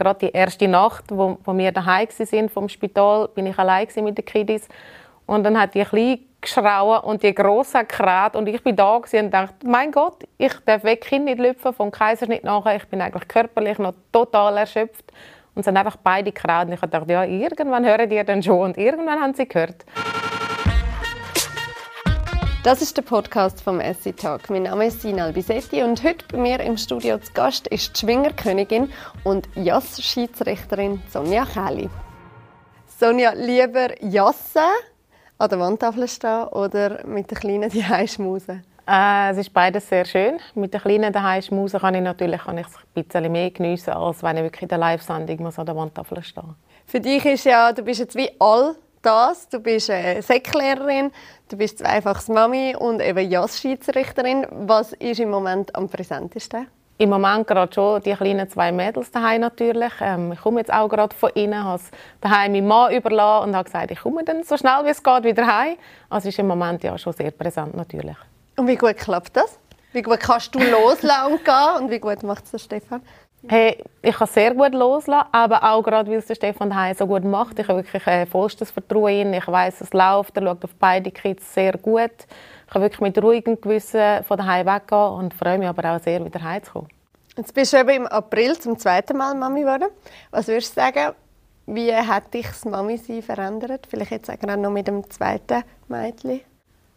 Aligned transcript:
Gerade 0.00 0.18
die 0.18 0.32
erste 0.32 0.66
Nacht, 0.66 1.04
wo, 1.10 1.36
wo 1.44 1.58
wir 1.58 1.72
daheim 1.72 2.08
sind 2.08 2.50
vom 2.50 2.70
Spital, 2.70 3.28
bin 3.28 3.46
ich 3.46 3.58
allein 3.58 3.86
mit 3.96 4.16
den 4.16 4.24
Kiddies. 4.24 4.66
Und 5.26 5.44
dann 5.44 5.60
hat 5.60 5.74
die 5.74 5.84
Kleine 5.84 6.20
geschrauen 6.40 7.04
und 7.04 7.22
die 7.22 7.34
Grosse 7.34 7.80
gekräht 7.80 8.34
und 8.34 8.48
ich 8.48 8.62
bin 8.64 8.74
da 8.74 8.96
und 8.96 9.30
dachte, 9.30 9.66
mein 9.66 9.92
Gott, 9.92 10.24
ich 10.38 10.54
darf 10.64 10.84
weg 10.84 11.02
Kind 11.02 11.26
nicht 11.26 11.38
lüpfen, 11.38 11.74
vom 11.74 11.90
Kaiserschnitt 11.90 12.44
nachher, 12.44 12.76
ich 12.76 12.86
bin 12.88 13.02
eigentlich 13.02 13.28
körperlich 13.28 13.78
noch 13.78 13.92
total 14.10 14.56
erschöpft. 14.56 15.04
Und 15.54 15.60
es 15.60 15.66
haben 15.66 15.76
einfach 15.76 15.96
beide 15.96 16.32
gekräht 16.32 16.68
und 16.68 16.72
ich 16.72 16.80
dachte, 16.80 17.12
ja, 17.12 17.24
irgendwann 17.24 17.84
hören 17.84 18.08
die 18.08 18.24
dann 18.24 18.42
schon 18.42 18.60
und 18.60 18.78
irgendwann 18.78 19.20
haben 19.20 19.34
sie 19.34 19.46
gehört. 19.46 19.84
Das 22.62 22.82
ist 22.82 22.94
der 22.94 23.02
Podcast 23.02 23.62
vom 23.62 23.80
Essi 23.80 24.12
Talk. 24.12 24.50
Mein 24.50 24.64
Name 24.64 24.88
ist 24.88 25.00
Sina 25.00 25.24
Albisetti 25.24 25.82
und 25.82 26.04
heute 26.04 26.26
bei 26.30 26.36
mir 26.36 26.60
im 26.60 26.76
Studio 26.76 27.16
zu 27.16 27.32
Gast 27.32 27.66
ist 27.68 27.96
die 27.96 28.00
Schwingerkönigin 28.00 28.92
und 29.24 29.48
Jass-Schiedsrichterin 29.54 31.02
Sonja 31.08 31.46
Kelly. 31.46 31.88
Sonja, 32.86 33.32
lieber 33.32 33.88
jassen 34.04 34.60
an 35.38 35.48
der 35.48 35.58
Wandtafel 35.58 36.06
stehen 36.06 36.48
oder 36.48 37.06
mit 37.06 37.30
den 37.30 37.38
Kleinen 37.38 37.70
die 37.70 37.82
schmusen? 38.06 38.62
Äh, 38.86 39.30
es 39.30 39.38
ist 39.38 39.54
beides 39.54 39.88
sehr 39.88 40.04
schön. 40.04 40.38
Mit 40.54 40.74
den 40.74 40.82
Kleinen 40.82 41.14
daheim 41.14 41.40
schmusen 41.40 41.80
kann 41.80 41.94
ich 41.94 42.02
natürlich 42.02 42.42
kann 42.42 42.58
ich 42.58 42.66
es 42.66 42.76
ein 42.76 43.04
bisschen 43.04 43.32
mehr 43.32 43.50
geniessen, 43.50 43.94
als 43.94 44.22
wenn 44.22 44.36
ich 44.36 44.42
wirklich 44.42 44.62
in 44.64 44.68
der 44.68 44.78
Live-Sendung 44.78 45.46
an 45.46 45.64
der 45.64 45.76
Wandtafel 45.76 46.22
stehen 46.22 46.54
Für 46.84 47.00
dich 47.00 47.24
ist 47.24 47.44
ja, 47.44 47.72
du 47.72 47.82
bist 47.82 48.00
jetzt 48.00 48.16
wie 48.16 48.30
all 48.38 48.76
das. 49.02 49.48
Du 49.48 49.60
bist 49.60 49.90
eine 49.90 50.22
Säcklehrerin, 50.22 51.10
du 51.50 51.56
bist 51.56 51.78
zweifaches 51.78 52.28
Mami 52.28 52.76
und 52.78 53.02
eben 53.02 53.28
Jazz-Schiedsrichterin. 53.28 54.46
Was 54.50 54.92
ist 54.92 55.20
im 55.20 55.30
Moment 55.30 55.74
am 55.74 55.88
präsentesten? 55.88 56.68
Im 56.98 57.10
Moment 57.10 57.46
gerade 57.46 57.72
schon 57.72 58.02
die 58.02 58.12
kleinen 58.12 58.48
zwei 58.48 58.70
Mädels 58.72 59.10
daheim 59.10 59.40
natürlich. 59.40 59.92
Ähm, 60.00 60.32
ich 60.32 60.40
komme 60.40 60.60
jetzt 60.60 60.72
auch 60.72 60.88
gerade 60.88 61.16
von 61.16 61.30
ihnen, 61.34 61.64
habe 61.64 61.82
daheim 62.20 62.52
meinen 62.52 62.66
Mann 62.66 62.92
überlassen 62.92 63.48
und 63.48 63.56
habe 63.56 63.64
gesagt, 63.64 63.90
ich 63.90 64.00
komme 64.00 64.22
dann 64.22 64.44
so 64.44 64.56
schnell 64.56 64.84
wie 64.84 64.90
es 64.90 65.02
geht 65.02 65.24
wieder 65.24 65.46
heim. 65.46 65.76
Also 66.10 66.28
ist 66.28 66.38
im 66.38 66.46
Moment 66.46 66.84
ja 66.84 66.96
schon 66.98 67.14
sehr 67.14 67.30
präsent 67.30 67.74
natürlich. 67.74 68.16
Und 68.56 68.66
wie 68.66 68.76
gut 68.76 68.96
klappt 68.96 69.36
das? 69.36 69.58
Wie 69.92 70.02
gut 70.02 70.20
kannst 70.20 70.54
du 70.54 70.60
loslassen 70.60 71.32
und 71.32 71.44
gehen 71.44 71.76
und 71.80 71.90
wie 71.90 71.98
gut 71.98 72.22
macht 72.22 72.44
es 72.52 72.62
Stefan? 72.62 73.02
Hey, 73.48 73.82
ich 74.02 74.14
kann 74.14 74.28
sehr 74.28 74.54
gut 74.54 74.74
loslassen, 74.74 75.28
aber 75.32 75.62
auch 75.62 75.82
gerade, 75.82 76.10
weil 76.10 76.18
es 76.18 76.26
der 76.26 76.34
Stefan 76.34 76.68
daheim 76.68 76.94
so 76.94 77.06
gut 77.06 77.24
macht. 77.24 77.58
Ich 77.58 77.66
habe 77.68 77.82
wirklich 77.82 78.06
ein 78.06 78.26
vollstes 78.26 78.70
Vertrauen 78.70 79.08
in. 79.08 79.34
Ich 79.34 79.48
weiß, 79.48 79.80
es 79.80 79.92
läuft. 79.94 80.36
Er 80.36 80.42
schaut 80.42 80.62
auf 80.64 80.74
beide 80.78 81.10
Kids 81.10 81.54
sehr 81.54 81.72
gut. 81.78 82.10
Ich 82.66 82.72
kann 82.72 82.82
wirklich 82.82 83.00
mit 83.00 83.22
ruhigem 83.22 83.58
Gewissen 83.58 84.22
von 84.24 84.36
daheim 84.36 84.66
weggehen 84.66 85.12
und 85.12 85.32
freue 85.32 85.58
mich 85.58 85.68
aber 85.68 85.96
auch 85.96 86.00
sehr, 86.00 86.22
wieder 86.22 86.42
heimzukommen. 86.42 86.90
Jetzt 87.36 87.54
bist 87.54 87.72
du 87.72 87.78
eben 87.78 87.90
im 87.90 88.06
April 88.08 88.58
zum 88.58 88.78
zweiten 88.78 89.16
Mal 89.16 89.34
Mami 89.34 89.60
geworden. 89.60 89.88
Was 90.30 90.46
würdest 90.46 90.76
du 90.76 90.80
sagen, 90.80 91.14
wie 91.66 91.94
hat 91.94 92.34
dich 92.34 92.46
das 92.46 92.64
Mami-Sein 92.64 93.22
verändert? 93.22 93.86
Vielleicht 93.88 94.10
jetzt 94.10 94.30
auch 94.30 94.56
noch 94.56 94.70
mit 94.70 94.86
dem 94.88 95.08
zweiten 95.08 95.62
Mädchen? 95.88 96.40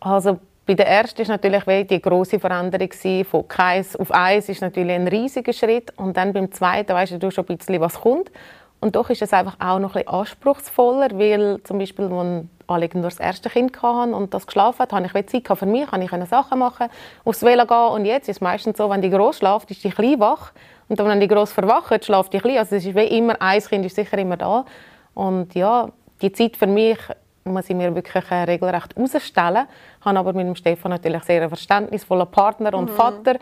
Also 0.01 0.39
bei 0.65 0.75
der 0.75 0.87
ersten 0.87 1.21
ist 1.21 1.27
natürlich 1.27 1.63
die 1.87 2.01
große 2.01 2.39
Veränderung 2.39 2.89
von 3.29 3.47
keins 3.47 3.97
auf 3.97 4.11
eins 4.11 4.47
ist 4.47 4.61
natürlich 4.61 4.95
ein 4.95 5.07
riesiger 5.07 5.51
Schritt 5.51 5.91
und 5.97 6.15
dann 6.15 6.31
beim 6.31 6.51
zweiten 6.53 6.93
weißt 6.93 7.21
du 7.21 7.31
schon 7.31 7.45
ein 7.47 7.57
bisschen 7.57 7.81
was 7.81 7.99
kommt. 7.99 8.31
Und 8.79 8.95
doch 8.95 9.09
ist 9.09 9.21
es 9.21 9.31
einfach 9.31 9.57
auch 9.59 9.79
noch 9.79 9.95
ein 9.95 10.07
anspruchsvoller, 10.07 11.17
weil 11.17 11.61
zum 11.63 11.79
Beispiel 11.79 12.05
als 12.05 12.45
alle 12.67 12.89
nur 12.93 13.03
das 13.03 13.19
erste 13.19 13.49
Kind 13.49 13.81
hatten 13.81 14.13
und 14.13 14.33
das 14.33 14.45
geschlafen 14.45 14.79
hat, 14.79 14.93
habe 14.93 15.05
ich 15.05 15.27
Zeit 15.27 15.57
für 15.57 15.65
mich, 15.65 15.89
habe 15.91 16.03
ich 16.03 16.29
Sachen 16.29 16.59
machen, 16.59 16.87
aufs 17.23 17.43
Velo 17.43 17.65
gehen. 17.65 17.87
Und 17.93 18.05
jetzt 18.05 18.29
ist 18.29 18.37
es 18.37 18.41
meistens 18.41 18.77
so, 18.77 18.89
wenn 18.89 19.01
die 19.01 19.09
groß 19.09 19.37
schläft, 19.37 19.71
ist 19.71 19.83
die 19.83 19.89
klein 19.89 20.19
wach. 20.19 20.51
Und 20.89 20.97
wenn 20.99 21.19
die 21.19 21.27
groß 21.27 21.51
verwacht, 21.51 22.03
schläft 22.03 22.33
die 22.33 22.39
klein. 22.39 22.57
Also 22.57 22.75
es 22.75 22.85
ist 22.85 22.95
wie 22.95 23.05
immer 23.17 23.41
ein 23.41 23.61
Kind 23.61 23.85
ist 23.85 23.95
sicher 23.95 24.17
immer 24.17 24.37
da. 24.37 24.65
Und 25.13 25.55
ja, 25.55 25.89
die 26.21 26.31
Zeit 26.31 26.57
für 26.57 26.67
mich 26.67 26.97
muss 27.45 27.69
ich 27.69 27.75
mir 27.75 27.93
wirklich 27.93 28.29
äh, 28.31 28.43
regelrecht 28.43 28.95
ausstellen. 28.97 29.67
Ich 29.99 30.05
habe 30.05 30.19
aber 30.19 30.33
mit 30.33 30.47
dem 30.47 30.55
Stefan 30.55 30.91
natürlich 30.91 31.23
sehr 31.23 31.41
einen 31.41 31.49
verständnisvollen 31.49 32.27
Partner 32.29 32.73
und 32.73 32.89
mhm. 32.89 32.95
Vater, 32.95 33.35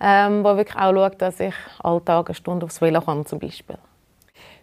ähm, 0.00 0.42
der 0.42 0.56
wirklich 0.56 0.76
auch 0.76 0.92
schaut, 0.92 1.20
dass 1.20 1.40
ich 1.40 1.54
alltag 1.82 2.28
eine 2.28 2.34
Stunde 2.34 2.66
aufs 2.66 2.80
Velo 2.80 3.00
kann 3.00 3.26
zum 3.26 3.38
Beispiel. 3.38 3.76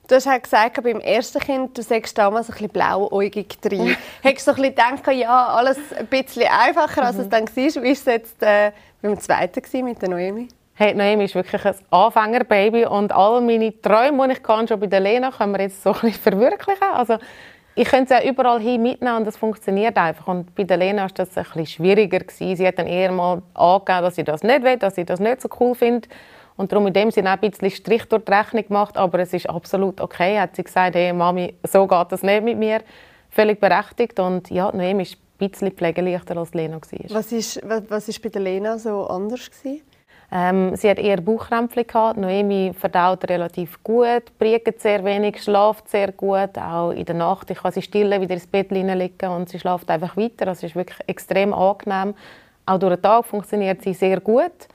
Du 0.07 0.15
hast 0.15 0.25
halt 0.25 0.43
gesagt, 0.43 0.81
beim 0.81 1.01
ersten 1.01 1.39
Kind, 1.39 1.77
du 1.77 1.81
sagst 1.81 2.17
damals 2.17 2.47
ein 2.47 2.53
bisschen 2.53 2.69
blauäugig 2.69 3.59
drin. 3.59 3.97
Hättest 4.21 4.47
du 4.47 4.51
so 4.53 4.61
ein 4.63 4.71
bisschen 4.73 4.95
gedacht, 4.95 5.17
ja, 5.17 5.47
alles 5.47 5.77
ein 5.93 6.07
bisschen 6.07 6.47
einfacher, 6.47 7.03
als 7.03 7.17
mhm. 7.17 7.21
es 7.23 7.29
dann 7.29 7.45
war? 7.45 7.55
Wie 7.55 7.87
war 7.87 7.91
es 7.91 8.05
jetzt 8.05 8.41
äh, 8.41 8.71
beim 9.01 9.19
zweiten 9.19 9.83
mit 9.83 10.01
der 10.01 10.09
Noemi? 10.09 10.47
Hey, 10.75 10.93
Noemi 10.93 11.25
ist 11.25 11.35
wirklich 11.35 11.65
ein 11.65 11.75
Anfängerbaby 11.89 12.85
und 12.85 13.11
all 13.11 13.41
meine 13.41 13.81
Träume, 13.81 14.27
die 14.27 14.33
ich 14.35 14.43
kann, 14.43 14.67
schon 14.67 14.79
bei 14.79 14.87
der 14.87 15.01
Lena, 15.01 15.31
können 15.31 15.51
wir 15.53 15.61
jetzt 15.61 15.83
so 15.83 15.91
ein 15.91 15.99
bisschen 15.99 16.21
verwirklichen. 16.21 16.87
Also, 16.93 17.17
ich 17.77 17.87
könnte 17.87 18.15
es 18.15 18.23
ja 18.23 18.29
überall 18.29 18.59
hin 18.59 18.81
mitnehmen 18.81 19.17
und 19.17 19.25
das 19.27 19.37
funktioniert 19.37 19.95
einfach. 19.97 20.27
Und 20.27 20.55
bei 20.55 20.63
der 20.63 20.77
Lena 20.77 21.03
war 21.03 21.09
das 21.09 21.29
bisschen 21.29 21.65
schwieriger. 21.67 22.19
Gewesen. 22.19 22.55
Sie 22.55 22.67
hat 22.67 22.79
dann 22.79 22.87
eher 22.87 23.11
mal 23.11 23.43
angegeben, 23.53 24.01
dass 24.01 24.15
sie 24.15 24.23
das 24.23 24.41
nicht 24.41 24.63
will, 24.63 24.77
dass 24.77 24.95
sie 24.95 25.05
das 25.05 25.19
nicht 25.19 25.41
so 25.41 25.49
cool 25.59 25.75
findet. 25.75 26.09
Und 26.55 26.71
darum 26.71 26.87
in 26.87 26.93
dem 26.93 27.11
Sinne 27.11 27.29
auch 27.29 27.33
ein 27.39 27.51
bisschen 27.51 27.69
Strich 27.69 28.05
durch 28.05 28.25
die 28.25 28.31
Rechnung 28.31 28.67
gemacht. 28.67 28.97
Aber 28.97 29.19
es 29.19 29.31
ist 29.31 29.47
absolut 29.47 30.01
okay. 30.01 30.39
Hat 30.39 30.55
sie 30.55 30.63
gesagt, 30.63 30.95
hey 30.95 31.13
Mami, 31.13 31.53
so 31.67 31.85
geht 31.85 32.11
das 32.11 32.23
nicht 32.23 32.43
mit 32.43 32.57
mir. 32.57 32.81
Völlig 33.29 33.59
berechtigt. 33.59 34.19
Und 34.19 34.49
ja, 34.49 34.71
Noemi 34.71 35.03
war 35.03 35.11
ein 35.45 35.49
bisschen 35.49 35.71
pflegeleichter 35.71 36.35
als 36.35 36.55
Lena. 36.55 36.77
War. 36.77 36.81
Was 37.09 37.31
ist, 37.31 37.61
was 37.63 38.09
ist 38.09 38.19
bei 38.23 38.29
der 38.29 38.41
Lena 38.41 38.79
so 38.79 39.05
anders? 39.05 39.51
Gewesen? 39.51 39.83
Ähm, 40.29 40.75
sie 40.75 40.89
hat 40.89 40.99
eher 40.99 41.21
Bauchkrämpfe 41.21 41.85
gehabt. 41.85 42.17
Noemi 42.17 42.73
verdaut 42.77 43.29
relativ 43.29 43.81
gut, 43.83 44.37
briegt 44.37 44.81
sehr 44.81 45.03
wenig, 45.05 45.41
schläft 45.41 45.89
sehr 45.89 46.11
gut. 46.11 46.57
Auch 46.57 46.91
in 46.91 47.05
der 47.05 47.15
Nacht 47.15 47.49
ich 47.49 47.59
kann 47.59 47.71
sie 47.71 47.81
still 47.81 48.19
wieder 48.19 48.33
ins 48.33 48.47
Bett 48.47 48.71
liegen 48.71 49.29
und 49.29 49.47
sie 49.49 49.59
schläft 49.59 49.89
einfach 49.89 50.17
weiter. 50.17 50.45
Das 50.45 50.63
ist 50.63 50.75
wirklich 50.75 50.99
extrem 51.07 51.53
angenehm. 51.53 52.13
Auch 52.65 52.77
durch 52.77 52.95
den 52.95 53.01
Tag 53.01 53.25
funktioniert 53.25 53.81
sie 53.81 53.93
sehr 53.93 54.19
gut. 54.19 54.67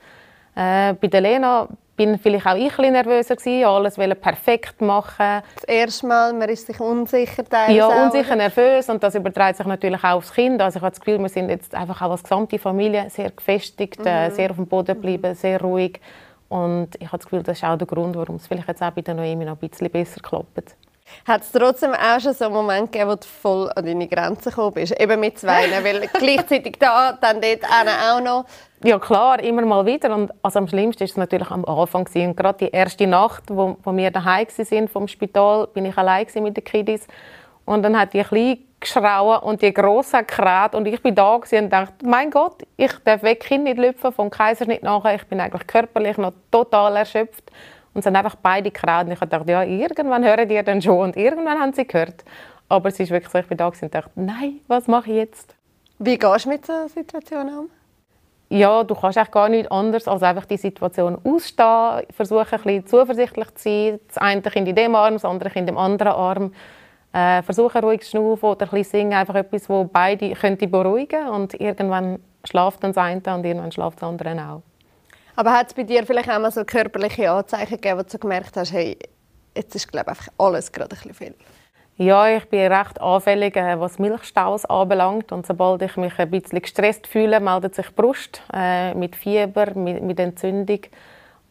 Äh, 0.55 0.93
bei 0.93 1.07
der 1.07 1.21
Lena 1.21 1.67
bin 1.95 2.17
vielleicht 2.17 2.45
auch 2.47 2.55
ich 2.55 2.77
ein 2.79 2.93
nervöser 2.93 3.35
gewesen, 3.35 3.65
alles 3.65 3.95
perfekt 4.19 4.81
machen. 4.81 5.41
Das 5.55 5.63
erste 5.67 6.07
Mal, 6.07 6.33
man 6.33 6.49
ist 6.49 6.65
sich 6.65 6.79
unsicher 6.79 7.43
Ja, 7.69 7.87
unsicher, 7.87 8.35
nervös 8.35 8.89
und 8.89 9.03
das 9.03 9.15
überträgt 9.15 9.57
sich 9.57 9.65
natürlich 9.65 10.03
auch 10.03 10.17
aufs 10.17 10.33
Kind. 10.33 10.61
Also 10.61 10.77
ich 10.77 10.81
habe 10.81 10.91
das 10.91 10.99
Gefühl, 10.99 11.19
wir 11.19 11.29
sind 11.29 11.49
jetzt 11.49 11.75
einfach 11.75 12.01
auch 12.01 12.11
als 12.11 12.23
gesamte 12.23 12.57
Familie 12.57 13.09
sehr 13.09 13.29
gefestigt, 13.29 13.99
äh, 14.05 14.29
mhm. 14.29 14.33
sehr 14.33 14.49
auf 14.49 14.55
dem 14.55 14.67
Boden 14.67 14.95
geblieben, 14.95 15.35
sehr 15.35 15.61
ruhig 15.61 15.99
und 16.49 16.89
ich 16.99 17.07
habe 17.07 17.17
das 17.17 17.25
Gefühl, 17.25 17.43
das 17.43 17.57
ist 17.57 17.63
auch 17.63 17.77
der 17.77 17.87
Grund, 17.87 18.15
warum 18.15 18.35
es 18.35 18.47
vielleicht 18.47 18.67
jetzt 18.67 18.81
auch 18.81 18.91
bei 18.91 19.01
der 19.01 19.13
Noemi 19.13 19.45
noch 19.45 19.59
ein 19.59 19.69
bisschen 19.69 19.89
besser 19.89 20.21
klappt. 20.21 20.75
Hat 21.27 21.41
es 21.41 21.51
trotzdem 21.51 21.93
auch 21.93 22.19
schon 22.19 22.33
so 22.33 22.45
einen 22.45 22.53
Moment 22.53 22.91
gegeben, 22.91 23.11
wo 23.11 23.15
du 23.15 23.25
voll 23.25 23.71
an 23.75 23.85
deine 23.85 24.07
Grenzen 24.07 24.49
gekommen 24.49 24.73
bist? 24.73 24.99
Eben 24.99 25.19
mit 25.19 25.39
zwei, 25.39 25.69
weil 25.83 26.07
gleichzeitig 26.13 26.77
da, 26.79 27.13
dann 27.13 27.41
dort 27.41 27.63
auch 27.65 28.21
noch. 28.21 28.45
Ja 28.83 28.99
klar, 28.99 29.41
immer 29.41 29.61
mal 29.61 29.85
wieder. 29.85 30.13
Und 30.13 30.31
also 30.41 30.59
am 30.59 30.67
schlimmsten 30.67 31.01
war 31.01 31.07
es 31.07 31.17
natürlich 31.17 31.51
am 31.51 31.63
Anfang. 31.65 32.07
Und 32.13 32.35
gerade 32.35 32.65
die 32.65 32.71
erste 32.71 33.07
Nacht, 33.07 33.43
wo, 33.47 33.77
wo 33.83 33.95
wir 33.95 34.11
daheim 34.11 34.47
sind 34.49 34.89
vom 34.89 35.07
Spital, 35.07 35.67
bin 35.67 35.85
ich 35.85 35.97
allein 35.97 36.27
mit 36.35 36.57
den 36.57 36.63
Kiddies. 36.63 37.07
Und 37.65 37.83
dann 37.83 37.97
hat 37.97 38.13
die 38.13 38.23
Kleine 38.23 38.57
geschrauen 38.83 39.39
und 39.39 39.61
die 39.61 39.73
Grosse 39.73 40.17
gekräht. 40.17 40.75
Und 40.75 40.85
ich 40.85 41.01
bin 41.01 41.15
da 41.15 41.35
und 41.35 41.69
dachte, 41.69 42.05
mein 42.05 42.29
Gott, 42.29 42.63
ich 42.77 42.91
darf 43.05 43.23
weg 43.23 43.39
Kind 43.39 43.63
nicht 43.63 43.77
lüpfen, 43.77 44.11
vom 44.11 44.29
Kaiserschnitt 44.29 44.83
nachher. 44.83 45.15
Ich 45.15 45.25
bin 45.25 45.39
eigentlich 45.39 45.65
körperlich 45.65 46.17
noch 46.17 46.33
total 46.51 46.97
erschöpft. 46.97 47.51
Und 47.93 48.05
haben 48.05 48.15
einfach 48.15 48.35
beide. 48.35 48.69
Und 48.69 49.11
ich 49.11 49.19
dachte, 49.19 49.51
ja, 49.51 49.63
irgendwann 49.63 50.23
hören 50.23 50.47
die 50.47 50.61
dann 50.63 50.81
schon. 50.81 50.97
Und 50.97 51.17
irgendwann 51.17 51.59
haben 51.59 51.73
sie 51.73 51.85
gehört. 51.85 52.23
Aber 52.69 52.89
es 52.89 52.99
ist 52.99 53.11
wirklich 53.11 53.31
so, 53.31 53.39
ich 53.39 53.47
bin 53.47 53.57
da 53.57 53.67
und 53.67 53.93
dachte, 53.93 54.11
nein, 54.15 54.59
was 54.67 54.87
mache 54.87 55.11
ich 55.11 55.17
jetzt? 55.17 55.55
Wie 55.99 56.17
gehst 56.17 56.45
du 56.45 56.49
mit 56.49 56.65
so 56.65 56.73
einer 56.73 56.89
Situation 56.89 57.47
um? 57.49 57.69
Ja, 58.49 58.83
du 58.83 58.93
kannst 58.93 59.17
eigentlich 59.17 59.31
gar 59.31 59.49
nichts 59.49 59.71
anderes 59.71 60.07
als 60.07 60.21
einfach 60.21 60.45
die 60.45 60.57
Situation 60.57 61.17
ausstehen, 61.23 62.03
versuchen 62.11 62.45
ein 62.51 62.61
bisschen 62.61 62.87
zuversichtlich 62.87 63.55
zu 63.55 63.63
sein, 63.63 63.99
das 64.07 64.17
eine 64.17 64.41
Kind 64.41 64.67
in 64.67 64.75
dem 64.75 64.95
Arm, 64.95 65.13
das 65.13 65.25
andere 65.25 65.49
Kind 65.49 65.69
im 65.69 65.77
anderen 65.77 66.13
Arm. 66.13 66.53
Äh, 67.13 67.41
versuchen 67.43 67.83
ruhig 67.83 68.01
zu 68.01 68.11
schnaufen 68.11 68.49
oder 68.49 68.65
ein 68.65 68.69
bisschen 68.71 68.99
singen, 68.99 69.13
einfach 69.13 69.35
etwas, 69.35 69.67
das 69.67 69.87
beide 69.91 70.33
könnte 70.33 70.67
beruhigen 70.67 71.29
und 71.29 71.53
irgendwann 71.59 72.19
schlaft 72.43 72.83
dann 72.83 72.91
das 72.91 73.03
eine 73.03 73.21
und 73.35 73.45
irgendwann 73.45 73.71
schlaft 73.71 74.01
das 74.01 74.09
andere 74.09 74.31
auch. 74.31 74.61
Aber 75.35 75.53
hat 75.53 75.67
es 75.67 75.73
bei 75.73 75.83
dir 75.83 76.05
vielleicht 76.05 76.29
auch 76.29 76.39
mal 76.39 76.51
so 76.51 76.63
körperliche 76.63 77.31
Anzeichen 77.31 77.75
gegeben, 77.75 77.99
wo 77.99 78.03
du 78.03 78.17
gemerkt 78.17 78.55
hast, 78.55 78.71
hey, 78.71 78.97
jetzt 79.55 79.75
ist 79.75 79.91
glaube 79.91 80.13
ich 80.13 80.27
alles 80.37 80.71
gerade 80.71 80.95
ein 80.95 80.97
bisschen 80.97 81.13
viel? 81.13 81.35
Ja, 81.95 82.27
ich 82.27 82.45
bin 82.45 82.71
recht 82.71 82.99
anfällig, 82.99 83.55
äh, 83.55 83.79
was 83.79 83.99
Milchstaus 83.99 84.65
anbelangt. 84.65 85.31
Und 85.31 85.45
sobald 85.45 85.83
ich 85.83 85.95
mich 85.95 86.17
ein 86.17 86.31
bisschen 86.31 86.61
gestresst 86.61 87.05
fühle, 87.05 87.39
meldet 87.39 87.75
sich 87.75 87.85
die 87.87 87.93
Brust 87.93 88.41
äh, 88.51 88.95
mit 88.95 89.15
Fieber, 89.15 89.75
mit, 89.75 90.01
mit, 90.01 90.19
Entzündung. 90.19 90.79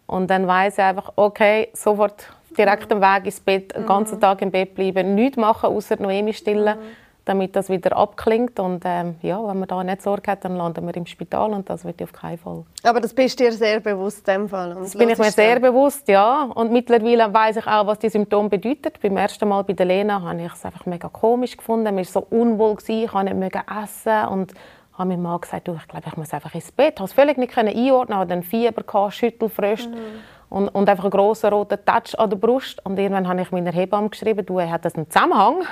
Und 0.07 0.29
dann 0.31 0.49
weiß 0.49 0.79
ich 0.79 0.85
einfach, 0.85 1.13
okay, 1.15 1.69
sofort 1.75 2.27
direkt 2.59 2.91
am 2.93 3.01
Weg 3.01 3.27
ins 3.27 3.39
Bett, 3.39 3.75
den 3.75 3.87
ganzen 3.87 4.17
mhm. 4.17 4.21
Tag 4.21 4.43
im 4.43 4.51
Bett 4.51 4.75
bleiben, 4.75 5.15
nichts 5.15 5.37
machen, 5.37 5.71
außer 5.71 5.97
Noemi 6.01 6.33
stillen. 6.33 6.77
Mhm. 6.77 6.83
Damit 7.25 7.55
das 7.55 7.69
wieder 7.69 7.97
abklingt. 7.97 8.59
Und 8.59 8.83
ähm, 8.85 9.17
ja, 9.23 9.39
wenn 9.47 9.59
man 9.59 9.69
da 9.69 9.83
nicht 9.85 10.03
Sorge 10.03 10.31
hat, 10.31 10.45
dann 10.45 10.57
landen 10.57 10.87
wir 10.87 10.97
im 10.97 11.07
Spital 11.07 11.53
und 11.53 11.69
das 11.71 11.85
wird 11.85 12.03
auf 12.03 12.13
keinen 12.13 12.39
Fall. 12.39 12.65
Aber 12.83 13.01
das 13.01 13.15
bist 13.15 13.39
du 13.39 13.45
dir 13.45 13.53
sehr 13.53 13.81
bewusst 13.81 14.27
in 14.29 14.35
dem 14.35 14.49
Fall? 14.49 14.75
das 14.75 14.97
bin 14.97 15.09
ich 15.09 15.19
mir 15.19 15.31
sehr 15.31 15.61
bewusst, 15.61 16.09
ja. 16.09 16.45
Und 16.55 16.73
mittlerweile 16.73 17.33
weiß 17.33 17.57
ich 17.57 17.67
auch, 17.67 17.87
was 17.87 17.99
die 17.99 18.09
Symptome 18.09 18.49
bedeuten. 18.49 18.93
Beim 19.01 19.17
ersten 19.17 19.49
Mal 19.49 19.63
bei 19.65 19.73
der 19.73 19.87
Lena 19.87 20.21
habe 20.21 20.43
ich 20.43 20.53
es 20.53 20.65
einfach 20.65 20.87
mega 20.87 21.09
komisch 21.09 21.57
gefunden. 21.57 21.95
Mir 21.95 22.01
war 22.01 22.05
so 22.05 22.27
unwohl, 22.31 22.77
gewesen. 22.77 23.05
ich 23.05 23.11
konnte 23.11 23.35
nicht 23.35 23.57
essen 23.57 24.29
und 24.29 24.55
habe 24.95 25.09
meinem 25.09 25.23
Mann 25.23 25.41
gesagt, 25.41 25.69
du, 25.69 25.75
ich 25.75 25.89
glaube, 25.89 26.07
ich 26.07 26.17
muss 26.17 26.33
einfach 26.35 26.55
ins 26.55 26.71
Bett. 26.73 26.91
Ich 26.91 26.97
konnte 26.97 27.11
es 27.11 27.13
völlig 27.15 27.39
nicht 27.39 27.57
einordnen, 27.57 28.19
hatte 28.19 28.29
dann 28.29 28.43
Fieber, 28.43 28.83
gehabt, 28.83 29.15
Schüttelfrost. 29.15 29.91
Mhm 29.91 29.97
und, 30.53 30.69
und 30.69 30.87
einfach 30.87 31.05
einen 31.05 31.13
grossen 31.13 31.49
roten 31.49 31.79
Touch 31.87 32.19
an 32.19 32.29
der 32.29 32.37
Brust. 32.37 32.85
Und 32.85 32.99
irgendwann 32.99 33.27
habe 33.27 33.41
ich 33.41 33.51
meiner 33.51 33.73
Hebamme 33.73 34.11
geschrieben, 34.11 34.45
du, 34.45 34.61
hat 34.61 34.85
das 34.85 34.95
einen 34.95 35.11
Zusammenhang? 35.11 35.63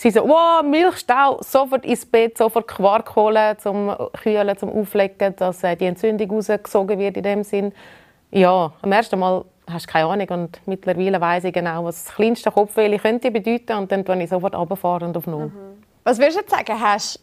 Sie 0.00 0.12
so, 0.12 0.20
wow, 0.28 0.62
Milchstau, 0.62 1.40
sofort 1.42 1.84
ins 1.84 2.06
Bett, 2.06 2.38
sofort 2.38 2.68
Quark 2.68 3.16
holen, 3.16 3.58
zum 3.58 3.92
Kühlen, 4.22 4.56
zum 4.56 4.70
Auflecken, 4.70 5.34
dass 5.34 5.64
äh, 5.64 5.74
die 5.74 5.86
Entzündung 5.86 6.30
rausgesogen 6.30 7.00
wird 7.00 7.16
in 7.16 7.24
dem 7.24 7.42
Sinn. 7.42 7.72
Ja, 8.30 8.72
am 8.80 8.92
ersten 8.92 9.18
Mal 9.18 9.44
hast 9.68 9.88
du 9.88 9.92
keine 9.92 10.06
Ahnung 10.06 10.28
und 10.28 10.60
mittlerweile 10.66 11.20
weiß 11.20 11.42
ich 11.42 11.52
genau, 11.52 11.84
was 11.84 12.04
das 12.04 12.14
kleinste 12.14 12.52
Kopfweh 12.52 12.96
könnte 12.96 13.32
bedeuten 13.32 13.76
und 13.76 13.90
dann 13.90 14.04
tue 14.04 14.22
ich 14.22 14.30
sofort 14.30 14.54
runterfahren 14.54 15.08
und 15.08 15.16
auf 15.16 15.26
Null. 15.26 15.46
Mhm. 15.46 15.82
Was 16.04 16.20
würdest 16.20 16.44
du 16.44 16.48
sagen, 16.48 16.80
hast 16.80 17.16
du 17.16 17.22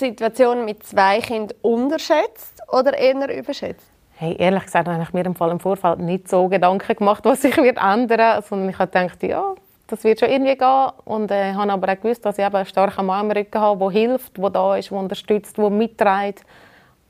die 0.00 0.06
Situation 0.06 0.64
mit 0.64 0.82
zwei 0.82 1.20
Kindern 1.20 1.56
unterschätzt 1.62 2.62
oder 2.72 2.98
eher 2.98 3.38
überschätzt? 3.38 3.86
Hey, 4.16 4.34
ehrlich 4.40 4.64
gesagt 4.64 4.88
habe 4.88 5.04
ich 5.04 5.12
mir 5.12 5.24
im 5.24 5.36
Fall 5.36 5.52
im 5.52 5.60
Vorfeld 5.60 6.00
nicht 6.00 6.28
so 6.28 6.48
Gedanken 6.48 6.96
gemacht, 6.96 7.24
was 7.24 7.42
sich 7.42 7.56
wird 7.58 7.76
ändern 7.76 8.08
wird, 8.08 8.44
sondern 8.44 8.70
ich 8.70 8.78
habe 8.80 8.90
gedacht, 8.90 9.22
ja, 9.22 9.54
das 9.86 10.04
wird 10.04 10.20
schon 10.20 10.30
irgendwie 10.30 10.56
gehen. 10.56 10.88
Und 11.04 11.30
äh, 11.30 11.52
habe 11.54 11.72
aber 11.72 11.92
auch 11.92 12.00
gewusst, 12.00 12.24
dass 12.24 12.38
ich 12.38 12.44
eben 12.44 12.54
einen 12.54 12.66
starken 12.66 13.06
Mann 13.06 13.26
im 13.26 13.36
Rücken 13.36 13.60
habe, 13.60 13.78
der 13.78 13.90
hilft, 13.90 14.38
der 14.38 14.50
da 14.50 14.76
ist, 14.76 14.90
der 14.90 14.98
unterstützt, 14.98 15.58
der 15.58 15.70
mitträgt. 15.70 16.44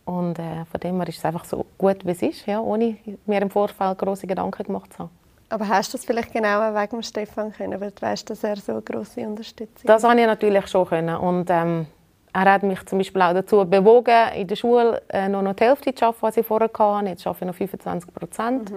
Und 0.04 0.38
äh, 0.38 0.64
von 0.70 0.80
dem 0.80 0.96
her 0.96 1.08
ist 1.08 1.18
es 1.18 1.24
einfach 1.24 1.44
so 1.44 1.64
gut, 1.78 2.04
wie 2.04 2.10
es 2.10 2.22
ist, 2.22 2.46
ja, 2.46 2.60
ohne 2.60 2.96
mir 3.26 3.40
im 3.40 3.50
Vorfeld 3.50 3.98
große 3.98 4.26
Gedanken 4.26 4.64
gemacht 4.64 4.92
zu 4.92 5.00
haben. 5.00 5.10
Aber 5.48 5.68
hast 5.68 5.92
du 5.92 5.98
das 5.98 6.06
vielleicht 6.06 6.32
genau 6.32 6.60
wegen 6.74 7.02
Stefan 7.02 7.52
können, 7.52 7.78
weil 7.78 7.90
du 7.90 8.02
weißt, 8.02 8.28
dass 8.30 8.42
er 8.42 8.56
so 8.56 8.72
eine 8.72 8.80
grosse 8.80 9.20
Unterstützung 9.20 9.86
Das 9.86 10.02
habe 10.02 10.18
ich 10.18 10.26
natürlich 10.26 10.66
schon 10.66 10.86
können. 10.86 11.14
Und 11.16 11.50
ähm, 11.50 11.86
er 12.32 12.52
hat 12.52 12.62
mich 12.62 12.84
zum 12.86 12.98
Beispiel 12.98 13.20
auch 13.20 13.34
dazu 13.34 13.64
bewogen, 13.66 14.32
in 14.34 14.46
der 14.46 14.56
Schule 14.56 15.02
äh, 15.10 15.28
nur 15.28 15.42
noch 15.42 15.54
die 15.54 15.64
Hälfte 15.64 15.94
zu 15.94 16.06
arbeiten, 16.06 16.22
was 16.22 16.36
ich 16.38 16.46
vorher 16.46 16.70
hatte. 16.72 17.06
Jetzt 17.06 17.26
arbeite 17.26 17.44
ich 17.44 17.48
noch 17.48 17.54
25 17.54 18.14
Prozent. 18.14 18.70
Mhm. 18.70 18.76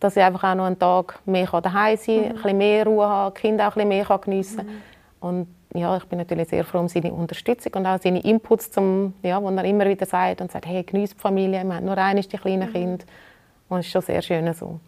Dass 0.00 0.16
ich 0.16 0.22
einfach 0.22 0.50
auch 0.50 0.54
noch 0.54 0.64
einen 0.64 0.78
Tag 0.78 1.18
mehr 1.24 1.46
daheim 1.46 1.96
sein 1.96 2.16
kann, 2.16 2.16
mhm. 2.16 2.28
ein 2.28 2.34
bisschen 2.34 2.58
mehr 2.58 2.86
Ruhe 2.86 3.06
haben, 3.06 3.34
die 3.34 3.40
Kinder 3.40 3.68
auch 3.68 3.76
ein 3.76 3.88
bisschen 3.88 4.06
mehr 4.06 4.18
geniessen 4.18 4.56
kann. 4.58 4.66
Mhm. 4.66 4.82
Und 5.20 5.46
ja, 5.74 5.96
ich 5.96 6.04
bin 6.04 6.18
natürlich 6.18 6.48
sehr 6.48 6.64
froh 6.64 6.78
um 6.78 6.88
seine 6.88 7.12
Unterstützung 7.12 7.72
und 7.74 7.86
auch 7.86 7.98
seine 8.00 8.20
Inputs, 8.22 8.70
zum, 8.70 9.14
ja, 9.22 9.42
wo 9.42 9.48
er 9.48 9.64
immer 9.64 9.86
wieder 9.86 10.06
sagt 10.06 10.40
und 10.40 10.52
sagt, 10.52 10.66
hey, 10.66 10.82
genieße 10.82 11.14
die 11.14 11.20
Familie, 11.20 11.64
wir 11.64 11.74
haben 11.74 11.84
nur 11.84 11.98
eines, 11.98 12.28
die 12.28 12.36
kleinen 12.36 12.68
mhm. 12.68 12.72
Kinder. 12.72 13.04
Und 13.68 13.80
es 13.80 13.86
ist 13.86 13.92
schon 13.92 14.02
sehr 14.02 14.22
schön 14.22 14.52
so. 14.52 14.78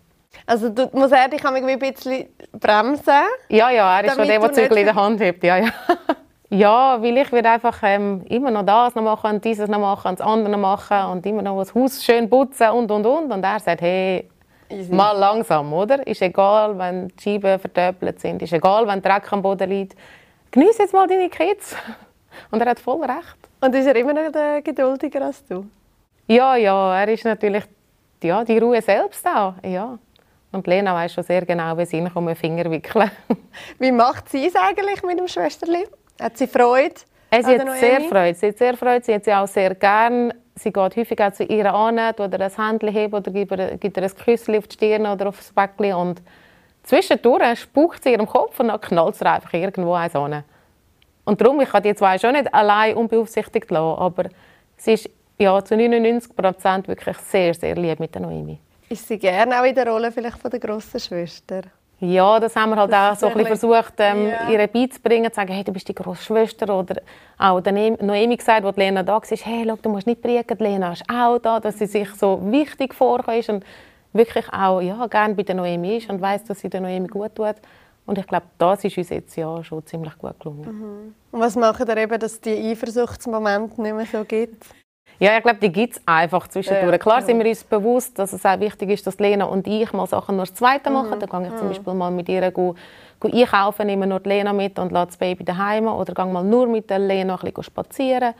Also 0.44 0.68
du, 0.68 0.88
muss 0.92 1.10
er 1.10 1.28
dich 1.28 1.44
ein 1.44 1.78
bisschen 1.78 2.26
bremsen? 2.52 3.24
Ja, 3.48 3.70
ja, 3.70 4.00
er 4.00 4.04
ist 4.04 4.16
schon 4.16 4.26
der, 4.26 4.38
der 4.38 4.52
Zügel 4.52 4.78
in 4.78 4.84
der 4.84 4.94
Hand 4.94 5.20
hat. 5.20 5.42
Ja, 5.42 5.56
ja. 5.58 5.70
Ja, 6.48 7.02
weil 7.02 7.18
ich 7.18 7.32
würde 7.32 7.50
einfach 7.50 7.80
ähm, 7.82 8.22
immer 8.28 8.52
noch 8.52 8.64
das 8.64 8.94
noch 8.94 9.02
machen 9.02 9.34
und 9.34 9.44
dieses 9.44 9.68
noch 9.68 9.80
machen 9.80 10.10
und 10.10 10.20
das 10.20 10.26
andere 10.26 10.48
noch 10.50 10.58
machen 10.60 11.10
und 11.10 11.26
immer 11.26 11.42
noch 11.42 11.58
das 11.58 11.74
Haus 11.74 12.04
schön 12.04 12.30
putzen 12.30 12.68
und 12.68 12.88
und 12.88 13.04
und. 13.04 13.32
Und 13.32 13.42
er 13.42 13.58
sagt, 13.58 13.80
hey, 13.80 14.28
Easy. 14.68 14.92
mal 14.92 15.12
langsam, 15.12 15.72
oder? 15.72 16.06
Ist 16.06 16.22
egal, 16.22 16.76
wenn 16.78 17.08
die 17.08 17.22
Scheiben 17.22 17.58
verdoppelt 17.58 18.20
sind, 18.20 18.42
ist 18.42 18.52
egal, 18.52 18.86
wenn 18.86 19.00
Dreck 19.00 19.32
am 19.32 19.42
Boden 19.42 19.70
liegt. 19.70 19.96
Genieße 20.50 20.82
jetzt 20.82 20.92
mal 20.92 21.06
deine 21.06 21.28
Kids. 21.28 21.76
Und 22.50 22.60
er 22.60 22.70
hat 22.70 22.80
voll 22.80 23.02
recht. 23.04 23.36
Und 23.60 23.74
ist 23.74 23.86
er 23.86 23.96
immer 23.96 24.12
noch 24.12 24.62
geduldiger 24.62 25.22
als 25.22 25.44
du? 25.46 25.66
Ja, 26.26 26.56
ja, 26.56 27.00
er 27.00 27.08
ist 27.08 27.24
natürlich 27.24 27.64
ja, 28.22 28.44
die 28.44 28.58
Ruhe 28.58 28.82
selbst 28.82 29.26
auch, 29.26 29.54
ja. 29.64 29.98
Und 30.52 30.66
Lena 30.66 30.94
weiß 30.94 31.12
schon 31.12 31.24
sehr 31.24 31.44
genau, 31.44 31.76
wie 31.76 31.84
sie 31.84 31.98
ihn 31.98 32.10
um 32.14 32.26
den 32.26 32.36
Finger 32.36 32.70
wickeln. 32.70 33.10
Wie 33.78 33.92
macht 33.92 34.28
sie 34.28 34.46
es 34.46 34.54
eigentlich 34.56 35.02
mit 35.02 35.18
dem 35.18 35.28
Schwesterli? 35.28 35.86
Hat 36.20 36.38
sie 36.38 36.46
Freude? 36.46 36.94
Äh, 37.30 37.42
sie 37.42 37.58
hat 37.58 37.78
sehr 37.78 38.00
Freude. 38.02 38.34
Sie 38.34 38.46
hat 38.48 38.58
sehr 38.58 38.76
Freude. 38.76 39.04
Sie 39.04 39.14
hat 39.14 39.24
sie 39.24 39.34
auch 39.34 39.46
sehr 39.46 39.74
gern. 39.74 40.32
Sie 40.58 40.72
geht 40.72 40.96
häufig 40.96 41.20
auch 41.20 41.32
zu 41.32 41.44
ihr 41.44 41.72
an, 41.72 41.98
oder 42.18 42.40
ein 42.40 42.50
Händchen 42.50 42.88
hebt 42.88 43.14
oder 43.14 43.30
gibt 43.30 43.96
ihr, 43.96 44.02
ein 44.02 44.14
Küsschen 44.16 44.56
auf 44.56 44.66
die 44.66 44.74
Stirn 44.74 45.06
oder 45.06 45.28
auf 45.28 45.36
das 45.36 45.52
Bäckchen. 45.52 45.94
Und 45.94 46.22
zwischendurch 46.82 47.60
spuckt 47.60 48.02
sie 48.02 48.12
ihrem 48.12 48.26
Kopf 48.26 48.58
und 48.58 48.68
dann 48.68 48.80
knallt 48.80 49.16
sie 49.16 49.26
einfach 49.26 49.52
irgendwo 49.52 49.92
eins 49.92 50.16
an. 50.16 50.44
Und 51.24 51.40
darum, 51.40 51.60
ich 51.60 51.68
kann 51.68 51.82
die 51.82 51.94
zwei 51.94 52.18
schon 52.18 52.32
nicht 52.32 52.52
allein 52.54 52.96
unbeaufsichtigt 52.96 53.70
lassen, 53.70 54.00
aber 54.00 54.24
sie 54.76 54.92
ist 54.94 55.10
ja, 55.38 55.62
zu 55.62 55.76
99 55.76 56.34
Prozent 56.34 56.88
wirklich 56.88 57.16
sehr, 57.18 57.52
sehr 57.52 57.74
lieb 57.74 58.00
mit 58.00 58.14
der 58.14 58.22
Noemi. 58.22 58.58
Ist 58.88 59.06
sie 59.08 59.18
gerne 59.18 59.60
auch 59.60 59.64
in 59.64 59.74
der 59.74 59.86
Rolle 59.86 60.10
vielleicht 60.10 60.38
von 60.38 60.50
der 60.50 60.60
grossen 60.60 61.00
Schwester? 61.00 61.62
Ja, 61.98 62.38
das 62.38 62.54
haben 62.54 62.70
wir 62.70 62.76
halt 62.76 62.92
das 62.92 63.16
auch 63.16 63.20
so 63.20 63.26
ein 63.28 63.32
bisschen 63.32 63.58
versucht, 63.58 63.94
ähm, 63.98 64.28
ja. 64.28 64.50
ihr 64.50 64.66
beizubringen, 64.66 65.32
zu 65.32 65.36
sagen, 65.36 65.52
hey, 65.52 65.64
du 65.64 65.72
bist 65.72 65.88
die 65.88 65.94
grosse 65.94 66.24
Schwester. 66.24 66.78
Oder 66.78 67.00
auch 67.38 67.60
der 67.60 67.72
Noemi 67.72 68.36
gesagt, 68.36 68.64
wo 68.64 68.72
Lena 68.76 69.02
da 69.02 69.14
war, 69.14 69.22
hey, 69.22 69.64
schau, 69.66 69.78
du 69.80 69.88
musst 69.88 70.06
nicht 70.06 70.20
prägen, 70.20 70.58
Lena 70.58 70.92
ist 70.92 71.04
auch 71.10 71.38
da, 71.38 71.58
dass 71.58 71.78
sie 71.78 71.86
sich 71.86 72.10
so 72.14 72.38
wichtig 72.42 72.94
vorkommt 72.94 73.48
und 73.48 73.64
wirklich 74.12 74.46
auch 74.52 74.80
ja, 74.80 75.06
gerne 75.06 75.34
bei 75.34 75.42
der 75.42 75.54
Noemi 75.54 75.96
ist 75.96 76.10
und 76.10 76.20
weiß, 76.20 76.44
dass 76.44 76.60
sie 76.60 76.68
der 76.68 76.82
Noemi 76.82 77.08
gut 77.08 77.34
tut. 77.34 77.56
Und 78.04 78.18
ich 78.18 78.26
glaube, 78.26 78.46
das 78.58 78.84
ist 78.84 78.96
uns 78.96 79.08
jetzt 79.08 79.34
ja 79.36 79.64
schon 79.64 79.84
ziemlich 79.86 80.16
gut 80.18 80.38
gelungen. 80.38 80.64
Mhm. 80.64 81.14
Und 81.32 81.40
was 81.40 81.56
macht 81.56 81.88
ihr 81.88 81.96
eben, 81.96 82.20
dass 82.20 82.32
es 82.34 82.40
die 82.40 82.70
Eifersuchtsmomente 82.70 83.80
nicht 83.80 83.94
mehr 83.94 84.06
so 84.06 84.24
gibt? 84.24 84.66
Ja, 85.18 85.36
ich 85.36 85.42
glaube, 85.42 85.58
die 85.58 85.72
gibt 85.72 85.94
es 85.96 86.02
einfach 86.06 86.46
zwischendurch. 86.48 86.92
Ja, 86.92 86.98
Klar 86.98 87.22
sind 87.22 87.38
wir 87.38 87.48
uns 87.48 87.64
bewusst, 87.64 88.18
dass 88.18 88.32
es 88.32 88.44
auch 88.44 88.60
wichtig 88.60 88.90
ist, 88.90 89.06
dass 89.06 89.18
Lena 89.18 89.46
und 89.46 89.66
ich 89.66 89.92
mal 89.92 90.06
Sachen 90.06 90.36
nur 90.36 90.44
das 90.44 90.54
Zweite 90.54 90.90
machen. 90.90 91.18
Mhm. 91.18 91.26
Dann 91.26 91.42
gehe 91.42 91.50
ich 91.50 91.56
zum 91.56 91.66
mhm. 91.66 91.70
Beispiel 91.70 91.94
mal 91.94 92.10
mit 92.10 92.28
ihr 92.28 92.50
go, 92.50 92.74
go 93.18 93.28
einkaufen, 93.32 93.86
nehme 93.86 94.06
nur 94.06 94.20
die 94.20 94.28
Lena 94.28 94.52
mit 94.52 94.78
und 94.78 94.92
lasse 94.92 95.06
das 95.06 95.16
Baby 95.16 95.44
daheim 95.44 95.86
oder 95.86 96.12
gehe 96.12 96.26
mal 96.26 96.44
nur 96.44 96.66
mit 96.66 96.90
der 96.90 96.98
Lena 96.98 97.34
ein 97.34 97.40
bisschen 97.40 97.62
spazieren. 97.62 98.34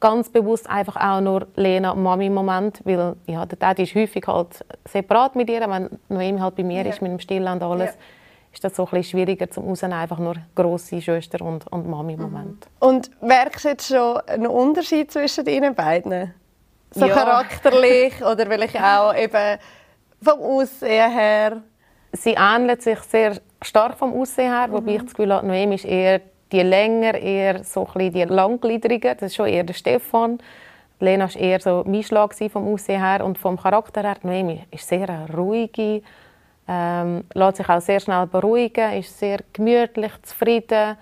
Ganz 0.00 0.28
bewusst 0.28 0.68
einfach 0.68 0.96
auch 0.96 1.20
nur 1.20 1.46
Lena 1.56 1.90
und 1.90 2.02
Mami 2.02 2.26
im 2.26 2.34
Moment, 2.34 2.80
weil 2.84 3.16
ja, 3.26 3.46
der 3.46 3.58
Daddy 3.58 3.84
ist 3.84 3.94
häufig 3.94 4.26
halt 4.26 4.64
separat 4.86 5.36
mit 5.36 5.48
ihr, 5.48 5.60
wenn 5.68 5.88
Noemi 6.08 6.40
halt 6.40 6.56
bei 6.56 6.62
mir 6.62 6.82
ja. 6.82 6.90
ist 6.90 7.00
mit 7.00 7.12
dem 7.12 7.18
Stillen 7.18 7.52
und 7.52 7.62
alles. 7.62 7.90
Ja 7.90 8.00
ist 8.54 8.64
das 8.64 8.76
so 8.76 8.84
ein 8.84 8.90
bisschen 8.90 9.18
schwieriger 9.18 9.50
zum 9.50 9.68
Raus 9.68 9.82
einfach 9.82 10.18
nur 10.18 10.36
grosse 10.54 11.02
Schwester 11.02 11.44
und, 11.44 11.66
und 11.70 11.88
Mami 11.88 12.14
im 12.14 12.20
mhm. 12.20 12.24
Moment. 12.24 12.66
Und 12.78 13.10
merkst 13.22 13.64
du 13.64 13.68
jetzt 13.68 13.88
schon 13.88 14.18
einen 14.20 14.46
Unterschied 14.46 15.12
zwischen 15.12 15.46
ihnen 15.46 15.74
beiden? 15.74 16.32
So 16.92 17.06
ja. 17.06 17.14
charakterlich 17.14 18.14
oder 18.24 18.46
vielleicht 18.46 18.80
auch 18.80 19.14
eben 19.14 19.58
vom 20.22 20.40
Aussehen 20.40 21.10
her? 21.10 21.62
Sie 22.12 22.36
ähneln 22.38 22.78
sich 22.78 23.00
sehr 23.00 23.40
stark 23.60 23.98
vom 23.98 24.14
Aussehen 24.14 24.52
her, 24.52 24.68
mhm. 24.68 24.72
wobei 24.72 24.92
ich 24.92 25.02
das 25.02 25.14
Gefühl 25.14 25.34
habe, 25.34 25.46
Noemi 25.46 25.74
ist 25.74 25.84
eher 25.84 26.20
die 26.52 26.62
länger, 26.62 27.14
eher 27.14 27.64
so 27.64 27.88
ein 27.94 28.12
die 28.12 28.22
langgliedrige. 28.22 29.14
Das 29.14 29.32
ist 29.32 29.34
schon 29.34 29.48
eher 29.48 29.64
der 29.64 29.74
Stefan. 29.74 30.38
Lena 31.00 31.24
war 31.24 31.40
eher 31.40 31.60
so 31.60 31.82
mein 31.86 32.04
Schlag 32.04 32.34
vom 32.34 32.72
Aussehen 32.72 33.02
her 33.02 33.24
und 33.24 33.36
vom 33.36 33.60
Charakter 33.60 34.02
her. 34.02 34.16
Noemi 34.22 34.62
ist 34.70 34.86
sehr 34.86 35.08
eine 35.08 35.28
ruhige, 35.34 36.02
ähm, 36.66 37.24
lässt 37.34 37.58
sich 37.58 37.68
auch 37.68 37.80
sehr 37.80 38.00
schnell 38.00 38.26
beruhigen, 38.26 38.92
ist 38.94 39.18
sehr 39.18 39.40
gemütlich, 39.52 40.12
zufrieden. 40.22 40.96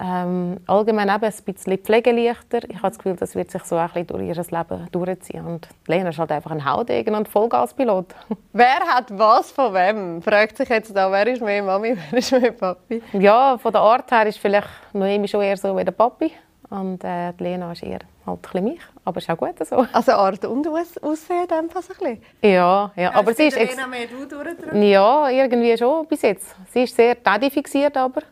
Ähm, 0.00 0.58
allgemein 0.68 1.08
eben 1.08 1.24
ein 1.24 1.44
bisschen 1.44 1.78
pflegeleichter. 1.78 2.60
Ich 2.68 2.76
habe 2.76 2.88
das 2.88 2.98
Gefühl, 2.98 3.16
das 3.16 3.34
wird 3.34 3.50
sich 3.50 3.64
so 3.64 3.74
ein 3.74 3.88
bisschen 3.88 4.06
durch 4.06 4.28
ihr 4.28 4.34
Leben 4.36 4.88
durchziehen. 4.92 5.44
Und 5.44 5.68
Lena 5.88 6.10
ist 6.10 6.18
halt 6.20 6.30
einfach 6.30 6.52
ein 6.52 6.64
Haudegen 6.64 7.16
und 7.16 7.28
Vollgaspilot. 7.28 8.14
Wer 8.52 8.78
hat 8.78 9.06
was 9.18 9.50
von 9.50 9.74
wem? 9.74 10.22
Fragt 10.22 10.56
sich 10.56 10.68
jetzt 10.68 10.94
da, 10.94 11.10
wer 11.10 11.26
ist 11.26 11.42
mehr 11.42 11.64
Mami, 11.64 11.96
wer 12.10 12.18
ist 12.18 12.30
mehr 12.30 12.52
Papi? 12.52 13.02
Ja, 13.14 13.58
von 13.58 13.72
der 13.72 13.80
Art 13.80 14.08
her 14.12 14.26
ist 14.26 14.38
vielleicht 14.38 14.68
Noemi 14.92 15.26
schon 15.26 15.42
eher 15.42 15.56
so 15.56 15.76
wie 15.76 15.84
der 15.84 15.92
Papi. 15.92 16.30
Und 16.70 17.02
äh, 17.02 17.32
Lena 17.38 17.72
ist 17.72 17.82
eher 17.82 18.00
halt 18.28 18.54
ein 18.54 18.62
mich, 18.62 18.80
aber 19.04 19.18
ist 19.18 19.30
auch 19.30 19.36
gut 19.36 19.54
so. 19.66 19.86
Also 19.92 20.12
Art 20.12 20.44
und 20.44 20.66
Aussehen 20.68 21.42
in 21.42 21.48
dem 21.48 21.70
Fall 21.70 21.82
ein 21.82 21.88
bisschen? 21.88 22.22
Ja, 22.42 22.92
ja. 22.96 23.14
aber 23.14 23.34
sie 23.34 23.48
ist... 23.48 23.56
Lena 23.56 23.86
mehr 23.86 24.06
du 24.06 24.24
durchdrückt? 24.26 24.74
Ja, 24.74 25.28
irgendwie 25.28 25.76
schon 25.76 26.06
bis 26.06 26.22
jetzt. 26.22 26.54
Sie 26.72 26.82
ist 26.82 26.94
sehr 26.94 27.14
daddy-fixiert 27.14 27.96
aber. 27.96 28.22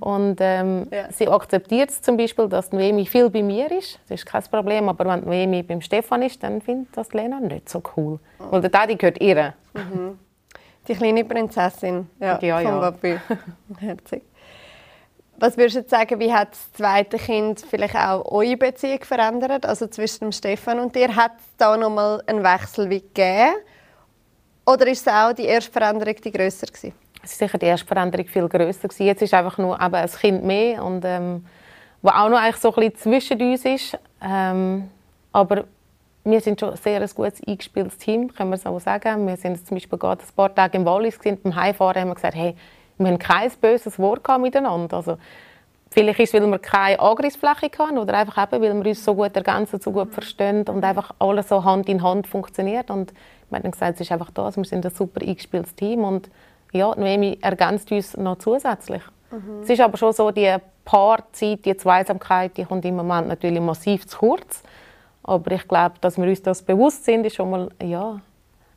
Und 0.00 0.38
ähm, 0.40 0.86
ja. 0.90 1.10
sie 1.12 1.28
akzeptiert 1.28 1.90
zum 1.90 2.16
Beispiel, 2.16 2.48
dass 2.48 2.72
Noemi 2.72 3.04
viel 3.06 3.28
bei 3.28 3.42
mir 3.42 3.70
ist. 3.70 3.98
Das 4.08 4.20
ist 4.20 4.26
kein 4.26 4.42
Problem. 4.44 4.88
Aber 4.88 5.04
wenn 5.04 5.24
Noemi 5.24 5.62
beim 5.62 5.80
Stefan 5.80 6.22
ist, 6.22 6.42
dann 6.42 6.60
findet 6.60 6.96
das 6.96 7.12
Lena 7.12 7.38
nicht 7.40 7.68
so 7.68 7.82
cool. 7.96 8.18
Oh. 8.38 8.44
Weil 8.50 8.60
der 8.62 8.70
Daddy 8.70 8.96
gehört 8.96 9.20
ihr. 9.20 9.54
Mhm. 9.74 10.18
Die 10.88 10.94
kleine 10.94 11.24
Prinzessin 11.24 12.08
ja, 12.18 12.38
ja, 12.40 12.56
von 12.56 12.64
ja. 12.64 12.80
Papi. 12.80 13.20
Herzig. 13.78 14.22
Was 15.40 15.56
würdest 15.56 15.76
du 15.76 15.88
sagen, 15.88 16.20
wie 16.20 16.30
hat 16.30 16.52
das 16.52 16.70
zweite 16.74 17.16
Kind 17.16 17.64
vielleicht 17.68 17.96
auch 17.96 18.30
eure 18.30 18.58
Beziehung 18.58 19.02
verändert? 19.02 19.64
Also 19.64 19.86
zwischen 19.86 20.32
Stefan 20.32 20.78
und 20.78 20.94
dir, 20.94 21.16
hat 21.16 21.32
es 21.38 21.56
da 21.56 21.78
nochmal 21.78 22.22
einen 22.26 22.44
Wechsel 22.44 22.86
gegeben? 22.86 23.54
Oder 24.66 24.86
ist 24.88 25.06
es 25.06 25.08
auch 25.10 25.32
die 25.32 25.46
erste 25.46 25.72
Veränderung 25.72 26.14
die 26.22 26.30
grösser 26.30 26.66
gewesen? 26.66 26.92
Es 27.22 27.40
war 27.40 27.48
sicher 27.48 27.56
die 27.56 27.64
erste 27.64 27.86
Veränderung 27.86 28.26
viel 28.26 28.46
grösser 28.50 28.86
gewesen. 28.86 29.06
Jetzt 29.06 29.22
ist 29.22 29.32
einfach 29.32 29.56
nur 29.56 29.80
eben 29.80 29.94
ein 29.94 30.10
Kind 30.10 30.44
mehr 30.44 30.84
und 30.84 31.06
ähm, 31.06 31.46
was 32.02 32.14
auch 32.14 32.28
noch 32.28 32.38
eigentlich 32.38 32.56
so 32.56 32.74
ein 32.74 32.90
bisschen 32.90 33.20
zwischen 33.20 33.40
uns 33.40 33.64
ist. 33.64 33.98
Ähm, 34.22 34.90
aber 35.32 35.64
wir 36.22 36.40
sind 36.42 36.60
schon 36.60 36.76
sehr 36.76 37.00
ein 37.00 37.08
gutes 37.14 37.42
eingespieltes 37.46 37.96
Team, 37.96 38.30
können 38.30 38.50
wir 38.50 38.58
so 38.58 38.78
sagen. 38.78 39.26
Wir 39.26 39.38
sind 39.38 39.66
zum 39.66 39.74
Beispiel 39.74 39.98
gerade 39.98 40.22
ein 40.22 40.34
paar 40.36 40.54
Tage 40.54 40.76
im 40.76 40.84
Wallis 40.84 41.18
beim 41.18 41.54
Heimfahren 41.56 42.02
haben 42.02 42.08
wir 42.08 42.14
gesagt, 42.14 42.34
hey, 42.34 42.54
wir 43.00 43.08
haben 43.08 43.18
kein 43.18 43.50
böses 43.60 43.98
Wort 43.98 44.26
miteinander. 44.40 44.96
Also, 44.96 45.18
vielleicht 45.90 46.20
ist 46.20 46.34
es, 46.34 46.40
weil 46.40 46.48
wir 46.48 46.58
keine 46.58 47.00
Angriffsfläche 47.00 47.70
hatten 47.78 47.98
oder 47.98 48.14
einfach 48.14 48.42
eben, 48.42 48.62
weil 48.62 48.74
wir 48.84 48.90
uns 48.90 49.04
so 49.04 49.14
gut 49.14 49.34
ergänzen, 49.34 49.80
so 49.80 49.90
gut 49.90 50.12
verstehen 50.12 50.68
und 50.68 50.84
einfach 50.84 51.12
alles 51.18 51.48
so 51.48 51.64
Hand 51.64 51.88
in 51.88 52.02
Hand 52.02 52.26
funktioniert. 52.26 52.90
Und 52.90 53.12
wir 53.48 53.58
haben 53.58 53.70
gesagt, 53.70 53.94
es 53.94 54.02
ist 54.02 54.12
einfach 54.12 54.30
das, 54.30 54.56
wir 54.56 54.64
sind 54.64 54.84
ein 54.84 54.92
super 54.92 55.20
eingespieltes 55.20 55.74
Team 55.74 56.04
und 56.04 56.30
ja, 56.72 56.94
Noemi 56.94 57.38
ergänzt 57.40 57.90
uns 57.90 58.16
noch 58.16 58.38
zusätzlich. 58.38 59.02
Mhm. 59.30 59.62
Es 59.62 59.70
ist 59.70 59.80
aber 59.80 59.96
schon 59.96 60.12
so, 60.12 60.30
die 60.30 60.54
Paarzeit, 60.84 61.64
die 61.64 61.76
Zweisamkeit, 61.76 62.56
die 62.56 62.64
kommt 62.64 62.84
im 62.84 62.96
Moment 62.96 63.28
natürlich 63.28 63.60
massiv 63.60 64.06
zu 64.06 64.18
kurz. 64.18 64.62
Aber 65.22 65.52
ich 65.52 65.66
glaube, 65.66 65.96
dass 66.00 66.16
wir 66.16 66.24
uns 66.24 66.42
das 66.42 66.62
bewusst 66.62 67.04
sind, 67.04 67.26
ist 67.26 67.36
schon 67.36 67.50
mal 67.50 67.68
ja, 67.82 68.20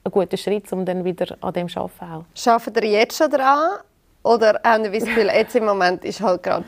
ein 0.04 0.12
guter 0.12 0.38
Schritt, 0.38 0.72
um 0.74 0.86
dann 0.86 1.06
wieder 1.06 1.38
an 1.42 1.54
dem 1.54 1.70
zu 1.70 1.80
arbeiten. 1.80 2.26
Arbeitet 2.46 2.84
ihr 2.84 2.92
jetzt 2.92 3.18
schon 3.18 3.32
daran? 3.32 3.80
Oder 4.24 4.62
haben 4.64 4.84
wir 4.84 4.92
das 4.92 5.04
Gefühl, 5.04 5.28
jetzt 5.28 5.56
im 5.56 5.66
Moment 5.66 6.06
ist 6.06 6.22
halt 6.22 6.44
gerade 6.44 6.66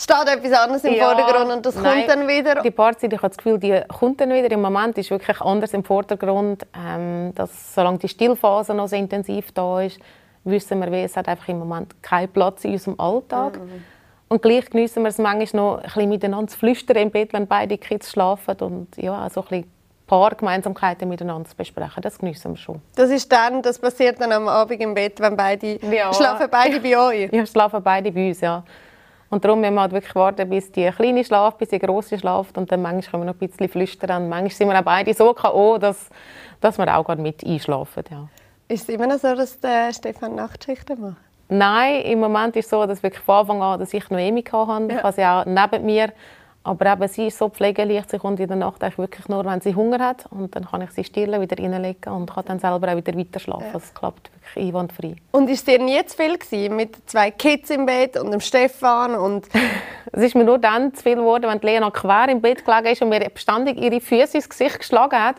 steht 0.00 0.28
etwas 0.28 0.52
anderes 0.52 0.84
im 0.84 0.94
ja, 0.94 1.04
Vordergrund 1.04 1.52
und 1.52 1.66
das 1.66 1.74
nein, 1.76 2.06
kommt 2.06 2.08
dann 2.08 2.28
wieder? 2.28 2.62
Die 2.62 2.70
Paarzeit, 2.70 3.12
ich 3.12 3.18
habe 3.18 3.28
das 3.28 3.36
Gefühl, 3.36 3.58
die 3.58 3.82
kommt 3.88 4.20
dann 4.20 4.32
wieder. 4.32 4.50
Im 4.50 4.62
Moment 4.62 4.96
ist 4.96 5.10
wirklich 5.10 5.40
anders 5.40 5.74
im 5.74 5.84
Vordergrund. 5.84 6.66
Ähm, 6.74 7.32
dass, 7.34 7.74
solange 7.74 7.98
die 7.98 8.08
Stillphase 8.08 8.72
noch 8.72 8.88
so 8.88 8.96
intensiv 8.96 9.52
da 9.52 9.82
ist, 9.82 9.98
wissen 10.44 10.80
wir, 10.80 10.90
es 11.04 11.16
hat 11.16 11.28
einfach 11.28 11.48
im 11.48 11.58
Moment 11.58 12.02
keinen 12.02 12.28
Platz 12.32 12.64
in 12.64 12.72
unserem 12.72 12.98
Alltag. 12.98 13.58
Mhm. 13.58 13.84
Und 14.28 14.42
gleich 14.42 14.70
genießen 14.70 15.02
wir 15.02 15.08
es 15.08 15.18
manchmal 15.18 15.62
noch 15.62 15.78
ein 15.78 15.82
bisschen 15.82 16.08
miteinander 16.08 16.46
zu 16.46 16.58
flüstern 16.58 16.96
im 16.96 17.10
Bett, 17.10 17.32
wenn 17.32 17.46
beide 17.46 17.76
Kids 17.76 18.12
schlafen 18.12 18.56
und 18.60 18.96
ja, 18.96 19.28
so 19.28 19.42
ein 19.42 19.48
bisschen 19.48 19.72
paar 20.10 20.34
Gemeinsamkeiten 20.34 21.08
miteinander 21.08 21.48
zu 21.48 21.56
besprechen. 21.56 22.02
Das 22.02 22.18
genießen 22.18 22.52
wir 22.52 22.56
schon. 22.56 22.82
Das 22.96 23.10
ist 23.10 23.30
dann, 23.30 23.62
das 23.62 23.78
passiert 23.78 24.20
dann 24.20 24.32
am 24.32 24.48
Abend 24.48 24.80
im 24.80 24.92
Bett, 24.92 25.20
wenn 25.20 25.36
beide 25.36 25.78
ja. 25.86 26.12
schlafen 26.12 26.48
beide 26.50 26.80
bei 26.80 26.98
euch? 27.24 27.32
Ja, 27.32 27.46
schlafen 27.46 27.80
beide 27.80 28.10
bei 28.10 28.28
uns, 28.28 28.40
ja. 28.40 28.64
Und 29.28 29.44
darum 29.44 29.60
müssen 29.60 29.74
wir 29.74 29.82
halt 29.82 29.92
wirklich 29.92 30.14
warten, 30.16 30.50
bis 30.50 30.72
die 30.72 30.90
Kleine 30.90 31.24
schlaft, 31.24 31.58
bis 31.58 31.68
die 31.68 31.78
Große 31.78 32.18
schlaft 32.18 32.58
und 32.58 32.72
dann 32.72 32.82
manchmal 32.82 33.10
können 33.12 33.22
wir 33.22 33.32
noch 33.32 33.40
ein 33.40 33.48
bisschen 33.48 33.68
flüstern. 33.68 34.24
Und 34.24 34.28
manchmal 34.28 34.50
sind 34.50 34.68
wir 34.68 34.80
auch 34.80 34.84
beide 34.84 35.14
so 35.14 35.32
K.O., 35.32 35.78
dass, 35.78 36.08
dass 36.60 36.76
wir 36.76 36.98
auch 36.98 37.04
gerade 37.04 37.22
mit 37.22 37.46
einschlafen. 37.46 38.02
Ja. 38.10 38.28
Ist 38.66 38.88
es 38.88 38.88
immer 38.88 39.06
noch 39.06 39.18
so, 39.18 39.32
dass 39.36 39.60
der 39.60 39.92
Stefan 39.92 40.34
Nachtschichten 40.34 41.00
macht? 41.00 41.18
Nein, 41.48 42.02
im 42.02 42.18
Moment 42.18 42.56
ist 42.56 42.64
es 42.64 42.70
so, 42.70 42.84
dass 42.84 43.00
wirklich 43.04 43.22
von 43.22 43.36
Anfang 43.36 43.62
an, 43.62 43.78
dass 43.78 43.94
ich 43.94 44.10
Noemi 44.10 44.42
hatte. 44.42 44.88
Ja. 44.88 44.96
Ich 44.96 45.02
habe 45.04 45.12
sie 45.12 45.24
auch 45.24 45.44
neben 45.44 45.86
mir. 45.86 46.12
Aber 46.62 46.92
eben, 46.92 47.08
sie 47.08 47.28
ist 47.28 47.38
so 47.38 47.48
pflegeleicht, 47.48 48.10
sie 48.10 48.18
kommt 48.18 48.38
in 48.38 48.46
der 48.46 48.56
Nacht 48.56 48.82
eigentlich 48.82 48.98
wirklich 48.98 49.28
nur, 49.28 49.44
wenn 49.46 49.62
sie 49.62 49.74
Hunger 49.74 49.98
hat. 49.98 50.26
Und 50.30 50.54
dann 50.54 50.66
kann 50.66 50.82
ich 50.82 50.90
sie 50.90 51.04
stillen, 51.04 51.40
wieder 51.40 51.56
reinlegen 51.62 52.12
und 52.12 52.30
kann 52.30 52.44
dann 52.44 52.58
selber 52.58 52.92
auch 52.92 52.96
wieder 52.96 53.16
weiter 53.16 53.40
schlafen. 53.40 53.66
Ja. 53.66 53.72
Das 53.72 53.94
klappt 53.94 54.30
wirklich 54.34 54.68
einwandfrei. 54.68 55.16
Und 55.32 55.48
ist 55.48 55.66
dir 55.66 55.78
nie 55.78 56.04
zu 56.04 56.16
viel 56.16 56.36
gewesen, 56.36 56.76
mit 56.76 57.08
zwei 57.08 57.30
Kids 57.30 57.70
im 57.70 57.86
Bett 57.86 58.18
und 58.18 58.30
dem 58.30 58.40
Stefan? 58.40 59.14
Und 59.14 59.48
es 60.12 60.22
ist 60.22 60.34
mir 60.34 60.44
nur 60.44 60.58
dann 60.58 60.92
zu 60.92 61.02
viel 61.02 61.16
geworden, 61.16 61.46
wenn 61.48 61.60
Lena 61.60 61.90
quer 61.90 62.28
im 62.28 62.42
Bett 62.42 62.62
gelegen 62.62 62.86
ist 62.86 63.00
und 63.00 63.08
mir 63.08 63.20
beständig 63.20 63.80
ihre 63.80 64.00
Füße 64.00 64.36
ins 64.36 64.48
Gesicht 64.48 64.80
geschlagen 64.80 65.18
hat 65.18 65.36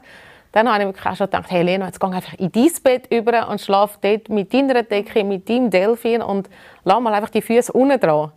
dann 0.51 0.67
habe 0.67 0.83
ich 0.83 0.87
wirklich 0.87 1.05
auch 1.05 1.15
schon 1.15 1.27
gedacht, 1.27 1.49
hey 1.49 1.63
Lena, 1.63 1.85
jetzt 1.85 1.99
geh 1.99 2.07
einfach 2.07 2.33
in 2.37 2.51
dein 2.51 2.71
Bett 2.83 3.07
über 3.09 3.47
und 3.47 3.61
schlaf 3.61 3.97
dort 4.01 4.29
mit 4.29 4.53
deiner 4.53 4.83
Decke, 4.83 5.23
mit 5.23 5.47
deinem 5.47 5.69
Delfin 5.69 6.21
und 6.21 6.49
lass 6.83 6.99
mal 6.99 7.13
einfach 7.13 7.29
die 7.29 7.41
Füße 7.41 7.71
unten 7.71 7.99
dran. 7.99 8.31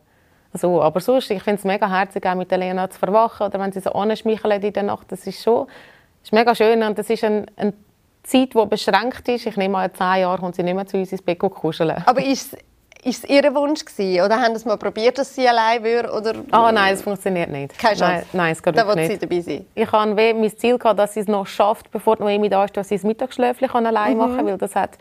So, 0.56 0.80
aber 0.80 1.00
sonst, 1.00 1.30
ich 1.30 1.42
finde 1.42 1.58
es 1.58 1.64
mega 1.64 1.88
herzig, 1.90 2.25
auch 2.26 2.37
mit 2.37 2.50
der 2.50 2.58
Lena 2.58 2.88
zu 2.88 2.99
verwachen 2.99 3.46
oder 3.46 3.58
wenn 3.58 3.73
sie 3.73 3.80
so 3.80 3.90
anschmeichelt 3.90 4.62
in 4.62 4.73
der 4.73 4.84
Nacht, 4.84 5.11
das 5.11 5.26
ist 5.26 5.42
schon 5.42 5.66
ist 6.23 6.32
mega 6.32 6.54
schön 6.54 6.82
und 6.82 6.96
das 6.96 7.11
ist 7.11 7.25
ein, 7.25 7.46
eine 7.56 7.75
Zeit, 8.23 8.54
die 8.54 8.66
beschränkt 8.66 9.28
ist. 9.28 9.46
Ich 9.46 9.56
nehme 9.56 9.78
an, 9.78 9.90
in 9.90 9.94
zehn 9.94 10.20
Jahren 10.20 10.40
kommt 10.40 10.54
sie 10.54 10.62
nicht 10.62 10.75
mehr 10.75 10.87
zu 10.87 10.96
uns 10.96 11.12
ins 11.12 11.20
Bett 11.20 11.38
kuscheln. 11.38 12.02
Aber 12.06 12.25
ist 12.25 12.56
ist 13.04 13.25
es 13.25 13.30
Ihr 13.30 13.54
Wunsch 13.54 13.84
gewesen? 13.84 14.25
Oder 14.25 14.40
haben 14.40 14.56
Sie 14.56 14.66
mal 14.66 14.78
probiert, 14.78 15.18
dass 15.18 15.34
sie 15.34 15.46
allein 15.46 15.84
würde? 15.84 16.11
Oder? 16.11 16.34
Ah, 16.50 16.68
oh, 16.68 16.73
nein, 16.73 16.94
das 16.94 17.02
funktioniert 17.02 17.50
nicht. 17.50 17.78
Keine 17.78 17.96
Chance? 17.96 18.14
Nein, 18.14 18.25
nein 18.32 18.52
es 18.52 18.62
geht 18.62 18.78
da 18.78 18.94
nicht. 18.94 19.11
Sie 19.11 19.18
dabei 19.18 19.40
sein? 19.40 19.66
Ich 19.75 19.92
habe 19.92 20.14
mein 20.14 20.56
Ziel 20.56 20.78
gehabt, 20.78 20.99
dass 20.99 21.14
sie 21.14 21.20
es 21.20 21.28
noch 21.28 21.46
schafft, 21.46 21.90
bevor 21.90 22.16
Noemi 22.18 22.49
da 22.49 22.64
ist, 22.64 22.76
dass 22.76 22.88
sie 22.88 22.96
das 22.96 23.04
Mittagsschläfchen 23.04 23.87
allein 23.87 24.16
machen 24.16 24.37
kann, 24.37 24.46
weil 24.46 24.58
das 24.58 24.75
hat 24.75 24.92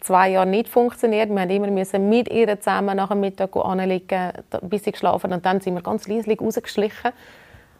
zwei 0.00 0.30
Jahre 0.30 0.46
nicht 0.46 0.68
funktioniert. 0.68 1.28
Wir 1.28 1.34
mussten 1.34 1.50
immer 1.50 1.66
müssen 1.68 2.08
mit 2.08 2.28
ihr 2.30 2.58
zusammen 2.60 2.96
nach 2.96 3.08
dem 3.08 3.20
Mittag 3.20 3.54
anlegen, 3.56 4.32
bis 4.62 4.84
sie 4.84 4.92
geschlafen 4.92 5.32
und 5.32 5.44
dann 5.44 5.60
sind 5.60 5.74
wir 5.74 5.82
ganz 5.82 6.08
leislich 6.08 6.40
rausgeschlichen 6.40 7.12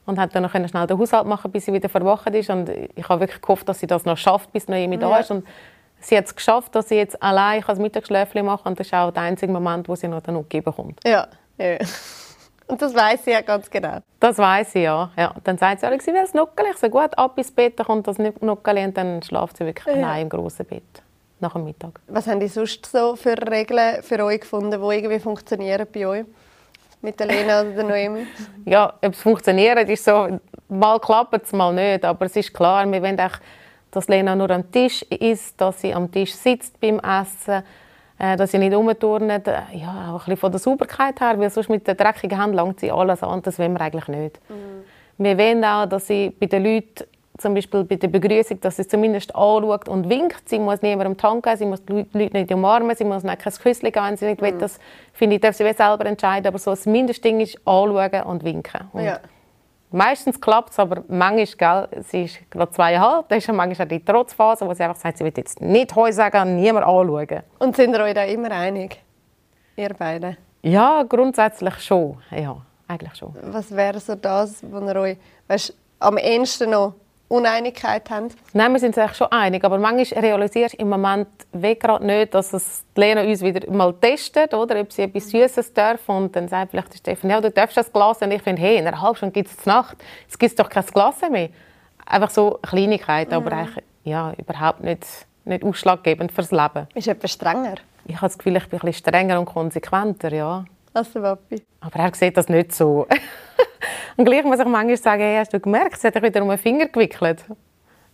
und 0.07 0.19
hat 0.19 0.35
dann 0.35 0.43
noch 0.43 0.51
schnell 0.51 0.87
den 0.87 0.99
Haushalt 0.99 1.27
machen, 1.27 1.51
bis 1.51 1.67
sie 1.67 1.73
wieder 1.73 1.89
verwacht 1.89 2.35
ist 2.35 2.51
und 2.51 2.69
ich 2.69 3.09
habe 3.09 3.21
wirklich 3.21 3.41
gehofft, 3.41 3.69
dass 3.69 3.81
sie 3.81 3.87
das 3.87 4.05
noch 4.05 4.17
schafft, 4.17 4.53
bis 4.53 4.69
Noemi 4.69 4.97
ja. 4.97 5.01
da 5.01 5.19
ist 5.19 5.31
und 5.31 5.47
sie 6.01 6.17
hat 6.17 6.27
es 6.27 6.35
geschafft, 6.35 6.75
dass 6.75 6.89
sie 6.89 6.97
jetzt 6.97 7.23
allein 7.23 7.63
das 7.67 7.79
Mittagsschläfchen 7.79 8.45
machen 8.45 8.65
kann. 8.65 8.73
Und 8.73 8.81
das 8.81 8.87
ist 8.87 8.95
auch 8.95 9.11
der 9.11 9.23
einzige 9.23 9.53
Moment, 9.53 9.89
wo 9.89 9.95
sie 9.95 10.09
noch 10.09 10.23
den 10.23 10.35
Nuki 10.35 10.61
bekommt. 10.61 11.01
Ja, 11.05 11.29
ja. 11.59 11.79
Und 12.67 12.81
das 12.81 12.95
weiß 12.95 13.25
sie 13.25 13.33
ja 13.33 13.41
ganz 13.41 13.69
genau. 13.69 13.99
Das 14.21 14.39
weiß 14.39 14.75
sie 14.75 14.83
ja. 14.83 15.11
ja. 15.17 15.35
Dann 15.43 15.59
sagt 15.59 15.81
sie, 15.81 15.87
sie 15.99 16.13
will 16.13 16.21
das 16.21 16.35
Nuckeli. 16.35 16.71
Ich 16.71 16.77
sage, 16.77 16.93
gut, 16.93 17.19
ab 17.19 17.37
ins 17.37 17.51
Bett, 17.51 17.77
dann 17.81 17.87
kommt 17.87 18.07
das 18.07 18.17
Nuckeli 18.19 18.85
und 18.85 18.97
dann 18.97 19.21
schlaft 19.23 19.57
sie 19.57 19.67
wirklich 19.67 19.85
ja. 19.87 19.95
allein 19.95 20.23
im 20.23 20.29
großen 20.29 20.65
Bett 20.65 21.03
nach 21.41 21.53
dem 21.53 21.65
Mittag. 21.65 22.01
Was 22.09 22.27
haben 22.27 22.41
die 22.41 22.49
sonst 22.49 22.87
so 22.87 23.17
für 23.17 23.37
Regeln 23.51 24.03
für 24.03 24.25
euch 24.25 24.41
gefunden, 24.41 24.71
die 24.71 24.97
irgendwie 24.97 25.19
funktionieren 25.19 25.87
bei 25.93 26.07
euch? 26.07 26.25
Mit 27.03 27.19
der 27.19 27.29
Lena 27.29 27.63
oder 27.63 27.71
der 27.71 27.85
Noemi? 27.85 28.27
ja, 28.67 28.93
ob 29.03 29.13
es 29.13 29.21
funktioniert, 29.21 29.89
ist 29.89 30.05
so, 30.05 30.39
mal 30.69 30.99
klappt 31.01 31.45
es, 31.45 31.53
mal 31.53 31.73
nicht. 31.73 32.05
Aber 32.05 32.27
es 32.27 32.37
ist 32.37 32.53
klar, 32.53 32.91
wir 32.91 33.03
wollen 33.03 33.19
auch 33.19 33.39
dass 33.91 34.09
Lena 34.09 34.37
nur 34.37 34.51
am 34.51 34.71
Tisch 34.71 35.03
ist, 35.03 35.61
dass 35.61 35.81
sie 35.81 35.93
am 35.93 36.11
Tisch 36.11 36.35
sitzt 36.35 36.81
beim 36.81 37.01
Essen, 37.01 37.63
äh, 38.19 38.37
dass 38.37 38.53
sie 38.53 38.59
nicht 38.59 38.75
rumturnet. 38.75 39.49
Äh, 39.49 39.61
ja, 39.75 40.13
auch 40.13 40.21
ein 40.21 40.25
bisschen 40.27 40.37
von 40.37 40.53
der 40.53 40.61
Sauberkeit 40.61 41.21
her, 41.21 41.39
weil 41.39 41.51
sonst 41.51 41.69
mit 41.69 41.87
der 41.87 41.95
dreckigen 41.95 42.39
Hand 42.39 42.55
langt 42.55 42.81
sie 42.81 42.91
alles 42.91 43.23
an. 43.23 43.43
Das 43.43 43.59
wollen 43.59 43.73
wir 43.73 43.81
eigentlich 43.81 44.09
nicht. 44.09 44.41
Mhm. 44.49 44.85
Wir 45.19 45.37
wollen 45.37 45.65
auch, 45.65 45.87
dass 45.87 46.07
sie 46.07 46.31
bei 46.31 46.47
den 46.47 46.65
Leuten, 46.65 47.05
zum 47.41 47.55
Beispiel 47.55 47.85
bei 47.85 47.97
der 47.97 48.09
Begrüßung, 48.09 48.61
dass 48.61 48.77
sie 48.77 48.87
zumindest 48.87 49.35
anschaut 49.35 49.89
und 49.89 50.09
winkt. 50.09 50.49
Sie 50.49 50.59
muss 50.59 50.83
niemandem 50.83 51.17
tanken, 51.17 51.57
sie 51.57 51.67
muss 51.67 51.85
die 51.85 52.07
Leute 52.13 52.37
nicht 52.37 52.53
umarmen, 52.53 52.95
sie 52.97 53.05
muss 53.05 53.23
nicht 53.23 53.39
kein 53.39 53.53
Küsschen 53.53 53.91
geben, 53.91 54.07
wenn 54.07 54.17
sie 54.17 54.27
nicht 54.27 54.41
mhm. 54.41 54.47
will. 54.47 54.59
Das 54.59 54.79
finde 55.13 55.37
ich, 55.37 55.43
darf 55.43 55.57
sie 55.57 55.65
selber 55.73 56.07
entscheiden. 56.07 56.47
Aber 56.47 56.59
so 56.59 56.71
das 56.71 56.87
Mindestding 56.87 57.41
ist 57.41 57.57
anschauen 57.67 58.23
und 58.25 58.45
winken. 58.45 58.89
Und 58.93 59.05
ja. 59.05 59.21
Meistens 59.93 60.41
klappt 60.41 60.71
es, 60.71 60.79
aber 60.79 61.03
manchmal, 61.09 61.89
gell, 61.89 62.03
sie 62.05 62.25
ist 62.25 62.39
gerade 62.49 62.71
zweieinhalb, 62.71 63.29
da 63.29 63.35
ist 63.35 63.49
ja 63.49 63.53
manchmal 63.53 63.87
auch 63.87 63.89
die 63.89 64.05
Trotzphase, 64.05 64.65
wo 64.65 64.73
sie 64.73 64.85
einfach 64.85 65.01
sagt, 65.01 65.19
sie 65.19 65.25
will 65.25 65.33
jetzt 65.37 65.61
nicht 65.61 65.97
Heu 65.97 66.13
sagen 66.13 66.43
und 66.43 66.57
niemand 66.57 66.87
anschauen. 66.87 67.43
Und 67.59 67.75
sind 67.75 67.93
ihr 67.93 68.01
euch 68.01 68.15
da 68.15 68.23
immer 68.23 68.53
einig? 68.53 69.03
Ihr 69.75 69.91
beide? 69.99 70.37
Ja, 70.63 71.03
grundsätzlich 71.03 71.75
schon. 71.81 72.19
Ja, 72.31 72.59
eigentlich 72.87 73.17
schon. 73.17 73.35
Was 73.43 73.75
wäre 73.75 73.99
so 73.99 74.15
das, 74.15 74.63
wo 74.63 74.79
ihr 74.79 74.97
euch 74.97 75.17
weißt, 75.49 75.75
am 75.99 76.19
ehesten 76.19 76.71
noch 76.71 76.95
Uneinigkeit 77.31 78.11
haben? 78.11 78.29
Nein, 78.53 78.73
wir 78.73 78.81
sind 78.81 78.89
uns 78.89 78.99
eigentlich 78.99 79.17
schon 79.17 79.31
einig, 79.31 79.65
aber 79.65 79.79
manchmal 79.79 80.21
realisiere 80.21 80.67
ich 80.67 80.81
im 80.81 80.89
Moment 80.89 81.29
gerade 81.53 82.05
nicht, 82.05 82.35
dass 82.35 82.53
es 82.53 82.85
Lena 82.97 83.23
uns 83.23 83.41
wieder 83.41 83.71
mal 83.71 83.95
testet, 83.95 84.53
oder, 84.53 84.81
ob 84.81 84.93
sie 84.93 85.03
etwas 85.03 85.31
Süßes 85.31 85.73
darf 85.73 86.09
und 86.09 86.35
dann 86.35 86.49
sagt 86.49 86.73
vielleicht 86.73 86.93
Stefan, 86.97 87.31
ja, 87.31 87.41
du 87.41 87.51
darfst 87.51 87.77
das 87.77 87.93
Glas 87.93 88.21
und 88.21 88.33
ich 88.33 88.43
finde, 88.43 88.61
hey, 88.61 88.79
in 88.79 88.87
einer 88.87 89.01
halben 89.01 89.17
Stunde 89.17 89.33
gibt 89.33 89.49
es 89.49 89.65
Nacht, 89.65 89.97
es 90.29 90.39
gibt 90.39 90.59
doch 90.59 90.69
kein 90.69 90.85
Glas 90.87 91.21
mehr. 91.31 91.51
Einfach 92.05 92.31
so 92.31 92.59
Kleinigkeiten, 92.63 93.31
mhm. 93.31 93.47
aber 93.47 93.57
eigentlich 93.57 93.85
ja, 94.03 94.33
überhaupt 94.37 94.81
nicht, 94.81 95.07
nicht 95.45 95.63
ausschlaggebend 95.63 96.33
fürs 96.33 96.51
Leben. 96.51 96.89
Ist 96.95 97.07
etwas 97.07 97.31
strenger? 97.31 97.77
Ich 98.07 98.17
habe 98.17 98.27
das 98.27 98.39
Gefühl, 98.39 98.57
ich 98.57 98.69
bin 98.69 98.81
ein 98.81 98.87
bisschen 98.87 99.09
strenger 99.09 99.39
und 99.39 99.47
konsequenter, 99.47 100.33
ja. 100.33 100.65
Als 100.93 101.13
der 101.13 101.21
Papi. 101.21 101.63
Aber 101.81 101.99
er 101.99 102.15
sieht 102.15 102.37
das 102.37 102.49
nicht 102.49 102.75
so. 102.75 103.07
Und 104.17 104.25
gleich 104.25 104.45
muss 104.45 104.59
ich 104.59 104.67
manchmal 104.67 104.97
sagen, 104.97 105.23
hey, 105.23 105.39
hast 105.39 105.53
du 105.53 105.61
gemerkt, 105.61 106.01
sie 106.01 106.09
hat 106.09 106.15
dich 106.15 106.23
wieder 106.23 106.43
um 106.43 106.49
den 106.49 106.59
Finger 106.59 106.87
gewickelt. 106.87 107.45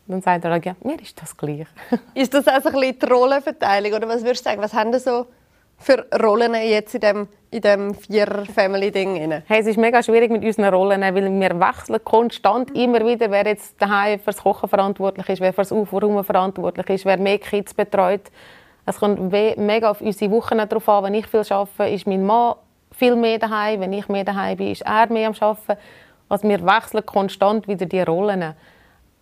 dann 0.06 0.22
sagt 0.22 0.44
er, 0.44 0.62
ja, 0.62 0.76
mir 0.84 1.00
ist 1.00 1.20
das 1.20 1.36
gleich. 1.36 1.66
ist 2.14 2.34
das 2.34 2.46
also 2.46 2.68
ein 2.68 2.74
bisschen 2.74 2.98
die 2.98 3.06
Rollenverteilung? 3.06 3.92
Oder 3.92 4.08
was 4.08 4.22
würdest 4.22 4.44
du 4.44 4.50
sagen, 4.50 4.62
was 4.62 4.74
haben 4.74 4.92
denn 4.92 5.00
so 5.00 5.26
für 5.78 6.06
Rollen 6.22 6.54
jetzt 6.54 6.94
in 6.94 7.00
dem, 7.00 7.28
in 7.50 7.60
dem 7.60 7.94
Vier-Family-Ding? 7.94 9.42
Hey, 9.46 9.60
es 9.60 9.66
ist 9.66 9.78
mega 9.78 10.02
schwierig 10.02 10.30
mit 10.30 10.44
unseren 10.44 10.72
Rollen, 10.72 11.00
weil 11.00 11.40
wir 11.40 11.60
wechseln 11.60 12.04
konstant 12.04 12.76
immer 12.76 13.04
wieder, 13.04 13.30
wer 13.30 13.46
jetzt 13.46 13.80
daheim 13.80 14.20
fürs 14.20 14.38
Kochen 14.38 14.68
verantwortlich 14.68 15.28
ist, 15.28 15.40
wer 15.40 15.52
fürs 15.52 15.72
Aufräumen 15.72 16.24
verantwortlich 16.24 16.88
ist, 16.90 17.04
wer 17.04 17.18
mehr 17.18 17.38
Kids 17.38 17.74
betreut. 17.74 18.30
Es 18.86 19.00
kommt 19.00 19.32
mega 19.32 19.90
auf 19.90 20.00
unsere 20.00 20.30
Wochen 20.30 20.58
drauf 20.58 20.88
an. 20.88 21.04
Wenn 21.04 21.14
ich 21.14 21.26
viel 21.26 21.42
arbeite, 21.50 21.92
ist 21.92 22.06
mein 22.06 22.24
Mann 22.24 22.54
viel 22.96 23.16
mehr 23.16 23.38
daheim. 23.38 23.80
Wenn 23.80 23.92
ich 23.92 24.08
mehr 24.08 24.24
daheim 24.24 24.56
bin, 24.56 24.72
ist 24.72 24.82
er 24.82 25.10
mehr 25.12 25.28
am 25.28 25.34
Arbeiten. 25.38 25.78
Also 26.28 26.48
wir 26.48 26.64
wechseln 26.64 27.06
konstant 27.06 27.68
wieder 27.68 27.86
die 27.86 28.00
Rollen. 28.00 28.54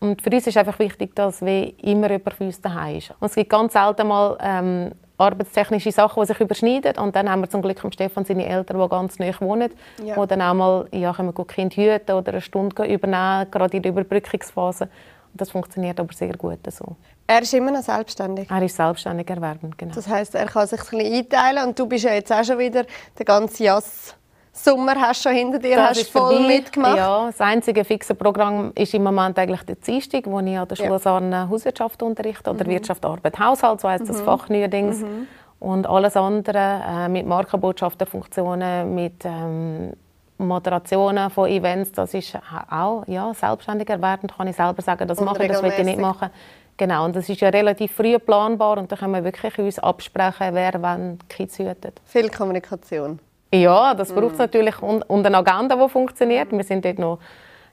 Und 0.00 0.23
für 0.23 0.31
uns 0.31 0.47
ist 0.47 0.57
einfach 0.57 0.78
wichtig, 0.78 1.14
dass 1.14 1.45
wie 1.45 1.75
immer 1.83 2.09
für 2.09 2.45
uns 2.45 2.61
daheim 2.61 2.97
ist. 2.97 3.11
Und 3.21 3.26
es 3.26 3.35
gibt 3.35 3.50
ganz 3.50 3.73
selten 3.73 4.07
mal 4.07 4.37
ähm, 4.40 4.93
arbeitstechnische 5.16 5.93
Sachen, 5.93 6.23
die 6.23 6.26
sich 6.26 6.40
überschneiden. 6.40 6.99
Und 6.99 7.14
dann 7.16 7.31
haben 7.31 7.43
wir 7.43 7.49
zum 7.49 7.62
Glück 7.62 7.81
Stefan 7.93 8.25
seine 8.25 8.47
Eltern, 8.47 8.81
die 8.81 8.88
ganz 8.88 9.19
nahe 9.19 9.35
wohnen, 9.40 9.71
ja. 10.04 10.21
die 10.21 10.28
dann 10.28 10.43
auch 10.43 10.54
mal 10.54 10.88
ja, 10.93 11.12
können 11.12 11.33
wir 11.37 11.45
Kind 11.45 11.76
hüten 11.76 12.12
oder 12.12 12.33
eine 12.33 12.40
Stunde 12.40 12.85
übernehmen, 12.85 13.50
gerade 13.50 13.76
in 13.76 13.83
der 13.83 13.93
Überbrückungsphase. 13.93 14.85
Und 14.85 15.40
das 15.40 15.50
funktioniert 15.50 15.99
aber 16.00 16.12
sehr 16.12 16.37
gut 16.37 16.59
so. 16.71 16.97
Er 17.26 17.40
ist 17.40 17.54
immer 17.54 17.71
noch 17.71 17.83
selbstständig? 17.83 18.50
Er 18.50 18.62
ist 18.62 18.76
selbstständig 18.76 19.28
erwerbend, 19.31 19.78
genau. 19.78 19.95
Das 19.95 20.07
heißt, 20.07 20.35
er 20.35 20.47
kann 20.47 20.66
sich 20.66 20.81
ein 20.81 20.99
bisschen 20.99 21.14
einteilen 21.14 21.69
und 21.69 21.78
du 21.78 21.87
bist 21.87 22.04
ja 22.04 22.12
jetzt 22.12 22.31
auch 22.31 22.45
schon 22.45 22.59
wieder 22.59 22.85
der 23.19 23.25
ganze 23.25 23.64
Jass 23.64 24.14
Sommer 24.57 24.95
hast 24.95 25.25
du 25.25 25.28
schon 25.28 25.37
hinter 25.37 25.59
dir, 25.59 25.75
das 25.75 25.99
hast 25.99 26.11
voll 26.11 26.37
vorbei. 26.37 26.47
mitgemacht. 26.47 26.97
Ja, 26.97 27.26
das 27.26 27.40
einzige 27.40 27.85
fixe 27.85 28.14
Programm 28.14 28.71
ist 28.76 28.95
im 28.95 29.02
Moment 29.02 29.37
eigentlich 29.37 29.62
der 29.62 29.75
Dienstag, 29.75 30.26
wo 30.26 30.38
ich 30.38 30.57
an 30.57 30.69
der 30.69 30.76
Schule 30.76 31.00
ja. 31.04 31.49
Hauswirtschaft 31.49 32.00
unterrichte 32.04 32.50
oder 32.50 32.64
mhm. 32.64 32.71
Wirtschaft, 32.71 33.04
Arbeit, 33.04 33.37
Haushalt, 33.37 33.81
so 33.81 33.88
heisst 33.88 34.04
mhm. 34.04 34.09
das 34.09 34.21
Fach 34.21 34.49
neuerdings. 34.49 35.00
Mhm. 35.00 35.26
Und 35.59 35.88
alles 35.88 36.16
andere 36.16 36.83
äh, 36.87 37.09
mit 37.09 37.26
Markenbotschafterfunktionen, 37.26 38.95
mit 38.95 39.25
ähm, 39.25 39.93
Moderationen 40.38 41.30
von 41.30 41.48
Events, 41.48 41.92
das 41.92 42.14
ist 42.14 42.36
auch 42.70 43.04
ja, 43.06 43.32
selbstständig 43.34 43.88
erwerbend, 43.88 44.36
kann 44.36 44.48
ich 44.48 44.56
selber 44.56 44.82
sagen, 44.82 45.06
das 45.06 45.20
mache 45.20 45.46
das 45.46 45.62
will 45.62 45.72
ich 45.76 45.84
nicht 45.84 46.00
machen. 46.00 46.30
Genau, 46.76 47.04
und 47.04 47.14
das 47.14 47.28
ist 47.28 47.40
ja 47.40 47.50
relativ 47.50 47.92
früh 47.92 48.18
planbar 48.18 48.78
und 48.78 48.90
da 48.90 48.96
können 48.96 49.12
wir 49.12 49.22
wirklich 49.22 49.56
uns 49.58 49.78
absprechen, 49.78 50.48
wer 50.52 50.72
wann 50.82 51.18
Kids 51.28 51.58
hütet. 51.58 52.00
Viel 52.04 52.28
Kommunikation. 52.28 53.20
Ja, 53.52 53.94
das 53.94 54.12
braucht 54.12 54.32
es 54.32 54.38
mm. 54.38 54.42
natürlich 54.42 54.82
und, 54.82 55.02
und 55.08 55.24
eine 55.24 55.38
Agenda, 55.38 55.76
die 55.76 55.88
funktioniert. 55.88 56.50
Wir 56.50 56.64
sind 56.64 56.84
dort 56.84 56.98
noch 56.98 57.20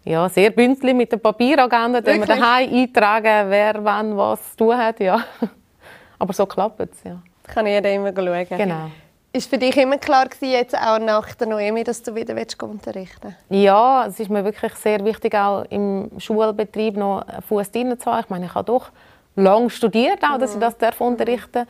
ja, 0.03 0.29
sehr 0.29 0.51
bünzlig 0.51 0.95
mit 0.95 1.11
der 1.11 1.17
Papieragenda, 1.17 2.01
die 2.01 2.19
wir 2.19 2.25
daheim 2.25 2.71
eintragen, 2.71 3.49
wer 3.49 3.83
wann 3.83 4.15
was 4.15 4.51
zu 4.51 4.57
tun 4.57 4.77
hat. 4.77 4.99
Ja. 4.99 5.23
Aber 6.19 6.33
so 6.33 6.45
klappt 6.45 6.79
es, 6.81 7.03
ja. 7.03 7.19
Kann 7.47 7.65
jeder 7.65 7.91
immer 7.91 8.13
schauen. 8.15 8.45
Genau. 8.49 8.91
Ist 9.33 9.49
für 9.49 9.57
dich 9.57 9.77
immer 9.77 9.97
klar 9.97 10.25
gewesen, 10.27 10.51
jetzt 10.51 10.75
auch 10.75 10.99
nach 10.99 11.33
der 11.35 11.47
Noemi, 11.47 11.85
dass 11.85 12.03
du 12.03 12.13
wieder 12.13 12.33
unterrichten 12.33 13.35
willst? 13.49 13.63
Ja, 13.63 14.05
es 14.05 14.19
ist 14.19 14.29
mir 14.29 14.43
wirklich 14.43 14.73
sehr 14.73 15.05
wichtig, 15.05 15.33
auch 15.35 15.63
im 15.69 16.11
Schulbetrieb 16.17 16.97
noch 16.97 17.21
einen 17.21 17.41
Fuß 17.41 17.71
drin 17.71 17.97
zu 17.97 18.11
haben. 18.11 18.19
Ich 18.19 18.29
meine, 18.29 18.45
ich 18.47 18.53
habe 18.53 18.65
doch 18.65 18.89
lange 19.37 19.69
studiert, 19.69 20.21
auch, 20.23 20.37
dass 20.37 20.53
ich 20.53 20.59
das 20.59 20.77
darf 20.77 20.99
unterrichten 20.99 21.65
darf. 21.65 21.67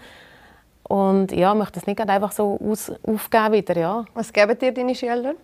Und 0.84 1.32
ja, 1.32 1.52
ich 1.52 1.58
möchte 1.58 1.74
das 1.74 1.86
nicht 1.86 2.02
einfach 2.02 2.32
so 2.32 2.60
aus, 2.68 2.92
aufgeben 3.04 3.54
wieder, 3.54 3.78
ja. 3.78 4.06
Was 4.16 4.34
geben 4.34 4.58
dir 4.58 4.74
deine 4.74 4.96
Schüler? 4.96 5.36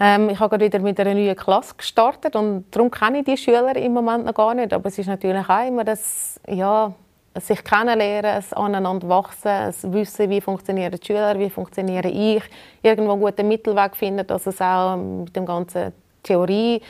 Ähm, 0.00 0.30
ich 0.30 0.40
habe 0.40 0.48
gerade 0.48 0.64
wieder 0.64 0.78
mit 0.78 0.98
einer 0.98 1.12
neuen 1.12 1.36
Klasse 1.36 1.74
gestartet 1.76 2.34
und 2.34 2.64
darum 2.70 2.90
kenne 2.90 3.18
ich 3.18 3.26
die 3.26 3.36
Schüler 3.36 3.76
im 3.76 3.92
Moment 3.92 4.24
noch 4.24 4.32
gar 4.32 4.54
nicht. 4.54 4.72
Aber 4.72 4.88
es 4.88 4.98
ist 4.98 5.06
natürlich 5.06 5.46
auch 5.46 5.66
immer 5.66 5.84
das, 5.84 6.40
ja, 6.48 6.94
sich 7.36 7.62
kennenlernen, 7.62 8.42
ein 8.42 8.52
aneinander 8.54 9.08
wachsen, 9.08 9.48
ein 9.48 9.74
Wissen, 9.92 10.30
wie 10.30 10.40
funktionieren 10.40 10.98
die 10.98 11.06
Schüler, 11.06 11.38
wie 11.38 11.50
funktioniere 11.50 12.08
ich, 12.08 12.42
irgendwo 12.82 13.12
einen 13.12 13.20
guten 13.20 13.48
Mittelweg 13.48 13.96
finden, 13.96 14.26
dass 14.26 14.46
es 14.46 14.60
auch 14.60 14.96
mit 14.96 15.34
dem 15.36 15.46
ganzen 15.46 15.92
Theorie 16.22 16.82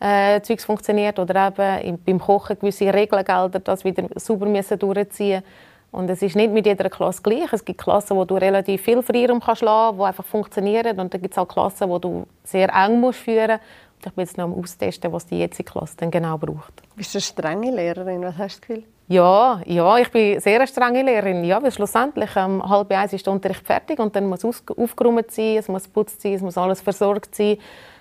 äh, 0.00 0.40
Zeugs 0.42 0.64
funktioniert 0.64 1.18
oder 1.18 1.48
eben 1.48 1.98
beim 2.04 2.18
Kochen 2.20 2.58
gewisse 2.58 2.92
Regeln 2.92 3.24
gelten, 3.24 3.64
das 3.64 3.84
wieder 3.84 4.04
sauber 4.16 4.46
müssen 4.46 4.78
durchziehen 4.78 5.42
und 5.90 6.10
es 6.10 6.20
ist 6.20 6.36
nicht 6.36 6.52
mit 6.52 6.66
jeder 6.66 6.90
Klasse 6.90 7.22
gleich. 7.22 7.52
Es 7.52 7.64
gibt 7.64 7.80
Klassen, 7.80 8.16
wo 8.16 8.24
du 8.24 8.34
relativ 8.34 8.82
viel 8.82 9.02
Freiraum 9.02 9.40
kannst 9.40 9.62
lassen, 9.62 9.96
die 9.96 10.04
einfach 10.04 10.24
funktionieren. 10.24 11.00
Und 11.00 11.14
dann 11.14 11.22
gibt 11.22 11.32
es 11.32 11.38
auch 11.38 11.48
Klassen, 11.48 11.88
wo 11.88 11.98
du 11.98 12.26
sehr 12.44 12.68
eng 12.74 13.00
musst 13.00 13.20
führen. 13.20 13.52
Und 13.52 14.06
ich 14.06 14.12
bin 14.12 14.24
jetzt 14.24 14.36
noch 14.36 14.44
am 14.44 14.54
Austesten, 14.54 15.12
was 15.12 15.26
die 15.26 15.38
jetzige 15.38 15.70
Klasse 15.70 15.96
dann 15.96 16.10
genau 16.10 16.36
braucht. 16.36 16.82
Bist 16.94 17.14
du 17.14 17.18
eine 17.18 17.22
strenge 17.22 17.70
Lehrerin? 17.74 18.22
Was 18.22 18.36
hast 18.36 18.56
du 18.56 18.60
das 18.60 18.60
Gefühl? 18.60 18.84
Ja, 19.08 19.62
ja, 19.64 19.96
ich 19.96 20.10
bin 20.10 20.38
sehr 20.38 20.56
eine 20.56 20.66
strenge 20.66 21.02
Lehrerin. 21.02 21.42
Ja, 21.42 21.62
weil 21.62 21.72
schlussendlich 21.72 22.36
um 22.36 22.60
ähm, 22.60 22.68
halb 22.68 22.92
eins 22.92 23.14
ist 23.14 23.24
der 23.24 23.32
Unterricht 23.32 23.66
fertig 23.66 23.98
und 23.98 24.14
dann 24.14 24.26
muss 24.26 24.44
aufgeräumt 24.44 25.30
sein, 25.30 25.56
es 25.56 25.68
muss 25.68 25.88
putzt 25.88 26.20
sein, 26.20 26.34
es 26.34 26.42
muss 26.42 26.58
alles 26.58 26.82
versorgt 26.82 27.34
sein. 27.34 27.56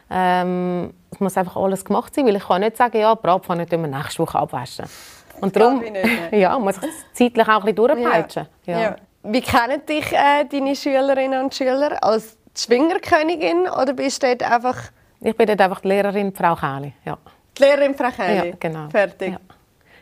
Ähm, 0.09 0.93
es 1.09 1.19
muss 1.19 1.37
einfach 1.37 1.55
alles 1.55 1.85
gemacht 1.85 2.13
sein, 2.13 2.25
weil 2.25 2.35
ich 2.35 2.45
kann 2.45 2.61
nicht 2.61 2.75
sagen, 2.75 2.99
ja, 2.99 3.13
Bratpfanne 3.15 3.65
können 3.65 3.89
wir 3.89 3.97
nächste 3.97 4.19
Woche 4.19 4.37
abwaschen. 4.37 4.85
Und 5.39 5.55
darum 5.55 5.81
ja, 6.31 6.59
muss 6.59 6.77
ich 6.77 6.89
zeitlich 7.13 7.47
auch 7.47 7.63
ein 7.63 7.73
bisschen 7.73 7.75
durchpeitschen. 7.75 8.47
Ja. 8.65 8.79
Ja. 8.79 8.95
Wie 9.23 9.41
kennen 9.41 9.85
dich 9.85 10.11
äh, 10.11 10.45
deine 10.45 10.75
Schülerinnen 10.75 11.43
und 11.43 11.55
Schüler? 11.55 12.03
Als 12.03 12.37
Schwingerkönigin 12.57 13.69
oder 13.69 13.93
bist 13.93 14.23
du 14.23 14.27
dort 14.27 14.43
einfach... 14.43 14.77
Ich 15.21 15.35
bin 15.35 15.47
dort 15.47 15.61
einfach 15.61 15.79
die 15.81 15.87
Lehrerin 15.87 16.33
Frau 16.33 16.55
Käli, 16.55 16.93
ja. 17.05 17.17
Die 17.57 17.63
Lehrerin 17.63 17.95
Frau 17.95 18.09
Käli? 18.09 18.49
Ja, 18.49 18.55
genau. 18.59 18.89
Fertig. 18.89 19.33
Ja. 19.33 19.39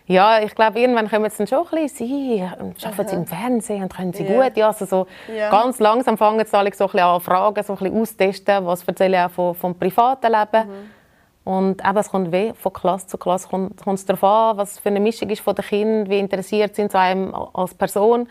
Ja, 0.07 0.39
ich 0.39 0.53
glaube, 0.53 0.79
irgendwann 0.79 1.09
kommen 1.09 1.29
sie 1.31 1.37
dann 1.39 1.47
schon 1.47 1.65
ein 1.67 1.83
bisschen, 1.83 2.07
sie 2.07 2.43
arbeiten 2.43 3.07
sie 3.07 3.15
im 3.15 3.25
Fernsehen 3.25 3.83
und 3.83 3.95
können 3.95 4.13
sie 4.13 4.23
yeah. 4.23 4.43
gut. 4.43 4.57
Ja, 4.57 4.67
also 4.67 4.85
so 4.85 5.07
yeah. 5.27 5.49
ganz 5.49 5.79
langsam 5.79 6.17
fangen 6.17 6.45
sie 6.45 6.55
alle 6.55 6.71
so 6.73 6.85
ein 6.85 6.91
bisschen 6.91 7.07
an 7.07 7.21
fragen, 7.21 7.63
so 7.63 7.73
ein 7.73 7.79
bisschen 7.79 8.01
austesten, 8.01 8.65
was 8.65 8.83
erzähle 8.83 9.17
ich 9.17 9.23
auch 9.23 9.31
vom, 9.31 9.55
vom 9.55 9.73
privaten 9.73 10.31
Leben. 10.31 10.69
Mhm. 10.69 11.51
Und 11.51 11.85
eben, 11.85 11.97
es 11.97 12.09
kommt 12.09 12.31
weh, 12.31 12.53
von 12.53 12.73
Klasse 12.73 13.07
zu 13.07 13.17
Klasse 13.17 13.47
kommt, 13.47 13.83
kommt 13.83 13.99
es 13.99 14.05
darauf 14.05 14.23
an, 14.23 14.57
was 14.57 14.79
für 14.79 14.89
eine 14.89 14.99
Mischung 14.99 15.29
ist 15.29 15.41
von 15.41 15.55
den 15.55 15.65
Kindern, 15.65 16.09
wie 16.09 16.19
interessiert 16.19 16.75
sind 16.75 16.91
sie 16.91 16.97
einem 16.97 17.33
als 17.53 17.73
Person. 17.73 18.27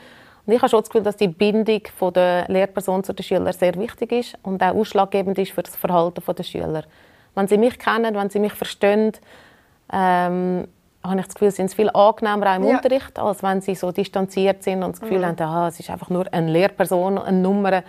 Und 0.47 0.53
ich 0.53 0.61
habe 0.61 0.69
schon 0.69 0.81
das 0.81 0.91
Gefühl, 0.91 1.05
dass 1.05 1.17
die 1.17 1.29
Bindung 1.29 1.81
von 1.97 2.13
der 2.13 2.47
Lehrperson 2.49 3.03
zu 3.03 3.13
den 3.13 3.23
Schülern 3.23 3.53
sehr 3.53 3.75
wichtig 3.77 4.13
ist 4.13 4.39
und 4.43 4.63
auch 4.63 4.75
ausschlaggebend 4.75 5.39
ist 5.39 5.53
für 5.53 5.63
das 5.63 5.75
Verhalten 5.75 6.23
der 6.27 6.43
Schüler. 6.43 6.85
Wenn 7.35 7.49
sie 7.49 7.57
mich 7.57 7.79
kennen, 7.79 8.15
wenn 8.15 8.31
sie 8.31 8.39
mich 8.39 8.53
verstehen, 8.53 9.13
ähm, 9.93 10.69
habe 11.05 11.21
ich 11.21 11.27
das 11.27 11.35
Gefühl, 11.35 11.51
sind 11.51 11.71
sie 11.71 11.77
viel 11.77 11.91
angenehmer 11.91 12.53
auch 12.53 12.57
im 12.57 12.65
ja. 12.65 12.77
Unterricht, 12.77 13.19
als 13.19 13.43
wenn 13.43 13.61
sie 13.61 13.75
so 13.75 13.93
distanziert 13.93 14.63
sind 14.63 14.83
und 14.83 14.93
das 14.93 15.01
Gefühl 15.01 15.19
mhm. 15.19 15.27
haben, 15.27 15.41
aha, 15.41 15.69
es 15.69 15.79
ist 15.79 15.91
einfach 15.91 16.11
nur 16.11 16.33
eine 16.33 16.51
Lehrperson, 16.51 17.19
eine 17.19 17.39
Nummer 17.39 17.83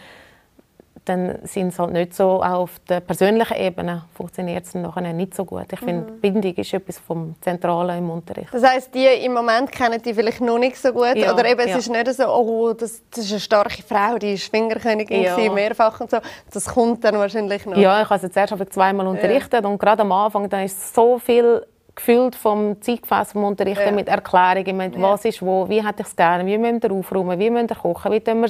dann 1.06 1.38
sind 1.44 1.70
es 1.70 1.80
halt 1.80 1.92
nicht 1.92 2.14
so, 2.14 2.42
auch 2.42 2.62
auf 2.62 2.80
der 2.90 3.00
persönlichen 3.00 3.56
Ebene 3.58 4.04
funktioniert 4.14 4.66
es 4.66 4.74
nachher 4.74 5.14
nicht 5.14 5.36
so 5.36 5.46
gut. 5.46 5.72
Ich 5.72 5.82
mhm. 5.82 5.86
finde, 5.86 6.12
Bindung 6.14 6.54
ist 6.56 6.74
etwas 6.74 7.00
vom 7.00 7.36
Zentralen 7.42 8.00
im 8.00 8.10
Unterricht. 8.10 8.50
Das 8.52 8.64
heisst, 8.64 8.94
die 8.94 9.06
im 9.06 9.34
Moment 9.34 9.72
kennen 9.72 10.02
die 10.02 10.14
vielleicht 10.14 10.42
noch 10.42 10.58
nicht 10.58 10.78
so 10.78 10.92
gut? 10.92 11.16
Ja, 11.16 11.34
oder 11.34 11.46
eben, 11.46 11.62
es 11.62 11.70
ja. 11.70 11.78
ist 11.78 11.90
nicht 11.90 12.14
so, 12.14 12.26
oh, 12.28 12.74
das, 12.74 13.02
das, 13.12 13.26
ist 13.26 13.32
eine 13.32 13.40
starke 13.40 13.84
Frau, 13.84 14.18
die 14.18 14.34
ist 14.34 14.46
Schwingerkönigin 14.46 15.24
ja. 15.24 15.52
mehrfach 15.52 16.02
und 16.02 16.10
so. 16.10 16.18
Das 16.52 16.66
kommt 16.66 17.04
dann 17.04 17.16
wahrscheinlich 17.16 17.66
noch. 17.66 17.78
Ja, 17.78 18.02
ich 18.02 18.10
habe 18.10 18.20
sie 18.20 18.32
zuerst 18.32 18.74
zweimal 18.74 19.08
unterrichtet 19.08 19.66
und 19.66 19.78
gerade 19.78 20.02
am 20.02 20.12
Anfang 20.12 20.50
dann 20.50 20.64
ist 20.64 20.96
so 20.96 21.20
viel 21.20 21.66
gefühlt 21.96 22.36
vom 22.36 22.82
Zeitgefäß 22.82 23.32
vom 23.32 23.46
Unterrichten 23.46 23.86
ja. 23.86 23.92
mit 23.92 24.08
Erklärungen, 24.08 24.78
mit 24.78 25.02
was 25.02 25.26
ist 25.26 25.42
wo, 25.42 25.68
wie 25.70 25.86
hätte 25.86 26.02
ich 26.02 26.08
es 26.08 26.16
gerne, 26.16 26.46
wie 26.46 26.58
müssen 26.58 26.84
wir 26.84 26.92
aufräumen, 26.92 27.40
wie 27.40 27.50
müssen 27.50 27.70
wir 27.70 27.76
kochen, 27.76 28.12
wie 28.12 28.20
tun 28.20 28.42
wir 28.42 28.50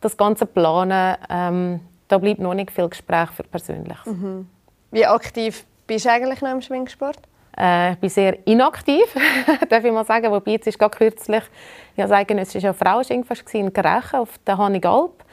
das 0.00 0.16
ganze 0.16 0.46
Planen, 0.46 1.16
ähm, 1.30 1.80
da 2.08 2.18
bleibt 2.18 2.40
noch 2.40 2.54
nicht 2.54 2.70
viel 2.70 2.88
Gespräch 2.88 3.30
für 3.30 3.42
persönlich. 3.42 3.98
Mhm. 4.04 4.46
Wie 4.90 5.06
aktiv 5.06 5.64
bist 5.86 6.04
du 6.04 6.10
eigentlich 6.10 6.40
noch 6.42 6.52
im 6.52 6.60
Schwingsport? 6.60 7.18
Äh, 7.58 7.92
ich 7.92 7.98
bin 7.98 8.10
sehr 8.10 8.46
inaktiv, 8.46 9.04
darf 9.68 9.84
ich 9.84 9.92
mal 9.92 10.04
sagen. 10.04 10.30
Wobei 10.30 10.52
jetzt 10.52 10.66
ist 10.66 10.78
gerade 10.78 10.96
kürzlich, 10.96 11.42
ja 11.96 12.06
sagen, 12.06 12.38
es 12.38 12.54
war 12.54 12.62
ja 12.62 12.72
Frauenschwingfest 12.72 13.54
in 13.54 13.72
Grechen 13.72 14.20
auf 14.20 14.38
der 14.46 14.58
Hanigalp. 14.58 15.24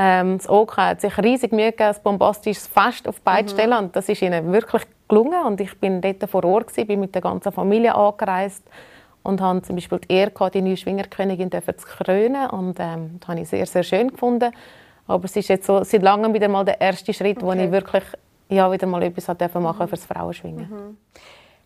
Ähm, 0.00 0.38
das 0.38 0.48
OK 0.48 0.76
hat 0.76 1.00
sich 1.00 1.18
riesig 1.18 1.50
Mühe 1.50 1.72
gegeben, 1.72 1.94
ein 1.94 2.02
bombastisches 2.04 2.68
Fest 2.68 3.08
auf 3.08 3.20
beiden 3.20 3.50
mhm. 3.50 3.54
Stellen. 3.54 3.78
Und 3.78 3.96
das 3.96 4.08
ist 4.08 4.22
ihnen 4.22 4.52
wirklich 4.52 4.84
gelungen. 5.08 5.44
Und 5.44 5.60
ich 5.60 5.76
bin 5.80 6.00
dort 6.00 6.30
vor 6.30 6.44
Ort, 6.44 6.68
gewesen, 6.68 6.86
bin 6.86 7.00
mit 7.00 7.14
der 7.14 7.22
ganzen 7.22 7.50
Familie 7.50 7.96
angereist 7.96 8.62
und 9.24 9.40
habe 9.40 9.60
zum 9.62 9.74
Beispiel 9.74 9.98
die 9.98 10.14
Ehre 10.14 10.30
gehabt, 10.30 10.54
die 10.54 10.62
neue 10.62 10.76
Schwingerkönigin 10.76 11.50
zu 11.50 11.60
krönen 11.60 12.48
und 12.50 12.78
ähm, 12.78 13.18
das 13.18 13.28
habe 13.28 13.40
ich 13.40 13.48
sehr, 13.48 13.66
sehr 13.66 13.82
schön 13.82 14.08
gefunden. 14.08 14.52
Aber 15.06 15.24
es 15.24 15.34
ist 15.36 15.48
jetzt 15.48 15.66
so 15.66 15.82
seit 15.82 16.02
langem 16.02 16.32
wieder 16.32 16.48
mal 16.48 16.64
der 16.64 16.80
erste 16.80 17.12
Schritt, 17.12 17.42
okay. 17.42 17.46
wo 17.46 17.52
ich 17.52 17.70
wirklich 17.70 18.04
ja, 18.48 18.70
wieder 18.70 18.86
mal 18.86 19.02
etwas 19.02 19.26
machen 19.28 19.38
durfte 19.58 19.86
für 19.86 19.96
das 19.96 20.06
Frauenschwingen. 20.06 20.70
Mhm. 20.70 20.96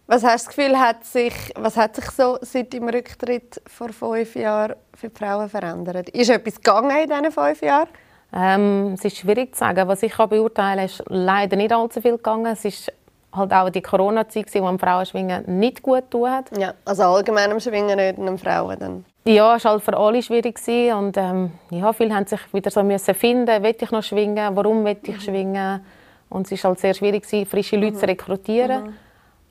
Was 0.07 0.25
hast 0.25 0.47
du 0.47 0.49
das 0.49 0.57
Gefühl, 0.57 0.79
hat 0.79 1.05
sich, 1.05 1.35
was 1.57 1.77
hat 1.77 1.97
sich 1.97 2.11
so 2.11 2.39
seit 2.41 2.73
dem 2.73 2.89
Rücktritt 2.89 3.63
vor 3.67 3.91
fünf 3.91 4.35
Jahren 4.35 4.75
für 4.95 5.09
die 5.09 5.17
Frauen 5.17 5.49
verändert? 5.49 6.09
Ist 6.11 6.31
etwas 6.31 6.57
gegangen 6.57 6.97
in 6.97 7.09
diesen 7.09 7.31
fünf 7.31 7.63
Jahren? 7.63 7.89
Ähm, 8.35 8.93
es 8.95 9.05
ist 9.05 9.19
schwierig 9.19 9.55
zu 9.55 9.61
sagen. 9.61 9.87
Was 9.89 10.03
ich 10.03 10.17
beurteilen 10.17 10.77
kann, 10.77 10.85
ist 10.85 11.03
leider 11.09 11.57
nicht 11.57 11.73
allzu 11.73 12.01
viel 12.01 12.17
gegangen. 12.17 12.47
Es 12.47 12.65
ist 12.65 12.93
halt 13.33 13.53
auch 13.53 13.71
die 13.71 13.83
Corona-Zeit, 13.83 14.55
wo 14.55 14.67
dem 14.67 14.79
Frauenschwingen 14.79 15.59
nicht 15.59 15.83
gut 15.83 16.11
tut. 16.11 16.57
Ja, 16.57 16.75
also 16.85 17.03
allgemein 17.05 17.51
am 17.51 17.61
Schwingen 17.61 17.97
nicht 17.97 18.19
und 18.19 18.39
Frauen 18.39 18.79
dann. 18.79 19.05
Ja, 19.25 19.57
es 19.57 19.65
war 19.65 19.73
halt 19.73 19.85
für 19.85 19.97
alle 19.97 20.23
schwierig 20.23 20.59
und 20.93 21.17
ähm, 21.17 21.53
ja, 21.71 21.93
viele 21.93 22.15
haben 22.15 22.27
sich 22.27 22.41
wieder 22.53 22.71
so 22.71 22.83
müssen 22.83 23.15
finden, 23.15 23.63
will 23.63 23.77
ich 23.79 23.91
noch 23.93 24.03
schwingen, 24.03 24.57
warum 24.57 24.85
will 24.85 24.97
ich 25.01 25.15
mhm. 25.15 25.21
schwingen 25.21 25.81
und 26.29 26.51
es 26.51 26.65
war 26.65 26.71
halt 26.71 26.81
sehr 26.81 26.95
schwierig 26.95 27.25
frische 27.49 27.77
Leute 27.77 27.93
mhm. 27.93 27.99
zu 28.01 28.07
rekrutieren. 28.07 28.85
Mhm. 28.85 28.95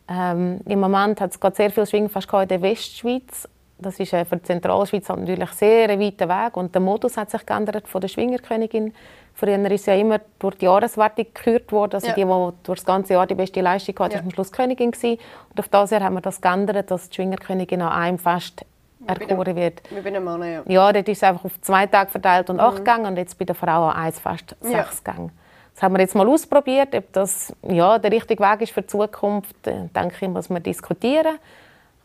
Ähm, 0.10 0.60
Im 0.66 0.80
Moment 0.82 1.22
hat 1.22 1.32
es 1.32 1.40
gerade 1.40 1.56
sehr 1.56 1.72
viel 1.72 1.86
Schwingfest 1.86 2.28
in 2.34 2.48
der 2.50 2.62
Westschweiz. 2.62 3.48
Das 3.82 4.00
ist 4.00 4.14
äh, 4.14 4.26
für 4.26 4.38
die 4.38 4.44
Zentralschweiz 4.44 5.10
halt 5.10 5.22
natürlich 5.22 5.52
sehr 5.52 5.90
ein 5.90 6.00
weiter 6.00 6.30
Weg 6.30 6.58
und 6.58 6.74
der 6.74 6.82
Modus 6.82 7.18
hat 7.18 7.32
sich 7.32 7.46
geändert 7.46 7.88
von 7.88 8.02
der 8.02 8.08
Schwingerkönigin 8.08 8.94
Früher 9.34 9.72
ist 9.72 9.88
ja 9.88 9.96
immer 9.96 10.20
durch 10.40 10.56
die 10.56 10.66
Jahreswertung 10.66 11.26
gekürt 11.34 11.72
worden. 11.72 11.96
Also 11.96 12.08
ja. 12.08 12.14
die, 12.14 12.22
die 12.26 12.64
durch 12.64 12.80
das 12.80 12.86
ganze 12.86 13.14
Jahr 13.14 13.26
die 13.26 13.36
beste 13.36 13.62
Leistung 13.62 13.96
hatten, 14.00 14.12
ja. 14.14 14.20
war 14.20 14.26
am 14.26 14.32
Schluss 14.32 14.52
Königin 14.52 14.92
gewesen. 14.92 15.20
Und 15.50 15.60
auf 15.60 15.70
das 15.70 15.90
Jahr 15.92 16.02
haben 16.02 16.16
wir 16.16 16.22
das 16.22 16.42
geändert, 16.42 16.92
dass 16.92 17.10
die 17.10 17.16
Schwingerkönigin 17.16 17.82
an 17.82 17.92
einem 17.92 18.20
Fest 18.20 18.66
erkoren 19.08 19.56
wird. 19.56 19.82
Wie 19.90 20.02
bei 20.02 20.10
einem 20.10 20.24
Mann, 20.24 20.44
ja. 20.44 20.62
Ja, 20.68 20.94
dort 20.94 21.08
ist 21.10 21.18
es 21.18 21.24
einfach 21.24 21.46
auf 21.46 21.60
zwei 21.62 21.88
Tage 21.88 22.12
verteilt 22.12 22.50
und 22.50 22.60
acht 22.60 22.86
Gänge 22.86 23.08
und 23.08 23.18
jetzt 23.18 23.38
bei 23.40 23.46
den 23.46 23.56
Frauen 23.56 23.94
eins 23.94 24.20
fast 24.20 24.56
Mhm. 24.62 24.72
Ja. 24.72 24.84
sechs 24.84 25.04
Gänge. 25.04 25.32
Das 25.74 25.84
haben 25.84 25.96
wir 25.96 26.02
jetzt 26.02 26.16
mal 26.16 26.28
ausprobiert, 26.28 26.94
ob 26.94 27.12
das 27.14 27.56
ja, 27.68 27.98
der 27.98 28.12
richtige 28.12 28.44
Weg 28.44 28.62
ist 28.62 28.74
für 28.74 28.82
die 28.82 28.88
Zukunft. 28.88 29.66
äh, 29.66 29.88
denke 29.96 30.16
ich, 30.20 30.28
muss 30.28 30.50
man 30.50 30.62
diskutieren. 30.62 31.40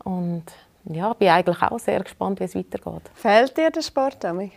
Und 0.03 0.45
ja, 0.89 1.13
bin 1.13 1.29
eigentlich 1.29 1.61
auch 1.61 1.79
sehr 1.79 2.01
gespannt, 2.01 2.39
wie 2.39 2.45
es 2.45 2.55
weitergeht. 2.55 3.01
Fehlt 3.15 3.57
dir 3.57 3.69
der 3.71 3.81
Sport, 3.81 4.23
Ami? 4.25 4.51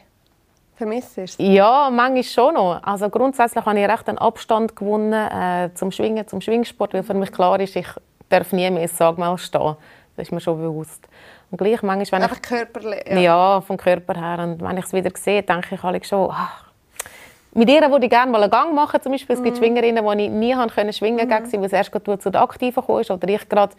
Vermisst 0.76 1.16
du 1.16 1.22
es? 1.22 1.36
Ja, 1.38 1.90
manchmal 1.90 2.22
schon 2.22 2.54
noch. 2.54 2.80
Also 2.82 3.10
grundsätzlich 3.10 3.64
habe 3.64 3.78
ich 3.78 3.88
recht 3.88 4.08
einen 4.08 4.18
Abstand 4.18 4.74
gewonnen 4.74 5.12
äh, 5.12 5.70
zum 5.74 5.90
Schwingen, 5.92 6.26
zum 6.26 6.40
Schwingsport, 6.40 6.94
weil 6.94 7.02
für 7.02 7.14
mich 7.14 7.30
klar 7.32 7.60
ist, 7.60 7.76
ich 7.76 7.88
darf 8.28 8.52
nie 8.52 8.70
mehr, 8.70 8.88
sag 8.88 9.18
mal, 9.18 9.36
stehen. 9.36 9.76
Das 10.16 10.26
ist 10.28 10.32
mir 10.32 10.40
schon 10.40 10.60
bewusst. 10.60 11.06
Und 11.50 11.58
gleich 11.58 11.82
manchmal, 11.82 12.20
wenn 12.20 12.28
Einfach 12.28 12.42
körperlich. 12.42 13.02
ich, 13.04 13.18
ja. 13.20 13.60
vom 13.60 13.76
Körper 13.76 14.14
her, 14.14 14.44
und 14.44 14.62
wenn 14.62 14.78
ich 14.78 14.84
es 14.84 14.92
wieder 14.92 15.10
sehe, 15.14 15.42
denke 15.42 15.74
ich 15.74 15.82
halt 15.82 16.06
schon, 16.06 16.30
ach, 16.30 16.70
mit 17.52 17.68
ihr 17.68 17.90
würde 17.90 18.06
ich 18.06 18.10
gerne 18.10 18.30
mal 18.30 18.42
einen 18.42 18.50
Gang 18.50 18.74
machen. 18.74 19.02
Zum 19.02 19.12
Beispiel, 19.12 19.34
es 19.34 19.42
gibt 19.42 19.58
Schwingerinnen, 19.58 20.06
die 20.16 20.24
ich 20.24 20.30
nie 20.30 20.54
haben 20.54 20.70
können 20.70 20.92
schwingen 20.92 21.28
konnte, 21.28 21.60
weil 21.60 21.68
sie 21.68 21.76
erst 21.76 21.92
zu 21.92 22.30
den 22.30 22.36
Aktiven 22.36 22.82
kam. 22.84 22.94
Oder 22.94 23.28
ich 23.28 23.48
gerade 23.48 23.74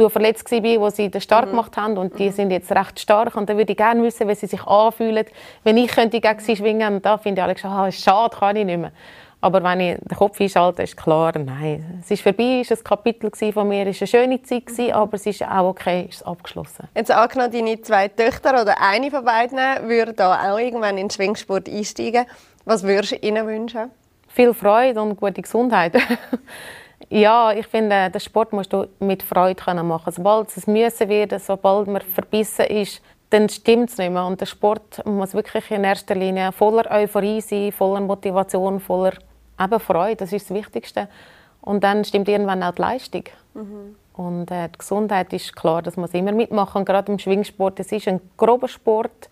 durch 0.00 0.12
verletzt 0.12 0.50
war, 0.50 0.80
wo 0.80 0.90
sie 0.90 1.10
den 1.10 1.20
Start 1.20 1.50
gemacht 1.50 1.76
haben. 1.76 1.98
Und 1.98 2.18
die 2.18 2.30
sind 2.30 2.50
jetzt 2.50 2.72
recht 2.72 2.98
stark. 2.98 3.36
Und 3.36 3.48
dann 3.48 3.56
würde 3.56 3.72
ich 3.72 3.76
gerne 3.76 4.02
wissen, 4.02 4.26
wie 4.28 4.34
sie 4.34 4.46
sich 4.46 4.64
anfühlen, 4.66 5.26
wenn 5.62 5.76
ich 5.76 5.90
könnte 5.90 6.20
gegen 6.20 6.40
sie 6.40 6.56
schwingen 6.56 6.94
Und 6.94 7.06
da 7.06 7.18
finde 7.18 7.40
ich 7.40 7.44
alle 7.44 7.58
schon, 7.58 7.70
ah, 7.70 7.88
ist 7.88 8.02
schade, 8.02 8.36
kann 8.36 8.56
ich 8.56 8.64
nicht 8.64 8.78
mehr. 8.78 8.92
Aber 9.42 9.62
wenn 9.62 9.80
ich 9.80 9.96
den 9.98 10.18
Kopf 10.18 10.38
einschalte, 10.40 10.82
ist 10.82 10.98
klar, 10.98 11.32
nein, 11.38 12.02
es 12.02 12.10
ist 12.10 12.22
vorbei, 12.22 12.60
es 12.60 12.70
war 12.70 12.76
ein 12.76 12.84
Kapitel 12.84 13.52
von 13.52 13.68
mir, 13.68 13.86
es 13.86 13.98
war 13.98 14.02
eine 14.02 14.06
schöne 14.06 14.42
Zeit, 14.42 14.66
gewesen, 14.66 14.92
aber 14.92 15.14
es 15.14 15.24
ist 15.24 15.42
auch 15.42 15.70
okay, 15.70 16.06
es 16.10 16.16
ist 16.16 16.26
abgeschlossen. 16.26 16.88
Jetzt 16.94 17.10
angenommen, 17.10 17.50
deine 17.50 17.80
zwei 17.80 18.08
Töchter 18.08 18.60
oder 18.60 18.74
eine 18.78 19.10
von 19.10 19.24
beiden 19.24 19.58
würde 19.88 20.12
da 20.12 20.52
auch 20.52 20.58
irgendwann 20.58 20.98
in 20.98 21.08
den 21.08 21.10
Schwingsport 21.10 21.70
einsteigen. 21.70 22.26
Was 22.66 22.82
würdest 22.82 23.12
du 23.12 23.16
ihnen 23.16 23.46
wünschen? 23.46 23.90
viel 24.30 24.54
Freude 24.54 25.02
und 25.02 25.16
gute 25.16 25.42
Gesundheit. 25.42 25.94
ja, 27.10 27.52
ich 27.52 27.66
finde, 27.66 28.08
den 28.08 28.20
Sport 28.20 28.52
musst 28.52 28.72
du 28.72 28.86
mit 29.00 29.22
Freude 29.24 29.56
können 29.56 29.86
machen. 29.86 30.12
Sobald 30.12 30.56
es 30.56 30.66
Müssen 30.68 31.08
wird, 31.08 31.38
sobald 31.40 31.88
man 31.88 32.02
verbissen 32.02 32.66
ist, 32.66 33.02
dann 33.30 33.48
stimmt 33.48 33.90
es 33.90 33.98
nicht 33.98 34.12
mehr. 34.12 34.24
Und 34.24 34.40
der 34.40 34.46
Sport 34.46 35.04
muss 35.04 35.34
wirklich 35.34 35.70
in 35.72 35.82
erster 35.82 36.14
Linie 36.14 36.52
voller 36.52 36.88
Euphorie 36.90 37.40
sein, 37.40 37.72
voller 37.72 38.00
Motivation, 38.00 38.78
voller 38.78 39.14
eben 39.60 39.80
Freude. 39.80 40.16
Das 40.16 40.32
ist 40.32 40.48
das 40.48 40.56
Wichtigste. 40.56 41.08
Und 41.60 41.82
dann 41.82 42.04
stimmt 42.04 42.28
irgendwann 42.28 42.62
auch 42.62 42.74
die 42.74 42.82
Leistung. 42.82 43.24
Und 44.14 44.50
äh, 44.50 44.68
die 44.68 44.78
Gesundheit 44.78 45.32
ist 45.32 45.56
klar, 45.56 45.82
das 45.82 45.96
muss 45.96 46.14
immer 46.14 46.32
mitmachen. 46.32 46.84
Gerade 46.84 47.10
im 47.10 47.18
Schwingsport, 47.18 47.80
es 47.80 47.90
ist 47.90 48.06
ein 48.06 48.20
grober 48.36 48.68
Sport. 48.68 49.28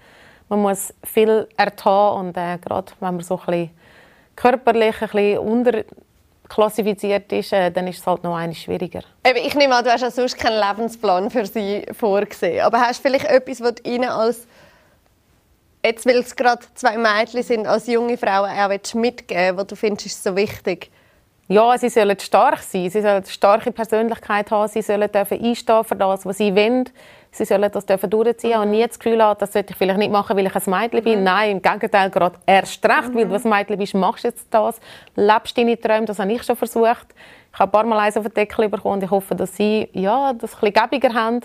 Man 0.48 0.62
muss 0.62 0.94
viel 1.04 1.46
ertragen 1.56 2.28
und 2.28 2.36
äh, 2.36 2.58
gerade 2.58 2.92
wenn 3.00 3.14
man 3.14 3.20
so 3.20 3.38
ein 3.38 3.46
bisschen 3.46 3.70
körperlich 4.34 5.02
ein 5.02 5.08
bisschen 5.08 5.84
unterklassifiziert 6.48 7.30
ist, 7.32 7.52
äh, 7.52 7.70
dann 7.70 7.86
ist 7.86 7.98
es 7.98 8.06
halt 8.06 8.24
noch 8.24 8.34
eines 8.34 8.58
schwieriger. 8.58 9.02
Ich 9.44 9.54
nehme 9.54 9.74
an, 9.74 9.84
du 9.84 9.92
hast 9.92 10.00
ja 10.00 10.10
sonst 10.10 10.36
keinen 10.36 10.60
Lebensplan 10.60 11.30
für 11.30 11.46
sie 11.46 11.84
vorgesehen. 11.92 12.64
Aber 12.64 12.80
hast 12.80 13.04
du 13.04 13.08
vielleicht 13.08 13.26
etwas, 13.26 13.60
was 13.60 13.74
du 13.76 13.90
ihnen 13.90 14.08
als 14.08 14.46
jetzt, 15.84 16.06
weil 16.06 16.18
es 16.18 16.34
gerade 16.34 16.62
zwei 16.74 16.96
Mädchen 16.96 17.42
sind, 17.42 17.66
als 17.66 17.86
junge 17.86 18.16
Frauen 18.16 18.50
auch 18.50 18.94
mitgeben 18.94 19.56
was 19.56 19.66
du 19.66 19.76
findest, 19.76 20.06
ist 20.06 20.24
so 20.24 20.34
wichtig? 20.34 20.90
Ja, 21.50 21.78
sie 21.78 21.88
sollen 21.88 22.18
stark 22.18 22.58
sein, 22.58 22.90
sie 22.90 23.00
sollen 23.00 23.06
eine 23.06 23.26
starke 23.26 23.72
Persönlichkeit 23.72 24.50
haben, 24.50 24.68
sie 24.68 24.82
sollen 24.82 25.10
dürfen 25.10 25.42
einstehen 25.42 25.84
für 25.84 25.96
das, 25.96 26.26
was 26.26 26.36
sie 26.36 26.54
wollen. 26.54 26.90
Sie 27.30 27.44
sollen 27.44 27.70
das 27.70 27.86
dürfen 27.86 28.10
durchziehen 28.10 28.58
und 28.58 28.70
nie 28.70 28.86
das 28.86 28.98
Gefühl 28.98 29.22
haben, 29.22 29.38
das 29.38 29.52
sollte 29.52 29.72
ich 29.72 29.76
vielleicht 29.76 29.98
nicht 29.98 30.10
machen, 30.10 30.36
weil 30.36 30.46
ich 30.46 30.54
ein 30.54 30.62
Mädchen 30.70 31.04
bin. 31.04 31.22
Nein, 31.22 31.50
im 31.52 31.62
Gegenteil, 31.62 32.10
gerade 32.10 32.38
erst 32.46 32.84
recht, 32.84 33.14
weil 33.14 33.26
du 33.26 33.34
ein 33.34 33.48
Mädchen 33.48 33.78
bist, 33.78 33.94
machst 33.94 34.24
du 34.24 34.28
jetzt 34.28 34.46
das, 34.50 34.80
lebst 35.14 35.56
deine 35.56 35.78
Träume, 35.78 36.06
das 36.06 36.18
habe 36.18 36.32
ich 36.32 36.42
schon 36.42 36.56
versucht. 36.56 37.06
Ich 37.52 37.58
habe 37.58 37.70
ein 37.70 37.72
paar 37.72 37.84
Mal 37.84 37.98
eins 37.98 38.16
auf 38.16 38.24
den 38.24 38.34
Deckel 38.34 38.68
bekommen 38.68 38.94
und 38.94 39.02
ich 39.02 39.10
hoffe, 39.10 39.34
dass 39.34 39.56
sie 39.56 39.88
ja, 39.92 40.32
das 40.32 40.54
ein 40.54 40.60
bisschen 40.60 40.90
gäbiger 40.90 41.14
haben 41.14 41.40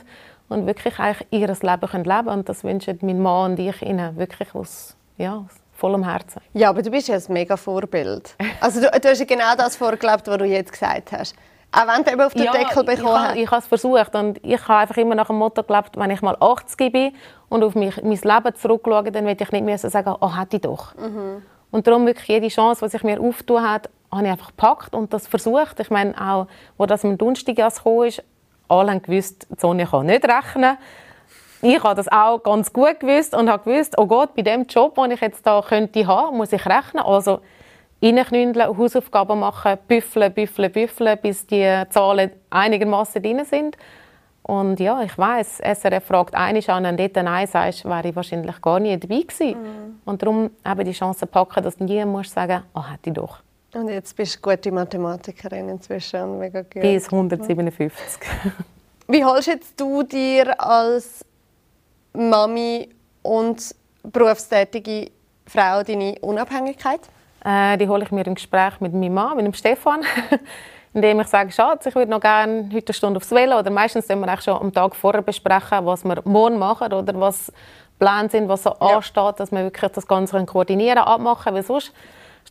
und 0.49 0.65
wirklich 0.67 0.99
eigentlich 0.99 1.27
ihr 1.31 1.47
Leben 1.47 1.89
können 1.89 2.03
leben 2.03 2.27
Und 2.27 2.49
das 2.49 2.63
wünschen 2.63 2.99
mein 3.01 3.19
Mann 3.19 3.51
und 3.51 3.59
ich 3.59 3.81
ihnen 3.81 4.15
wirklich 4.17 4.53
aus, 4.53 4.95
ja, 5.17 5.37
aus 5.37 5.63
vollem 5.73 6.03
Herzen. 6.03 6.41
Ja, 6.53 6.69
aber 6.69 6.81
du 6.81 6.91
bist 6.91 7.07
ja 7.07 7.15
ein 7.15 7.23
mega 7.29 7.57
Vorbild. 7.57 8.35
Also 8.61 8.79
du, 8.79 8.87
du 8.87 9.09
hast 9.09 9.19
ja 9.19 9.25
genau 9.25 9.55
das 9.57 9.75
vorgelebt, 9.75 10.27
was 10.27 10.37
du 10.37 10.45
jetzt 10.45 10.71
gesagt 10.71 11.11
hast. 11.11 11.35
Auch 11.73 11.87
wenn 11.87 12.03
du 12.03 12.11
eben 12.11 12.21
auf 12.21 12.33
den 12.33 12.43
Deckel 12.43 12.83
ich, 12.83 12.97
bekommen 12.97 13.19
hast. 13.19 13.35
ich 13.35 13.49
habe 13.49 13.61
es 13.61 13.67
versucht 13.67 14.15
und 14.15 14.39
ich 14.43 14.67
habe 14.67 14.79
einfach 14.81 14.97
immer 14.97 15.15
nach 15.15 15.27
dem 15.27 15.37
Motto 15.37 15.63
gelebt, 15.63 15.97
wenn 15.97 16.11
ich 16.11 16.21
mal 16.21 16.37
80 16.39 16.91
bin 16.91 17.15
und 17.49 17.63
auf 17.63 17.73
mich, 17.73 18.01
mein 18.03 18.11
Leben 18.11 18.55
zurückschaue, 18.55 19.11
dann 19.11 19.25
will 19.25 19.35
ich 19.39 19.51
nicht 19.51 19.65
mehr 19.65 19.77
sagen, 19.77 20.15
oh, 20.19 20.37
hätte 20.37 20.57
ich 20.57 20.61
doch. 20.61 20.93
Und 21.71 21.87
darum 21.87 22.05
wirklich 22.05 22.27
jede 22.27 22.47
Chance, 22.49 22.85
die 22.85 22.91
sich 22.91 23.03
mir 23.03 23.19
auftun 23.19 23.67
hat, 23.67 23.89
habe 24.11 24.25
ich 24.25 24.31
einfach 24.31 24.47
gepackt 24.49 24.93
und 24.93 25.11
das 25.11 25.27
versucht. 25.27 25.79
Ich 25.79 25.89
meine, 25.89 26.13
auch, 26.19 26.47
wo 26.77 26.85
das 26.85 27.03
mit 27.03 27.19
Dunstigas 27.19 27.77
gekommen 27.77 28.07
ist, 28.07 28.23
alle 28.69 28.91
haben 28.91 29.01
gewusst, 29.01 29.47
die 29.49 29.59
Sonja 29.59 29.87
kann 29.87 30.05
nicht 30.05 30.23
rechnen. 30.23 30.77
Ich 31.63 31.81
habe 31.83 31.95
das 31.95 32.11
auch 32.11 32.43
ganz 32.43 32.71
gut 32.71 32.99
gewusst 32.99 33.33
und 33.33 33.49
habe 33.49 33.63
gewusst, 33.63 33.97
oh 33.97 34.05
Gott, 34.05 34.35
bei 34.35 34.41
dem 34.41 34.65
Job, 34.65 34.95
den 34.95 35.11
ich 35.11 35.21
jetzt 35.21 35.47
da 35.47 35.61
könnte 35.67 36.05
haben, 36.05 36.37
muss 36.37 36.51
ich 36.51 36.65
rechnen. 36.65 37.03
Also 37.03 37.39
reinknündeln, 38.03 38.77
Hausaufgaben 38.77 39.39
machen, 39.39 39.77
büffeln, 39.87 40.33
büffeln, 40.33 40.71
büffeln, 40.71 41.17
bis 41.21 41.47
die 41.47 41.83
Zahlen 41.89 42.31
einigermaßen 42.49 43.21
drin 43.21 43.45
sind. 43.45 43.77
Und 44.43 44.79
ja, 44.81 45.01
ich 45.01 45.17
weiß, 45.17 45.59
SRF 45.59 46.03
fragt 46.03 46.35
einisch 46.35 46.67
an 46.67 46.85
und 46.85 46.99
dort 46.99 47.15
Nein 47.15 47.47
sagst, 47.47 47.85
wäre 47.85 48.09
ich 48.09 48.15
wahrscheinlich 48.15 48.61
gar 48.61 48.79
nie 48.79 48.97
dabei 48.97 49.21
gewesen. 49.21 49.55
Und 50.03 50.21
darum 50.21 50.51
eben 50.65 50.85
die 50.85 50.91
Chance 50.91 51.25
packen, 51.27 51.63
dass 51.63 51.77
du 51.77 51.85
nie 51.85 52.03
musst 52.03 52.31
sagen, 52.31 52.63
oh, 52.75 52.83
hätte 52.83 53.09
ich 53.09 53.13
doch. 53.13 53.39
Und 53.73 53.87
jetzt 53.87 54.15
bist 54.15 54.35
du 54.35 54.49
gute 54.49 54.71
Mathematikerin 54.71 55.69
inzwischen 55.69 56.37
mega 56.39 56.61
gut. 56.61 56.81
Bis 56.81 57.05
157. 57.05 58.19
Wie 59.07 59.23
holst 59.23 59.47
jetzt 59.47 59.79
du 59.79 60.03
dir 60.03 60.59
als 60.61 61.25
Mami 62.13 62.89
und 63.23 63.75
berufstätige 64.03 65.09
Frau 65.47 65.83
deine 65.83 66.15
Unabhängigkeit? 66.21 66.99
Äh, 67.43 67.77
die 67.77 67.87
hole 67.87 68.03
ich 68.03 68.11
mir 68.11 68.25
im 68.25 68.35
Gespräch 68.35 68.79
mit 68.79 68.93
meinem 68.93 69.13
Mann, 69.13 69.35
mit 69.35 69.45
dem 69.45 69.53
Stefan, 69.53 70.01
indem 70.93 71.19
ich 71.19 71.27
sage, 71.27 71.51
Schatz, 71.51 71.85
ich 71.85 71.95
würde 71.95 72.09
noch 72.11 72.21
gerne 72.21 72.69
heute 72.73 72.87
eine 72.87 72.93
Stunde 72.93 73.17
aufs 73.17 73.31
Velo. 73.31 73.59
Oder 73.59 73.69
meistens 73.71 74.07
können 74.07 74.21
wir 74.21 74.27
eigentlich 74.29 74.45
schon 74.45 74.59
am 74.59 74.71
Tag 74.73 74.95
vorher 74.95 75.21
besprechen, 75.21 75.85
was 75.85 76.03
wir 76.05 76.21
morgen 76.23 76.57
machen 76.57 76.91
oder 76.93 77.19
was 77.19 77.51
Pläne 77.99 78.29
sind, 78.29 78.47
was 78.47 78.63
so 78.63 78.69
Ja. 78.81 78.95
ansteht, 78.97 79.39
dass 79.39 79.51
wir 79.51 79.63
wirklich 79.63 79.91
das 79.91 80.07
Ganze 80.07 80.45
koordinieren, 80.45 80.99
abmachen 80.99 81.53
Weil 81.53 81.63
sonst 81.63 81.93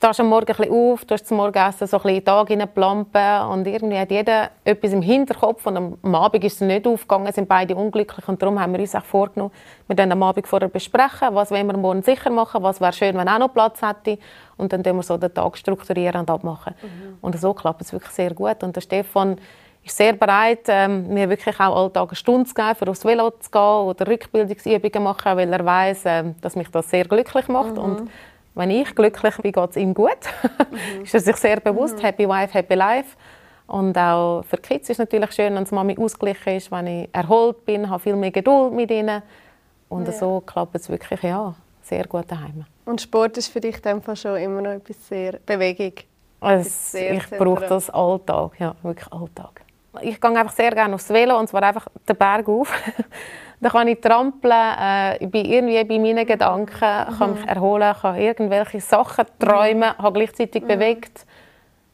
stehst 0.03 0.19
am 0.19 0.31
Morgen 0.31 0.51
ein 0.51 0.57
bisschen 0.57 0.73
auf, 0.73 1.05
du 1.05 1.15
hast 1.15 1.29
zum 1.29 1.37
Morgenessen 1.37 1.87
so 1.87 1.97
ein 1.99 2.03
bisschen 2.03 2.17
in 2.17 2.21
den 2.23 2.25
Tag 2.25 2.49
hineinplampen 2.49 3.41
und 3.53 3.67
irgendwie 3.69 3.97
hat 3.97 4.11
jeder 4.11 4.51
etwas 4.65 4.93
im 4.93 5.01
Hinterkopf 5.01 5.65
und 5.65 5.77
am 5.77 6.15
Abend 6.17 6.43
ist 6.43 6.55
es 6.55 6.61
nicht 6.61 6.89
aufgegangen, 6.89 7.33
sind 7.33 7.49
beide 7.49 7.77
unglücklich 7.77 8.27
und 8.27 8.43
darum 8.43 8.61
haben 8.61 8.73
wir 8.73 8.81
uns 8.81 8.97
auch 8.97 9.05
vorgenommen, 9.05 9.53
wir 9.87 9.95
dann 9.95 10.11
am 10.11 10.21
Abend 10.25 10.49
vorher 10.49 10.69
besprechen, 10.69 11.29
was 11.31 11.53
wollen 11.53 11.69
wir 11.69 11.77
morgen 11.77 12.03
sicher 12.03 12.31
machen, 12.31 12.65
was 12.65 12.81
wäre 12.81 12.93
schön, 12.93 13.17
wenn 13.17 13.29
auch 13.29 13.39
noch 13.39 13.55
Platz 13.55 13.81
hätte 13.81 14.19
und 14.57 14.73
dann 14.73 14.83
tun 14.83 14.97
wir 14.97 15.05
so 15.05 15.17
den 15.17 15.33
Tag 15.33 15.57
strukturieren 15.57 16.23
und 16.23 16.31
abmachen. 16.31 16.75
Und 17.21 17.39
so 17.39 17.55
klappt 17.55 17.83
es 17.83 17.93
wirklich 17.93 18.13
sehr 18.13 18.35
gut 18.35 18.61
und 18.65 18.75
der 18.75 18.81
Stefan 18.81 19.37
ist 19.85 19.97
sehr 19.97 20.15
bereit, 20.15 20.65
ähm, 20.67 21.15
mir 21.15 21.29
wirklich 21.29 21.59
auch 21.61 21.77
alltag 21.77 22.09
eine 22.09 22.17
Stunde 22.17 22.49
zu 22.49 22.55
geben, 22.55 22.75
für 22.75 22.89
aufs 22.89 23.05
Velo 23.05 23.31
zu 23.39 23.51
gehen 23.51 23.61
oder 23.61 24.07
Rückbildungsübungen 24.07 25.03
machen, 25.03 25.37
weil 25.37 25.53
er 25.53 25.65
weiß, 25.65 26.03
ähm, 26.07 26.35
dass 26.41 26.57
mich 26.57 26.69
das 26.71 26.91
sehr 26.91 27.05
glücklich 27.05 27.47
macht 27.47 27.79
und 27.79 28.09
wenn 28.55 28.71
ich 28.71 28.95
glücklich 28.95 29.37
bin, 29.39 29.53
geht 29.53 29.71
es 29.71 29.77
ihm 29.77 29.95
gut. 29.95 30.19
ist 31.03 31.15
er 31.15 31.21
sich 31.21 31.37
sehr 31.37 31.61
bewusst. 31.61 32.03
Happy 32.03 32.29
Wife, 32.29 32.53
Happy 32.55 32.75
Life. 32.75 33.17
Und 33.67 33.97
auch 33.97 34.43
für 34.43 34.57
die 34.57 34.63
Kids 34.63 34.91
ist 34.91 34.97
es 34.97 34.99
natürlich 34.99 35.33
schön, 35.33 35.55
wenn 35.55 35.65
die 35.65 35.75
Mami 35.75 35.97
ausgeglichen 35.99 36.57
ist, 36.57 36.71
wenn 36.71 36.87
ich 36.87 37.09
erholt 37.13 37.65
bin, 37.65 37.89
habe 37.89 38.01
viel 38.01 38.17
mehr 38.17 38.31
Geduld 38.31 38.73
mit 38.75 38.91
ihnen. 38.91 39.23
Und 39.89 40.07
Ja. 40.07 40.13
so 40.13 40.41
klappt 40.41 40.75
es 40.75 40.89
wirklich 40.89 41.23
ja, 41.23 41.55
sehr 41.83 42.07
gut 42.07 42.31
daheim. 42.31 42.65
Und 42.85 43.01
Sport 43.01 43.39
ist 43.39 43.49
für 43.49 43.61
dich 43.61 43.81
Fall 43.81 44.17
schon 44.17 44.37
immer 44.37 44.61
noch 44.61 44.71
etwas 44.71 45.09
sehr 45.09 45.39
Bewegung. 45.47 45.93
Es, 46.41 46.93
sehr 46.93 47.15
ich 47.15 47.31
brauche 47.31 47.67
das 47.67 47.89
Alltag, 47.89 48.53
ja, 48.59 48.75
wirklich 48.83 49.11
Alltag. 49.13 49.63
Ich 50.01 50.21
gehe 50.21 50.31
einfach 50.31 50.53
sehr 50.53 50.73
gerne 50.73 50.95
aufs 50.95 51.09
Velo 51.11 51.39
und 51.39 51.49
zwar 51.49 51.63
einfach 51.63 51.87
den 52.09 52.17
Berg 52.17 52.49
auf. 52.49 52.73
Da 53.63 53.71
kann 53.71 53.87
ich 53.87 54.01
trampeln, 54.01 54.53
äh, 54.53 55.17
ich 55.19 55.31
bin 55.31 55.47
irgendwie 55.47 55.85
bei 55.85 55.99
meinen 56.01 56.27
Gedanken, 56.27 56.75
kann 56.75 57.35
mich 57.35 57.47
erholen, 57.47 57.95
kann 57.95 58.17
irgendwelche 58.17 58.81
Sachen 58.81 59.25
träumen, 59.39 59.97
habe 59.97 60.19
gleichzeitig 60.19 60.65
bewegt. 60.65 61.25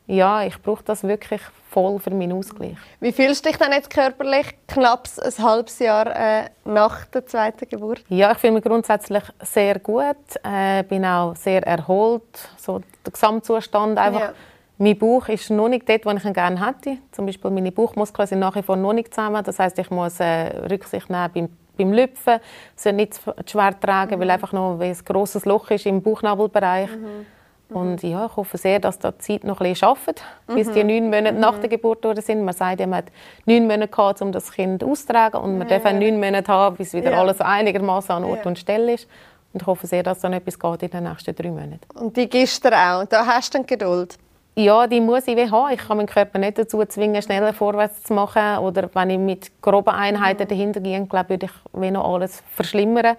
Ja, 0.07 0.43
ich 0.43 0.61
brauche 0.63 0.83
das 0.83 1.05
wirklich 1.05 1.43
voll 1.71 1.99
für 1.99 2.11
meinen 2.11 2.33
Ausgleich. 2.33 2.79
Wie 3.01 3.13
fühlst 3.13 3.45
du 3.45 3.51
dich 3.51 3.59
denn 3.59 3.73
jetzt 3.73 3.91
körperlich, 3.91 4.47
knapp 4.67 5.07
ein 5.23 5.45
halbes 5.45 5.79
Jahr 5.79 6.07
äh, 6.07 6.49
nach 6.65 7.05
der 7.05 7.27
zweiten 7.27 7.69
Geburt? 7.69 8.03
Ja, 8.09 8.33
ich 8.33 8.39
fühle 8.39 8.55
mich 8.55 8.65
grundsätzlich 8.65 9.25
sehr 9.43 9.79
gut, 9.79 10.17
äh, 10.43 10.83
bin 10.85 11.05
auch 11.05 11.37
sehr 11.37 11.67
erholt, 11.67 12.49
so 12.57 12.81
der 13.05 13.13
Gesamtzustand 13.13 13.99
einfach. 13.99 14.21
Ja. 14.21 14.33
Mein 14.79 14.97
Bauch 14.97 15.29
ist 15.29 15.51
noch 15.51 15.69
nicht 15.69 15.89
dort, 15.89 16.07
wo 16.07 16.11
ich 16.11 16.25
ihn 16.25 16.33
gerne 16.33 16.65
hätte. 16.65 16.99
Zum 17.11 17.27
Beispiel 17.27 17.51
meine 17.51 17.73
Bauchmuskeln 17.73 18.29
sind 18.29 18.39
nach 18.39 18.55
wie 18.55 18.63
vor 18.63 18.77
noch 18.77 18.93
nicht 18.93 19.13
zusammen. 19.13 19.43
Das 19.45 19.59
heißt, 19.59 19.79
ich 19.79 19.91
muss 19.91 20.21
äh, 20.21 20.57
Rücksicht 20.71 21.11
nehmen 21.11 21.31
beim 21.35 21.49
beim 21.79 21.93
Lüpfen 21.93 22.41
soll 22.77 22.93
nicht 22.95 23.15
zu 23.15 23.33
schwer 23.47 23.79
tragen, 23.79 24.17
mhm. 24.17 24.21
weil 24.21 24.31
einfach 24.31 24.53
noch 24.53 24.81
ein 24.81 24.97
grosses 25.05 25.45
Loch 25.45 25.71
ist 25.71 25.87
im 25.87 26.03
Bauchnabelbereich. 26.03 26.91
Mhm. 26.91 27.27
Und 27.71 28.03
ja, 28.03 28.27
ich 28.27 28.37
hoffe 28.37 28.57
sehr, 28.57 28.81
dass 28.81 28.99
da 28.99 29.11
die 29.11 29.19
Zeit 29.19 29.45
noch 29.45 29.61
ein 29.61 29.71
bisschen 29.71 29.89
arbeitet, 29.89 30.25
bis 30.47 30.73
die 30.73 30.83
mhm. 30.83 30.89
neun 30.89 31.11
Monate 31.11 31.35
nach 31.35 31.57
mhm. 31.57 31.61
der 31.61 31.69
Geburt 31.69 32.05
durch 32.05 32.21
sind. 32.23 32.43
Man 32.43 32.55
sagt, 32.55 32.81
man 32.81 32.95
hat 32.95 33.07
neun 33.45 33.67
Monate 33.67 33.89
gehabt, 33.89 34.23
um 34.23 34.33
das 34.33 34.51
Kind 34.51 34.83
auszutragen 34.83 35.41
und 35.41 35.59
man 35.59 35.69
ja. 35.69 35.79
darf 35.79 35.93
auch 35.93 35.99
neun 35.99 36.19
Monate 36.19 36.51
haben, 36.51 36.77
bis 36.77 36.95
wieder 36.95 37.11
ja. 37.11 37.21
alles 37.21 37.41
einigermaßen 37.41 38.11
an 38.11 38.25
Ort 38.25 38.45
ja. 38.45 38.47
und 38.47 38.59
Stelle 38.59 38.95
ist. 38.95 39.07
Und 39.53 39.63
ich 39.63 39.67
hoffe 39.67 39.87
sehr, 39.87 40.03
dass 40.03 40.21
dann 40.21 40.33
etwas 40.33 40.59
geht 40.59 40.83
in 40.83 40.91
den 40.91 41.05
nächsten 41.05 41.35
drei 41.35 41.51
Monaten. 41.51 41.81
Und 41.95 42.17
die 42.17 42.29
gibst 42.29 42.65
du 42.65 42.71
auch? 42.71 43.05
Da 43.05 43.27
hast 43.27 43.55
du 43.55 43.63
Geduld? 43.63 44.19
Ja, 44.59 44.89
die 44.89 45.01
muss 45.01 45.29
ich 45.29 45.37
wie 45.37 45.49
haben. 45.49 45.73
Ich 45.73 45.79
kann 45.79 45.99
meinen 45.99 46.09
Körper 46.09 46.41
nicht 46.41 46.59
dazu 46.59 46.85
zwingen, 46.85 47.23
schneller 47.23 47.53
vorwärts 47.53 48.03
zu 48.03 48.13
machen. 48.13 48.59
Oder 48.59 48.91
wenn 48.93 49.11
ich 49.11 49.19
mit 49.19 49.63
groben 49.63 49.95
Einheiten 49.95 50.43
mhm. 50.43 50.49
dahinter 50.49 50.81
gehe, 50.81 51.07
glaube 51.07 51.29
würde 51.29 51.47
ich 51.47 51.53
wie 51.81 51.93
noch 51.93 52.13
alles 52.13 52.43
verschlimmern. 52.57 53.17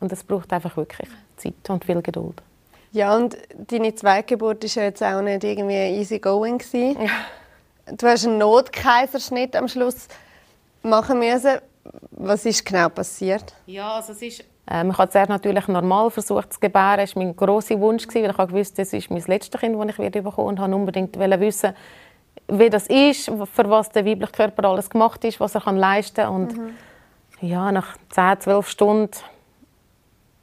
Und 0.00 0.10
das 0.10 0.24
braucht 0.24 0.52
einfach 0.52 0.76
wirklich 0.76 1.08
Zeit 1.36 1.54
und 1.68 1.84
viel 1.84 2.02
Geduld. 2.02 2.42
Ja, 2.90 3.14
und 3.14 3.38
deine 3.68 3.94
Zweitgeburt 3.94 4.64
war 4.64 4.82
ja 4.82 4.88
jetzt 4.88 5.00
auch 5.00 5.22
nicht 5.22 5.44
irgendwie 5.44 6.00
easy 6.00 6.18
going. 6.18 6.60
Ja. 6.72 6.96
Du 7.96 8.08
hast 8.08 8.26
einen 8.26 8.38
Notkaiserschnitt 8.38 9.54
am 9.54 9.68
Schluss 9.68 10.08
machen 10.82 11.20
müssen. 11.20 11.58
Was 12.10 12.44
ist 12.46 12.66
genau 12.66 12.88
passiert? 12.88 13.54
Ja, 13.66 13.92
also 13.92 14.10
es 14.10 14.22
ist 14.22 14.44
ähm, 14.68 14.90
ich 14.90 14.98
habe 14.98 15.10
zuerst 15.10 15.28
natürlich 15.28 15.68
normal 15.68 16.10
versucht 16.10 16.52
zu 16.52 16.60
gebären. 16.60 16.98
Das 16.98 17.16
war 17.16 17.22
mein 17.22 17.36
grosser 17.36 17.78
Wunsch, 17.80 18.06
weil 18.12 18.30
ich 18.30 18.52
wusste, 18.52 18.82
das 18.82 18.92
ist 18.92 19.10
mein 19.10 19.22
letztes 19.26 19.60
Kind, 19.60 19.80
das 19.80 19.90
ich 19.90 19.98
werde 19.98 20.22
bekommen 20.22 20.48
und 20.48 20.60
habe 20.60 20.74
unbedingt 20.74 21.18
wissen, 21.18 21.74
wie 22.48 22.70
das 22.70 22.86
ist, 22.86 23.30
für 23.52 23.70
was 23.70 23.90
der 23.90 24.04
weibliche 24.04 24.32
Körper 24.32 24.68
alles 24.68 24.90
gemacht 24.90 25.24
ist, 25.24 25.40
was 25.40 25.54
er 25.54 25.72
leisten 25.72 26.24
kann. 26.24 26.34
Und 26.34 26.56
mhm. 26.56 26.70
ja, 27.40 27.70
nach 27.72 27.96
10, 28.10 28.40
12 28.40 28.68
Stunden 28.68 29.10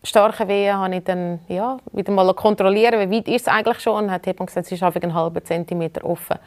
starken 0.03 0.47
Wehen 0.47 0.77
habe 0.77 0.95
ich 0.95 1.03
dann 1.03 1.39
ja, 1.47 1.77
wieder 1.91 2.11
mal 2.11 2.33
kontrolliert, 2.33 2.93
wie 2.93 3.17
weit 3.17 3.27
ist 3.27 3.41
es 3.41 3.47
eigentlich 3.47 3.79
schon. 3.79 4.05
Und 4.05 4.11
hat 4.11 4.25
die 4.25 4.33
gesagt, 4.33 4.65
es 4.65 4.71
ist 4.71 4.83
einen 4.83 5.13
halben 5.13 5.43
Zentimeter 5.43 6.05
offen. 6.05 6.37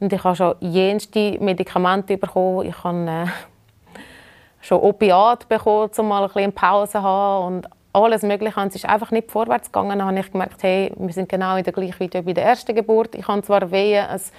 Und 0.00 0.12
ich 0.12 0.22
habe 0.22 0.36
schon 0.36 0.54
jenste 0.60 1.38
Medikamente 1.40 2.16
bekommen. 2.16 2.68
Ich 2.68 2.84
habe 2.84 3.06
äh, 3.08 3.26
schon 4.64 4.80
Opiat 4.80 5.48
bekommen, 5.48 5.90
um 5.96 6.08
mal 6.08 6.22
ein 6.22 6.28
bisschen 6.28 6.52
Pause 6.52 6.92
zu 6.92 7.02
haben 7.02 7.56
und 7.56 7.68
alles 7.92 8.22
Mögliche. 8.22 8.58
Und 8.58 8.68
es 8.68 8.76
ist 8.76 8.86
einfach 8.86 9.10
nicht 9.10 9.30
vorwärts 9.30 9.70
gegangen. 9.70 9.98
Dann 9.98 10.08
habe 10.08 10.18
ich 10.18 10.32
gemerkt, 10.32 10.62
hey, 10.62 10.90
wir 10.96 11.12
sind 11.12 11.28
genau 11.28 11.56
in 11.56 11.64
der 11.64 11.72
gleichen 11.72 12.00
wie 12.00 12.22
bei 12.22 12.32
der 12.32 12.44
ersten 12.44 12.74
Geburt. 12.74 13.14
Ich 13.14 13.28
habe 13.28 13.42
zwar 13.42 13.70
Wehen, 13.70 14.06
es 14.12 14.32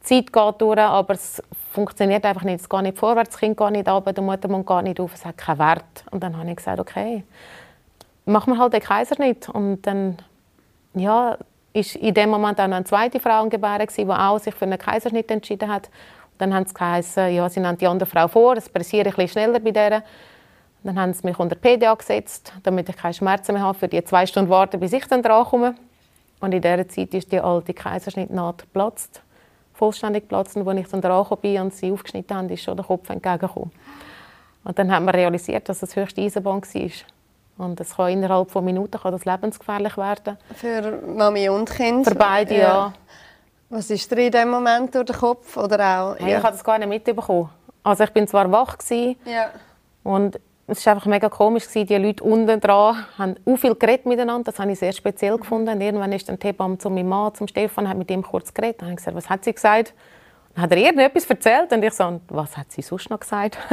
Zeit 0.00 0.32
geht 0.32 0.60
durch, 0.60 0.78
aber 0.78 1.14
es 1.14 1.42
funktioniert 1.72 2.24
einfach 2.24 2.44
nicht. 2.44 2.60
Es 2.60 2.68
geht 2.68 2.82
nicht 2.82 2.98
vorwärts, 2.98 3.30
das 3.30 3.40
Kind 3.40 3.56
geht 3.56 3.70
nicht 3.72 3.88
runter, 3.88 4.12
der 4.12 4.22
Muttermund 4.22 4.66
geht 4.66 4.82
nicht 4.84 5.00
auf, 5.00 5.14
es 5.14 5.24
hat 5.24 5.38
keinen 5.38 5.58
Wert. 5.58 6.04
Und 6.10 6.22
dann 6.22 6.38
habe 6.38 6.48
ich 6.50 6.56
gesagt, 6.56 6.78
okay, 6.78 7.24
machen 8.26 8.52
wir 8.52 8.60
halt 8.60 8.74
den 8.74 8.80
Kaiser 8.80 9.16
nicht. 9.18 9.48
Und 9.48 9.82
dann, 9.82 10.18
ja, 10.94 11.36
ist 11.72 11.96
in 11.96 12.14
dem 12.14 12.30
Moment 12.30 12.60
auch 12.60 12.68
noch 12.68 12.76
eine 12.76 12.84
zweite 12.84 13.18
Frau 13.18 13.44
Gebären, 13.48 13.88
die 13.96 14.06
auch 14.06 14.38
sich 14.38 14.54
für 14.54 14.66
einen 14.66 14.78
Kaiserschnitt 14.78 15.30
entschieden 15.30 15.72
hat. 15.72 15.90
Dann 16.38 16.54
haben 16.54 16.66
sie 16.66 16.74
geheißen, 16.74 17.32
ja, 17.34 17.48
sie 17.48 17.60
nehmen 17.60 17.78
die 17.78 17.86
andere 17.86 18.08
Frau 18.08 18.28
vor, 18.28 18.56
es 18.56 18.68
passiert 18.68 19.06
ein 19.06 19.12
bisschen 19.12 19.28
schneller 19.28 19.60
bei 19.60 19.70
der. 19.70 20.02
Dann 20.82 21.00
haben 21.00 21.14
sie 21.14 21.26
mich 21.26 21.38
unter 21.38 21.56
PDA 21.56 21.94
gesetzt, 21.94 22.52
damit 22.62 22.88
ich 22.88 22.96
keine 22.96 23.14
Schmerzen 23.14 23.54
mehr 23.54 23.62
habe, 23.62 23.78
für 23.78 23.88
die 23.88 24.04
zwei 24.04 24.26
Stunden 24.26 24.50
warten, 24.50 24.78
bis 24.80 24.92
ich 24.92 25.06
dann 25.06 25.22
drankomme. 25.22 25.74
Und 26.40 26.52
in 26.52 26.60
dieser 26.60 26.86
Zeit 26.88 27.14
ist 27.14 27.32
die 27.32 27.40
alte 27.40 27.72
Kaiserschnittnaht 27.72 28.58
geplatzt, 28.58 29.22
vollständig 29.72 30.24
geplatzt. 30.24 30.56
Und 30.56 30.68
als 30.68 30.80
ich 30.80 30.88
dann 30.88 31.00
drangekommen 31.00 31.40
bin 31.40 31.60
und 31.62 31.74
sie 31.74 31.90
aufgeschnitten 31.90 32.36
haben, 32.36 32.50
ist 32.50 32.62
schon 32.62 32.76
der 32.76 32.84
Kopf 32.84 33.08
entgegengekommen. 33.08 33.72
Und 34.64 34.78
dann 34.78 34.92
haben 34.92 35.06
wir 35.06 35.14
realisiert, 35.14 35.68
dass 35.68 35.80
das 35.80 35.96
höchste 35.96 36.20
Eisenbahn 36.20 36.62
war. 36.62 36.90
Und 37.56 37.80
es 37.80 37.96
kann 37.96 38.10
innerhalb 38.10 38.50
von 38.50 38.64
Minuten 38.64 38.98
kann 38.98 39.12
das 39.12 39.24
lebensgefährlich 39.24 39.96
werden. 39.96 40.36
Für 40.54 41.00
Mami 41.06 41.48
und 41.48 41.70
Kind? 41.70 42.06
Für 42.06 42.14
beide, 42.14 42.54
ja. 42.54 42.60
ja. 42.60 42.92
Was 43.74 43.90
ist 43.90 44.08
dir 44.08 44.18
in 44.18 44.30
dem 44.30 44.50
Moment 44.50 44.94
durch 44.94 45.06
den 45.06 45.16
Kopf? 45.16 45.56
Oder 45.56 45.80
auch, 45.80 46.16
hey, 46.16 46.30
ja. 46.30 46.38
Ich 46.38 46.44
habe 46.44 46.52
das 46.52 46.62
gar 46.62 46.78
nicht 46.78 46.88
mitbekommen. 46.88 47.50
Also 47.82 48.04
ich 48.04 48.10
bin 48.10 48.28
zwar 48.28 48.50
wach 48.52 48.78
gewesen, 48.78 49.16
ja. 49.26 49.50
und 50.04 50.38
es 50.68 50.86
war 50.86 50.94
einfach 50.94 51.06
mega 51.06 51.28
komisch 51.28 51.66
gewesen. 51.66 51.88
Die 51.88 51.96
Leute 51.96 52.22
unten 52.22 52.60
dran 52.60 53.04
haben 53.18 53.34
auch 53.44 53.56
viel 53.56 53.74
geredet 53.74 54.06
miteinander. 54.06 54.52
Das 54.52 54.60
habe 54.60 54.70
ich 54.70 54.78
sehr 54.78 54.92
speziell 54.92 55.36
gefunden. 55.38 55.70
Und 55.70 55.80
irgendwann 55.80 56.12
ist 56.12 56.28
dann 56.28 56.38
Hebamme 56.40 56.78
zu 56.78 56.88
meinem 56.88 57.08
Mann, 57.08 57.34
zum 57.34 57.48
Stefan, 57.48 57.88
hat 57.88 57.98
mit 57.98 58.08
ihm 58.12 58.22
kurz 58.22 58.54
geredet. 58.54 58.80
Dann 58.80 58.86
habe 58.86 58.92
ich 58.92 58.98
gesagt, 58.98 59.16
was 59.16 59.28
hat 59.28 59.42
sie 59.44 59.52
gesagt? 59.52 59.92
Dann 60.54 60.62
hat 60.62 60.70
er 60.70 60.78
irgendetwas 60.78 61.26
erzählt 61.26 61.72
und 61.72 61.82
ich 61.82 61.92
so, 61.94 62.20
was 62.28 62.56
hat 62.56 62.70
sie 62.70 62.80
sonst 62.80 63.10
noch 63.10 63.18
gesagt? 63.18 63.58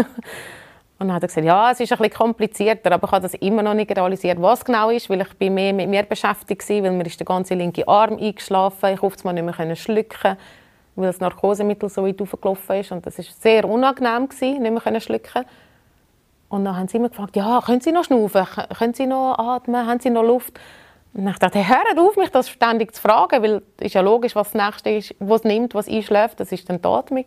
Und 1.02 1.08
dann 1.08 1.16
hat 1.16 1.24
er 1.24 1.30
gesagt, 1.30 1.48
ja, 1.48 1.72
es 1.72 1.80
ist 1.80 1.92
ein 1.92 1.98
bisschen 1.98 2.14
komplizierter, 2.14 2.92
aber 2.92 3.08
ich 3.08 3.12
habe 3.12 3.24
das 3.24 3.34
immer 3.34 3.64
noch 3.64 3.74
nicht 3.74 3.90
realisiert, 3.90 4.40
was 4.40 4.64
genau 4.64 4.92
ist, 4.92 5.10
weil 5.10 5.22
ich 5.22 5.34
bin 5.34 5.56
mehr 5.56 5.74
mit 5.74 5.90
mir 5.90 6.04
beschäftigt 6.04 6.70
war, 6.70 6.84
weil 6.84 6.92
mir 6.92 7.08
ist 7.08 7.20
der 7.20 7.26
ganze 7.26 7.56
linke 7.56 7.88
Arm 7.88 8.20
eingeschlafen, 8.20 8.94
ich 8.94 9.00
konnte 9.00 9.24
mal 9.24 9.34
nicht 9.34 9.58
mehr 9.58 9.76
schlucken, 9.76 10.38
weil 10.96 11.08
das 11.08 11.20
Narkosemittel 11.20 11.90
so 11.90 12.06
weit 12.06 12.22
aufgelaufen 12.22 12.76
ist 12.76 12.92
und 12.92 13.04
das 13.04 13.18
war 13.18 13.26
sehr 13.40 13.68
unangenehm 13.68 14.30
gewesen, 14.30 14.62
nicht 14.62 14.86
mehr 14.86 15.02
schlucken. 15.02 15.44
Und 16.50 16.66
dann 16.66 16.78
haben 16.78 16.88
sie 16.88 16.98
immer 16.98 17.10
gefragt, 17.10 17.36
ja, 17.36 17.64
können 17.66 17.82
Sie 17.82 17.92
noch 17.92 18.04
schnaufen, 18.04 18.46
können 18.78 18.94
Sie 18.94 19.08
noch 19.08 19.40
atmen, 19.40 19.88
haben 19.88 20.00
Sie 20.00 20.12
noch 20.12 20.22
Luft? 20.22 20.60
Und 21.16 21.28
ich 21.28 21.40
dachte, 21.40 21.58
hey, 21.58 21.78
hört 21.84 21.98
auf, 21.98 22.16
mich 22.16 22.30
das 22.30 22.48
ständig 22.48 22.94
zu 22.94 23.02
fragen, 23.02 23.42
weil 23.42 23.64
es 23.78 23.88
ist 23.88 23.96
ja 23.96 24.02
logisch, 24.02 24.36
was 24.36 24.52
das 24.52 24.66
Nächste 24.66 24.92
ist, 24.92 25.16
was 25.18 25.46
nimmt, 25.46 25.74
was 25.74 25.88
einschläft, 25.88 26.40
das 26.40 26.52
ist 26.52 26.70
dann 26.70 26.80
die 26.80 26.88
Atmung. 26.88 27.26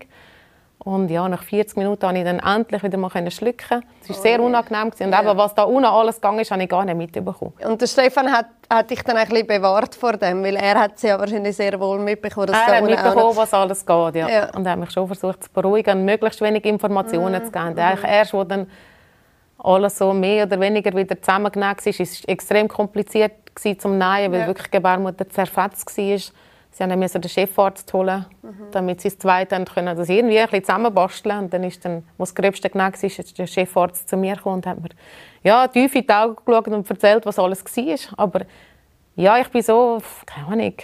Und 0.85 1.11
ja, 1.11 1.27
nach 1.27 1.42
40 1.42 1.79
Minuten 1.79 2.01
konnte 2.01 2.18
ich 2.18 2.27
dann 2.27 2.40
endlich 2.40 2.83
wieder 2.83 2.99
mal 2.99 3.11
schlucken. 3.31 3.83
Es 4.03 4.11
war 4.11 4.16
sehr 4.16 4.38
oh 4.38 4.44
unangenehm. 4.47 4.90
Und 4.90 5.01
ja. 5.01 5.23
eben, 5.23 5.38
was 5.38 5.55
da 5.55 5.62
unten 5.62 5.87
alles 5.87 6.16
gegangen 6.16 6.40
ist, 6.40 6.51
habe 6.51 6.62
ich 6.62 6.68
gar 6.68 6.85
nicht 6.85 6.97
mitbekommen. 6.97 7.55
Und 7.66 7.81
der 7.81 7.87
Stefan 7.87 8.31
hat, 8.31 8.47
hat 8.68 8.90
dich 8.90 9.03
dann 9.03 9.16
ein 9.16 9.27
bisschen 9.27 9.47
bewahrt 9.47 9.94
vor 9.94 10.12
dem, 10.18 10.44
weil 10.44 10.57
er 10.57 10.79
hat 10.79 10.97
es 10.97 11.03
ja 11.03 11.18
wahrscheinlich 11.18 11.57
sehr 11.57 11.81
wohl 11.81 11.99
mitbekommen, 12.01 12.49
dass 12.49 12.68
Er 12.68 12.77
hat 12.77 12.85
mitbekommen, 12.85 13.35
was 13.35 13.55
alles 13.55 13.87
geht, 13.87 14.14
ja. 14.14 14.29
ja. 14.29 14.51
Und 14.55 14.66
er 14.66 14.73
hat 14.73 14.79
mich 14.79 14.90
schon 14.90 15.07
versucht 15.07 15.44
zu 15.44 15.51
beruhigen 15.51 16.01
und 16.01 16.05
möglichst 16.05 16.42
wenig 16.42 16.66
Informationen 16.66 17.42
mhm. 17.42 17.47
zu 17.47 17.53
geben. 17.53 17.79
Eigentlich 17.79 18.11
erst, 18.11 18.35
wo 18.35 18.44
dann 18.44 18.66
alles 19.59 19.97
so 19.97 20.12
mehr 20.12 20.44
oder 20.44 20.61
weniger 20.61 20.94
wieder 20.94 21.18
zusammengenäht 21.18 21.79
ist, 21.87 21.99
ist 21.99 22.12
es 22.12 22.25
extrem 22.27 22.68
kompliziert 22.68 23.33
zum 23.79 23.97
Nähen, 23.97 24.33
weil 24.33 24.40
ja. 24.40 24.47
wirklich 24.49 24.66
die 24.66 24.77
Gebärmutter 24.77 25.27
zerfetzt 25.31 25.97
war 25.97 26.18
Sie 26.77 26.85
mussten 26.97 27.23
den 27.23 27.29
Chefarzt 27.29 27.93
holen, 27.93 28.27
mhm. 28.43 28.67
damit 28.73 29.01
sie 29.01 29.09
das 29.09 29.19
Zweite 29.19 29.65
können, 29.65 29.97
das 29.97 30.09
irgendwie 30.09 30.41
ein 30.41 30.47
bisschen 30.47 30.65
zusammenbasteln 30.65 31.45
Und 31.45 31.55
dann 31.55 31.63
ist 31.63 31.85
dann, 31.85 32.03
wo 32.19 32.25
das 32.25 32.35
Gröbste 32.35 32.69
genau 32.69 32.87
war, 32.87 33.05
ist 33.05 33.39
der 33.39 33.47
Chefarzt 33.47 34.09
zu 34.09 34.17
mir 34.17 34.35
gekommen 34.35 34.57
und 34.57 34.67
hat 34.67 34.81
mir 34.81 34.89
ja, 35.45 35.69
tief 35.69 35.95
in 35.95 36.05
die 36.05 36.13
Augen 36.13 36.37
geschaut 36.45 36.67
und 36.67 36.91
erzählt, 36.91 37.27
was 37.27 37.39
alles 37.39 37.65
war. 37.65 38.19
Aber 38.19 38.41
ja, 39.15 39.39
ich 39.39 39.49
bin 39.51 39.63
so, 39.63 40.03
keine 40.27 40.49
Ahnung, 40.49 40.75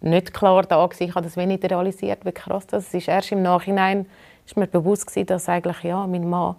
nicht 0.00 0.34
klar 0.34 0.62
da 0.64 0.84
gewesen. 0.84 1.04
Ich 1.04 1.14
habe 1.14 1.24
das 1.24 1.36
wenig 1.36 1.62
realisiert, 1.62 2.24
wie 2.24 2.32
krass 2.32 2.66
das 2.66 2.92
ist. 2.92 3.06
Erst 3.06 3.30
im 3.30 3.42
Nachhinein 3.42 4.06
ist 4.44 4.56
mir 4.56 4.66
bewusst 4.66 5.06
gewesen, 5.06 5.26
dass 5.26 5.48
eigentlich 5.48 5.80
ja, 5.84 6.08
mein 6.08 6.28
Mann 6.28 6.56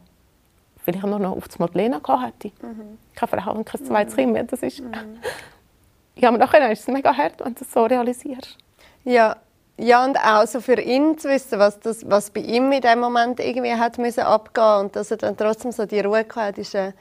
vielleicht 0.77 1.05
noch 1.05 1.35
auf 1.35 1.49
das 1.49 1.59
Madeleine 1.59 1.99
hatte. 2.07 2.51
Mhm. 2.61 2.97
Keine 3.15 3.41
Frau 3.41 3.51
und 3.51 3.65
kein 3.65 3.83
zweites 3.83 4.13
mhm. 4.13 4.19
Kind 4.19 4.33
mehr. 4.33 4.43
Das 4.43 4.63
ist... 4.63 4.79
Mhm. 4.79 4.93
Ja, 6.19 6.29
aber 6.29 6.39
nachher 6.39 6.71
ist 6.71 6.79
es 6.79 6.87
mega 6.87 7.15
hart, 7.15 7.39
wenn 7.41 7.53
du 7.53 7.59
das 7.59 7.71
so 7.71 7.85
realisierst. 7.85 8.57
Ja, 9.07 9.37
ja, 9.79 10.03
und 10.03 10.17
auch 10.17 10.45
so 10.45 10.59
für 10.59 10.81
ihn 10.81 11.17
zu 11.17 11.29
wissen, 11.29 11.59
was, 11.59 11.79
das, 11.79 12.09
was 12.09 12.29
bei 12.29 12.41
ihm 12.41 12.71
in 12.73 12.81
dem 12.81 12.99
Moment 12.99 13.39
irgendwie 13.39 13.73
hat 13.73 13.97
müssen 13.97 14.21
abgehen 14.21 14.81
und 14.81 14.95
dass 14.97 15.11
er 15.11 15.17
dann 15.17 15.37
trotzdem 15.37 15.71
so 15.71 15.85
die 15.85 16.01
Ruhe 16.01 16.25
hatte, 16.35 16.59
ist 16.59 16.75
eine 16.75 16.93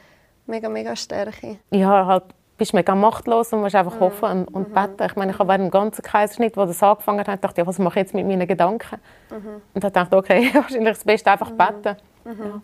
mega, 0.46 0.68
mega 0.68 0.94
Stärke. 0.94 1.58
Ja, 1.70 2.06
halt 2.06 2.24
bist 2.58 2.74
mega 2.74 2.94
machtlos 2.94 3.52
und 3.52 3.62
musst 3.62 3.74
einfach 3.74 3.96
mhm. 3.96 4.00
hoffen 4.00 4.44
und, 4.44 4.68
mhm. 4.68 4.72
beten. 4.72 5.02
Ich 5.04 5.16
meine, 5.16 5.32
ich 5.32 5.38
habe 5.38 5.48
während 5.48 5.64
dem 5.64 5.70
ganzen 5.70 6.02
Kaiserschnitt, 6.02 6.56
wo 6.56 6.64
das 6.64 6.80
angefangen 6.80 7.26
hat, 7.26 7.42
dachte 7.42 7.62
ja, 7.62 7.66
was 7.66 7.78
mache 7.78 7.98
ich 7.98 8.04
jetzt 8.04 8.14
mit 8.14 8.24
meinen 8.24 8.46
Gedanken? 8.46 9.00
Mhm. 9.30 9.62
Und 9.74 9.84
dachte 9.84 10.08
ich, 10.08 10.16
okay, 10.16 10.50
wahrscheinlich 10.54 10.94
das 10.94 11.04
Beste 11.04 11.30
einfach 11.32 11.50
mhm. 11.50 11.56
beten. 11.56 11.96
Mhm. 12.24 12.44
Ja. 12.44 12.62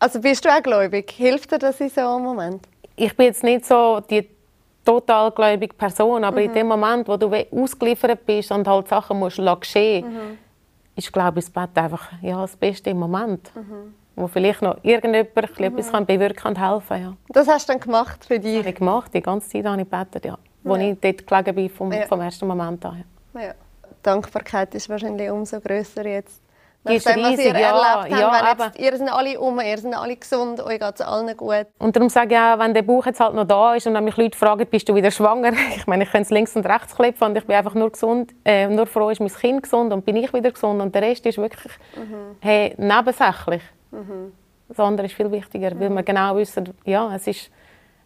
Also 0.00 0.20
bist 0.20 0.44
du 0.44 0.50
auch 0.50 0.62
gläubig? 0.62 1.10
Hilft 1.12 1.50
dir 1.50 1.58
das 1.58 1.80
in 1.80 1.88
so 1.88 2.00
einem 2.02 2.24
Moment? 2.24 2.62
Ich 2.96 3.16
bin 3.16 3.26
jetzt 3.26 3.42
nicht 3.42 3.64
so 3.64 4.00
die 4.00 4.28
total 4.84 5.30
gläubige 5.30 5.74
Person, 5.74 6.24
aber 6.24 6.40
mhm. 6.40 6.46
in 6.46 6.54
dem 6.54 6.66
Moment, 6.68 7.08
wo 7.08 7.16
du 7.16 7.30
ausgeliefert 7.52 8.24
bist 8.26 8.50
und 8.52 8.66
halt 8.66 8.88
Sachen 8.88 9.18
musst 9.18 9.40
geschehen, 9.60 10.06
mhm. 10.06 10.38
ist 10.96 11.12
glaube 11.12 11.40
ich 11.40 11.46
das 11.46 11.52
Bett 11.52 11.82
einfach 11.82 12.10
ja, 12.22 12.40
das 12.40 12.56
Beste 12.56 12.90
im 12.90 12.98
Moment. 12.98 13.50
Mhm. 13.54 13.94
Wo 14.16 14.26
vielleicht 14.26 14.60
noch 14.60 14.76
irgendjemand 14.82 15.58
mhm. 15.58 15.64
etwas 15.64 15.92
kann 15.92 16.04
bewirken 16.04 16.48
und 16.48 16.60
helfen 16.60 17.02
ja. 17.02 17.16
Das 17.28 17.48
hast 17.48 17.68
du 17.68 17.72
dann 17.72 17.80
gemacht 17.80 18.24
für 18.24 18.38
dich? 18.38 18.52
Das 18.52 18.60
habe 18.60 18.70
ich 18.70 18.74
gemacht, 18.76 19.14
die 19.14 19.22
ganze 19.22 19.48
Zeit 19.48 19.64
habe 19.64 19.80
ich 19.80 19.88
gebetet, 19.88 20.24
ja. 20.24 20.38
Wo 20.62 20.76
ja. 20.76 20.90
ich 20.90 20.98
dort 21.00 21.26
gelegen 21.26 21.54
bin 21.54 21.70
vom, 21.70 21.92
ja. 21.92 22.06
vom 22.06 22.20
ersten 22.20 22.46
Moment 22.46 22.84
an. 22.84 23.04
Ja. 23.34 23.54
Dankbarkeit 24.02 24.74
ist 24.74 24.88
wahrscheinlich 24.88 25.30
umso 25.30 25.60
größer 25.60 26.06
jetzt. 26.06 26.42
Die 26.88 26.94
ist 26.94 27.06
riesig, 27.06 27.22
was 27.22 27.38
ihr 27.38 27.60
ja, 27.60 28.06
ja, 28.08 28.42
habt, 28.42 28.78
jetzt, 28.78 28.78
ihr 28.78 28.96
seid 28.96 29.12
alle 29.12 29.38
um, 29.38 29.60
ihr 29.60 29.76
seid 29.76 29.94
alle 29.94 30.16
gesund, 30.16 30.60
euch 30.62 30.80
geht 30.80 30.94
es 30.94 31.00
allen 31.02 31.36
gut. 31.36 31.66
Und 31.78 31.94
darum 31.94 32.08
sage 32.08 32.34
ich 32.34 32.40
auch, 32.40 32.58
wenn 32.58 32.72
der 32.72 32.82
Bauch 32.82 33.04
jetzt 33.04 33.20
halt 33.20 33.34
noch 33.34 33.44
da 33.44 33.74
ist 33.74 33.86
und 33.86 33.92
dann 33.92 34.04
mich 34.04 34.16
Leute 34.16 34.38
fragen, 34.38 34.66
bist 34.66 34.88
du 34.88 34.94
wieder 34.94 35.10
schwanger? 35.10 35.52
Ich 35.76 35.86
meine, 35.86 36.04
ich 36.04 36.10
könnte 36.10 36.24
es 36.24 36.30
links 36.30 36.56
und 36.56 36.64
rechts 36.64 36.94
klippen 36.94 37.28
und 37.28 37.36
ich 37.36 37.46
bin 37.46 37.56
einfach 37.56 37.74
nur 37.74 37.90
gesund, 37.90 38.32
äh, 38.44 38.66
nur 38.66 38.86
froh, 38.86 39.10
ist 39.10 39.20
mein 39.20 39.28
Kind 39.28 39.62
gesund 39.62 39.92
und 39.92 40.06
bin 40.06 40.16
ich 40.16 40.32
wieder 40.32 40.50
gesund 40.50 40.80
und 40.80 40.94
der 40.94 41.02
Rest 41.02 41.26
ist 41.26 41.36
wirklich 41.36 41.72
mhm. 41.96 42.36
hey, 42.40 42.74
nebensächlich. 42.78 43.62
Mhm. 43.90 44.32
Das 44.68 44.78
andere 44.78 45.06
ist 45.06 45.14
viel 45.14 45.30
wichtiger, 45.30 45.78
weil 45.78 45.90
wir 45.90 46.02
genau 46.02 46.36
wissen, 46.36 46.72
ja, 46.84 47.14
es 47.14 47.26
ist 47.26 47.50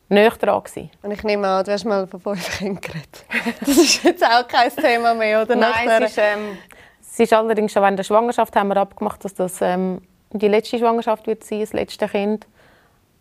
näher 0.08 0.30
dran 0.30 0.62
gewesen. 0.62 0.90
Und 1.02 1.10
ich 1.12 1.22
nehme 1.22 1.46
an, 1.46 1.64
du 1.64 1.72
hast 1.72 1.84
mal 1.84 2.06
von 2.06 2.20
fünf 2.20 2.58
Kindern 2.58 2.80
geredet. 2.80 3.24
Das 3.60 3.76
ist 3.76 4.02
jetzt 4.02 4.24
auch 4.24 4.46
kein 4.48 4.70
Thema 4.74 5.14
mehr, 5.14 5.42
oder? 5.42 5.56
Nein, 5.56 5.88
es 6.02 6.10
ist, 6.10 6.18
ähm, 6.18 6.58
es 7.14 7.20
ist 7.20 7.32
allerdings 7.32 7.70
schon 7.70 7.82
während 7.82 7.96
der 7.96 8.02
Schwangerschaft 8.02 8.56
haben 8.56 8.68
wir 8.68 8.76
abgemacht, 8.76 9.24
dass 9.24 9.34
das 9.34 9.60
ähm, 9.62 10.00
die 10.32 10.48
letzte 10.48 10.80
Schwangerschaft 10.80 11.28
wird 11.28 11.44
sein, 11.44 11.60
das 11.60 11.72
letzte 11.72 12.08
Kind. 12.08 12.48